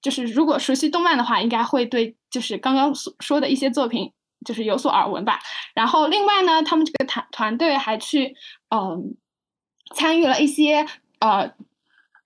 [0.01, 4.11] 就是如果熟悉动漫的话，应该会对就是刚刚所说的一些作品。
[4.43, 5.39] 就是有所耳闻吧，
[5.75, 8.35] 然后另外呢，他们这个团团队还去
[8.69, 9.15] 嗯
[9.93, 10.87] 参与了一些
[11.19, 11.51] 呃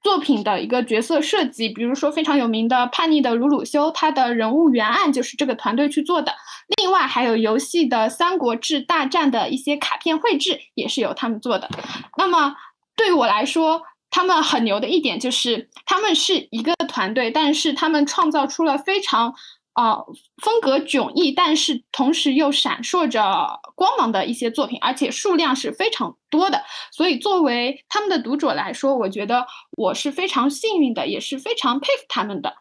[0.01, 6.33] 作品的一个角色设计，比如说非常有名的叛逆的鲁鲁修，他的人物原案就是这个团队去做的。
[6.77, 11.69] 另外还有游戏的《三国志大战》的一些卡片绘制也是由他们做的。
[12.17, 12.55] 那么
[12.95, 19.35] 对于我来说，他们很牛的一点就是他们是一个团队，但是他们创造出了非常。
[19.75, 19.97] 啊，
[20.41, 26.63] 风格迥异，但是同时又闪烁着光芒的一些作品，而且数量是非常多的。
[26.93, 32.55] 所以，作为他们的读者来说，我觉得我是非常幸运的，也是非常佩服他们的。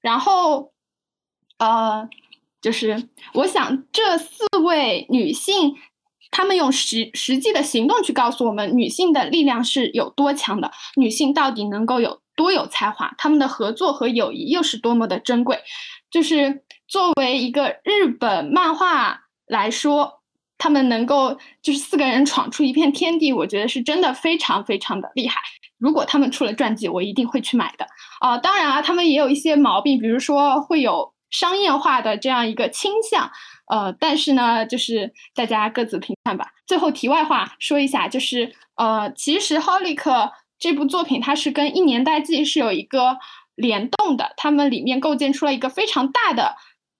[0.00, 0.70] 然后，
[1.58, 2.08] 呃，
[2.62, 5.74] 就是我想这四位女性，
[6.30, 15.58] 她们用实实际的行动去告诉我们，女性的力量是有多强的，女性到底能够有多有才华，她们的合作和友谊又是多么的珍贵。
[16.10, 20.22] 就是作为一个日本漫画来说，
[20.58, 25.40] 他们能够就是四个人闯出一片天地，我觉得是真的非常非常的厉害。
[25.78, 27.86] 如果他们出了传记，我一定会去买的
[28.20, 28.36] 啊！
[28.36, 33.30] 当然啊，他们也有一些毛病，比如说会有商业化的这样一个倾向，
[33.66, 36.48] 呃，但是呢，就是大家各自评判吧。
[36.66, 39.94] 最后题外话说一下，就是呃，其实《Holic》
[40.58, 43.16] 这部作品它是跟《一年代记》是有一个
[43.54, 46.56] 联动的，他们里面构建出了一个非常大的。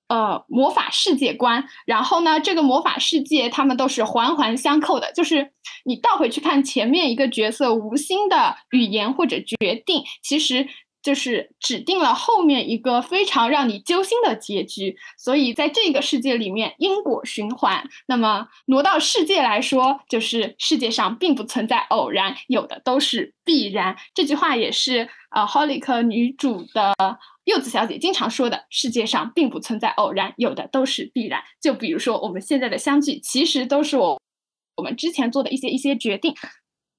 [0.09, 5.53] 呃，魔法世界观，然后呢，这个魔法世界他们都是环环相扣的，就是
[5.85, 10.67] 你倒回去看前面一个角色无心的语言或者决定，其实
[11.01, 14.97] 就是指定了后面一个非常让你揪心的结局。
[15.17, 17.89] 所以在这个世界里面，因果循环。
[18.09, 23.97] 那么挪到世界来说，就是世界上并不存在偶然，有的都是必然。
[24.13, 26.95] 这句话也是啊，Holic 女主的。
[27.45, 34.21] 柚子小姐经常说的：“世界上并不存在偶然，有的都是必然。”就比如说我们现在的相聚，其实都是我
[34.77, 36.33] 我们之前做的一些一些决定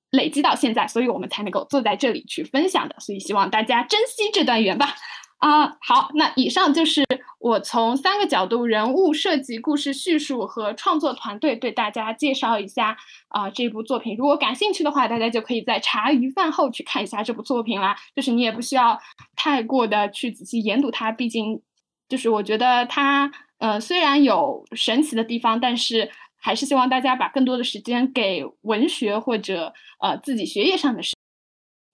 [0.09, 2.95] 累积到现在，所以我们才能够坐在这里去分享的。
[2.99, 4.95] 所以希望大家珍惜这段缘吧。
[5.41, 7.03] 啊，好，那以上就是
[7.39, 12.95] 我从三个角度：人物设计、故事叙述和创作团队，对大家介绍一下
[13.29, 14.15] 啊这部作品。
[14.15, 17.97] 如果感兴趣的话，大家就可以在茶余饭后去看一下这部作品啦。
[18.15, 18.99] 就是你也不需要
[19.35, 21.59] 太过的去仔细研读它，毕竟
[22.07, 31.15] 就是我觉得它呃虽然有神奇的地方，但是还是希望大家把更多的时间给文学或者呃自己学业上的事。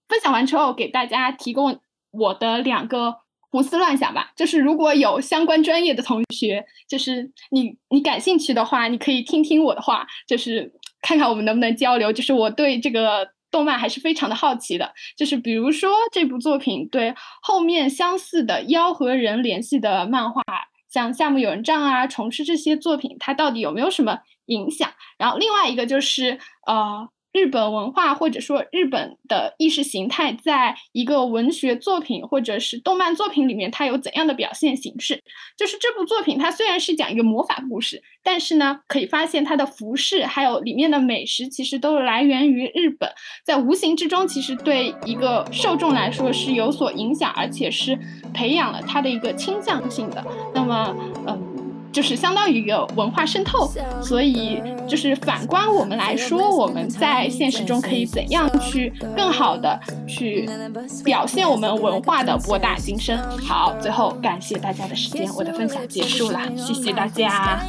[0.09, 1.79] 分享完之后，给大家提供
[2.11, 3.19] 我的两个。
[3.49, 10.71] 胡思乱想吧，就是如果有相关专业的同学，就是你你感兴趣的话，你可以听听我的话，就是
[11.01, 12.11] 看看我们能不能交流。
[12.11, 20.43] 就是我对这个动漫还是非常的好奇的，就是比如说这部作品对后面相似的妖和人联系的漫画，
[20.91, 24.91] 像《夏目友人帐》啊、《虫师》这些作品，它到底有没有什么影响？
[25.17, 27.09] 然后另外一个就是呃。
[27.37, 35.21] 日本文化或者说日本的意识形态，在一个文学作品或者是动漫作品里面，它有怎样的表现形式？
[35.55, 43.07] 就是这部作品，它虽然是讲一个魔法故事，但是呢，可以发现它的服饰还有里面的美食，其实都来源于日本，
[43.45, 47.95] 在无形之中，其实对一个受众来说是有所影响，而且是
[48.33, 50.25] 培养了他的一个倾向性的。
[50.55, 50.95] 那么，
[51.27, 51.56] 嗯。
[51.91, 53.67] 就是相当于一个文化渗透，
[54.01, 60.47] 所以就是反观我们来说，我们在现实中可以怎样去更好的去
[61.03, 63.17] 表现我们文化的博大精深。
[63.39, 67.59] 好，最后感谢大家的时间，我的分享结束了，谢谢大家。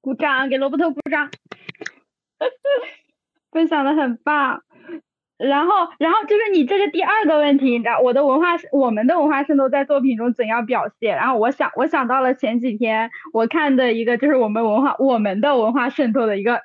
[0.00, 1.30] 鼓掌，给萝卜头鼓掌，
[3.52, 4.62] 分享的很棒。
[5.38, 11.14] 然后，然后就是你这个第二个问题，你知道我的文化，我们的文化渗透在作品中怎样表现？
[11.16, 16.62] 然后我想，我想到了前几天我看的一个，就是我们文化，我们的文化渗透的一个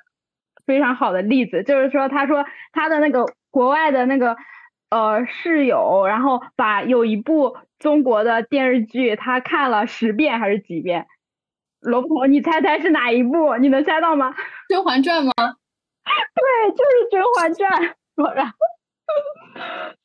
[0.64, 4.36] 非常好的例子，就是说，他说他的那个国外的那个
[4.88, 11.06] 呃室友，然后把有一部中国的电视剧，他看了十遍还是几遍？
[11.80, 13.56] 罗婆，你猜猜是哪一部？
[13.56, 14.30] 你能猜到吗？
[14.68, 15.32] 《甄嬛传》吗？
[15.36, 17.82] 对，就是《甄嬛传》。
[18.14, 18.52] 果然，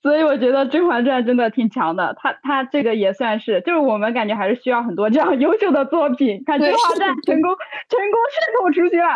[0.02, 6.44] 所以我觉得《甄嬛传》真的挺强的，它它这个也算是，就是我们感觉还是需要很多这样优秀的作品。
[6.46, 7.52] 看《甄嬛传》成功
[7.90, 9.08] 成功渗透出去了。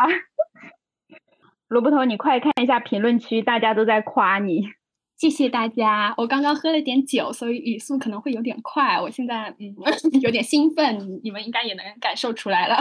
[1.70, 4.70] 萝卜头，你快看一下评论区，大家都在夸你。
[5.18, 9.00] 谢谢大家，我刚刚喝了点酒，所以语速可能会有点快。
[9.00, 9.74] 我现在嗯
[10.22, 12.76] 有点兴奋，你们应该也能感受出来了。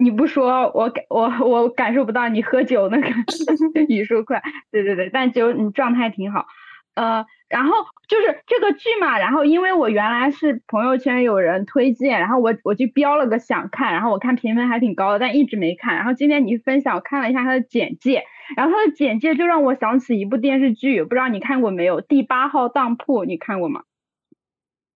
[0.00, 3.08] 你不说，我感我我感受不到你喝酒那个
[3.88, 4.42] 语速快。
[4.70, 6.46] 对对对，但就你状态挺好。
[6.94, 7.72] 呃，然后
[8.08, 15.94] 就是这个剧嘛，然后因为我原来是朋友圈有人推荐，然后我我就标了个想看，然后我看评分还挺高的，但一直没看。
[15.96, 18.24] 然后今天你分享，我看了一下它的简介，
[18.56, 22.00] 然后它的简介就让我想起一部电视剧，不知道你看过没有？
[22.00, 23.82] 第八号当铺，你看过吗？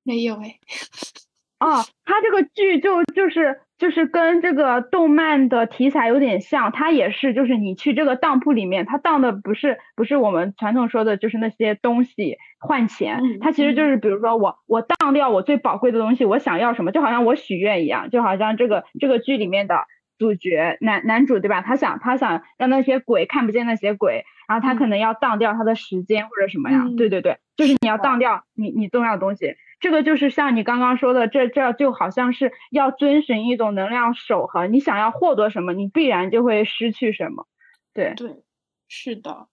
[0.02, 0.56] 没有哎。
[1.60, 3.60] 哦，它这个剧就就是。
[3.76, 19.84] 就是跟这个动漫的题材有点像，它也是，就是你去这个当铺里面，它当的不是不是我们传统说的，就是那些东西换钱，它其实就是比如说我我当掉我最宝贵的东西，我想要什么，就好像我许愿一样，就好像这个这个剧里面的
[20.18, 21.60] 主角男男主对吧？
[21.60, 26.84] 他想他想让那些鬼看不见那些鬼，然后他可能要当掉他的时间或者什么呀？
[26.96, 29.56] 对对对，就是你要当掉你你重要的东西。
[29.80, 34.72] 这个就是像你刚刚说的，这这就好像是要遵循一种能量守恒。
[34.72, 37.46] 你想要获得什么，你必然就会失去什么。
[37.92, 38.42] 对对，
[38.88, 39.48] 是的。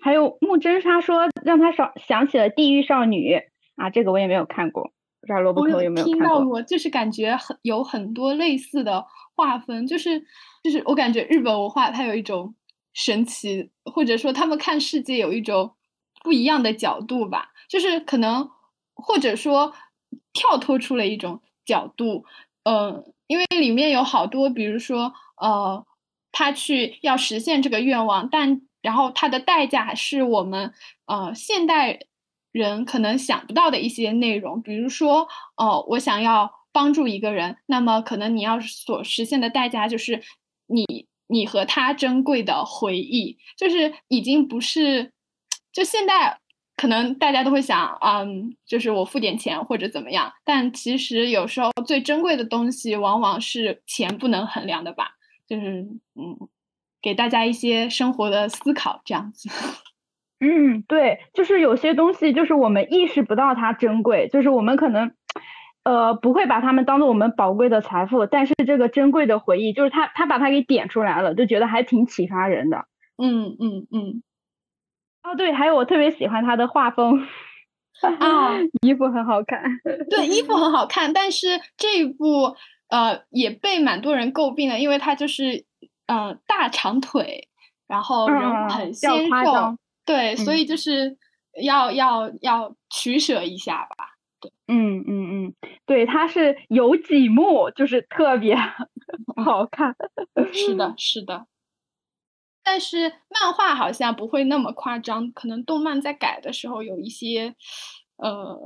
[0.00, 3.34] 还有木真沙说让他想想起了《地狱少女》
[3.76, 4.92] 啊，这个我也没有看过。
[5.20, 6.38] 不知道萝卜头有没有听看过？
[6.38, 10.20] 到过，就是感觉很有很多类似的划分，就是
[10.62, 12.54] 就是我感觉日本文化它有一种
[12.98, 15.76] 神奇，或者说他们看世界有一种
[16.24, 18.50] 不一样的角度吧，就是可能
[18.92, 19.72] 或者说
[20.32, 22.24] 跳脱出了一种角度，
[22.64, 25.86] 嗯、因为里面有好多，比如说呃，
[26.32, 30.74] 他去要实现这个愿望，但然后他的代价是我们
[31.06, 32.00] 呃现代
[32.50, 40.20] 人可能想不到的一些内容，比如说哦、我想要帮助一个人，那么可能你要所实现的代价就是
[40.66, 45.12] 你你和他珍贵的回忆，就是已经不是
[45.72, 46.38] 就现在。
[46.80, 55.16] 可能大家都会想，嗯，就是我付点钱或者怎么样，但其实有时候最珍贵的东西往往是钱不能衡量的吧。
[55.48, 55.84] 就是
[56.14, 56.48] 嗯，
[57.02, 59.48] 给大家一些生活的思考，这样子。
[60.38, 65.10] 嗯，对，就是有些东西，就是我们意识不到它珍贵，就是我们可能，
[65.88, 72.84] 呃，不会把他们当做我们宝贵的财富，但是这个珍贵的回忆，就是他他把它给点出来了，就觉得还挺启发人的。
[73.16, 74.22] 嗯嗯嗯。
[75.22, 77.26] 哦，对，还有我特别喜欢他的画风，
[78.20, 79.62] 啊， 衣服很好看。
[80.10, 82.54] 对，衣服很好看，但是这一部
[82.88, 85.64] 呃也被蛮多人诟病的，因为它就是
[86.06, 87.48] 呃大长腿，
[87.86, 91.16] 然后人物很纤瘦，张对，所嗯以就是
[91.62, 94.17] 要要要取舍一下吧。
[94.68, 95.54] 嗯嗯嗯，
[95.86, 98.54] 对，它是有几幕就是特别
[99.34, 99.96] 好看。
[100.52, 101.46] 是的，是的。
[102.62, 107.54] 但是漫画好像不会那么夸张，可能动漫在改的时候有一些
[108.16, 108.60] 呃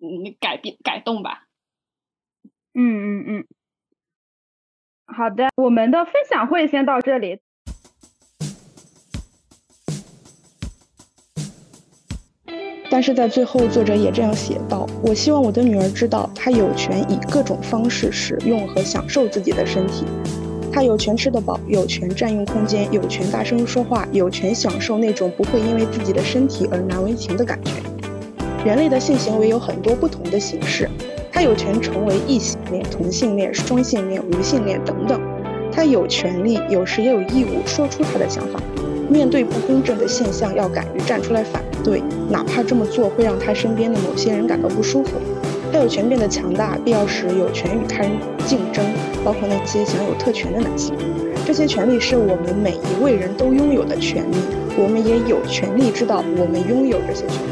[0.00, 1.46] 嗯改变改动吧。
[2.72, 3.46] 嗯嗯嗯，
[5.06, 7.40] 好的，我们的分享会先到这里。
[12.94, 20.04] 但是在最后，作者也这样写道：“我希望我的女儿知道，她有权以各种方式使用和享受自己的身体。
[20.72, 27.72] 她有权吃得饱，有权占用空间，有权大声说话，有权享受那种不会因为自己的身体而难为情的感觉。
[28.64, 30.88] 人类的性行为有很多不同的形式，
[31.32, 35.20] 她有权成为异性恋、同性恋、双性恋、无性恋等等。
[35.72, 38.60] 她有权利，有时也有义务说出她的想法。”
[39.08, 45.12] 面对不公正的现象，要敢于站出来反对，哪怕这么做会让他身边的某些人感到不舒服。
[45.72, 48.10] 他有权变得强大，必要时有权与他人
[48.46, 48.84] 竞争，
[49.24, 50.94] 包括那些享有特权的男性。
[51.44, 54.36] 这些权利是我们每一位人都拥有的权利，
[54.78, 57.50] 我们也有权利知道我们拥有这些权利。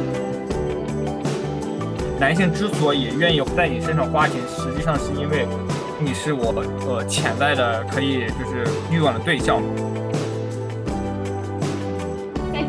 [2.18, 5.44] 男性之所以愿意在你身上花钱，实际上是因为
[5.98, 9.60] 你是我呃潜在的可以就是欲望的对象。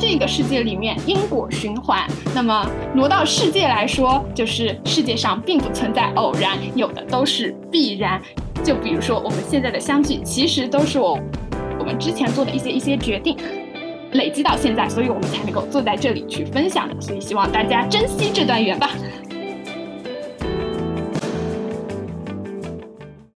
[0.05, 2.05] 这个世界里面，因果循环。
[2.35, 8.21] 那么挪到世界来说，就是世界上并不存在偶然，有的都是必然。
[8.63, 11.17] 就比如说我们现在的相聚，其实都是我
[11.79, 13.37] 我们之前做的一些一些决定
[14.11, 17.01] 累积到现在，所以我们才能够坐在这里去分享的。
[17.01, 18.91] 所以希望大家珍惜这段缘吧。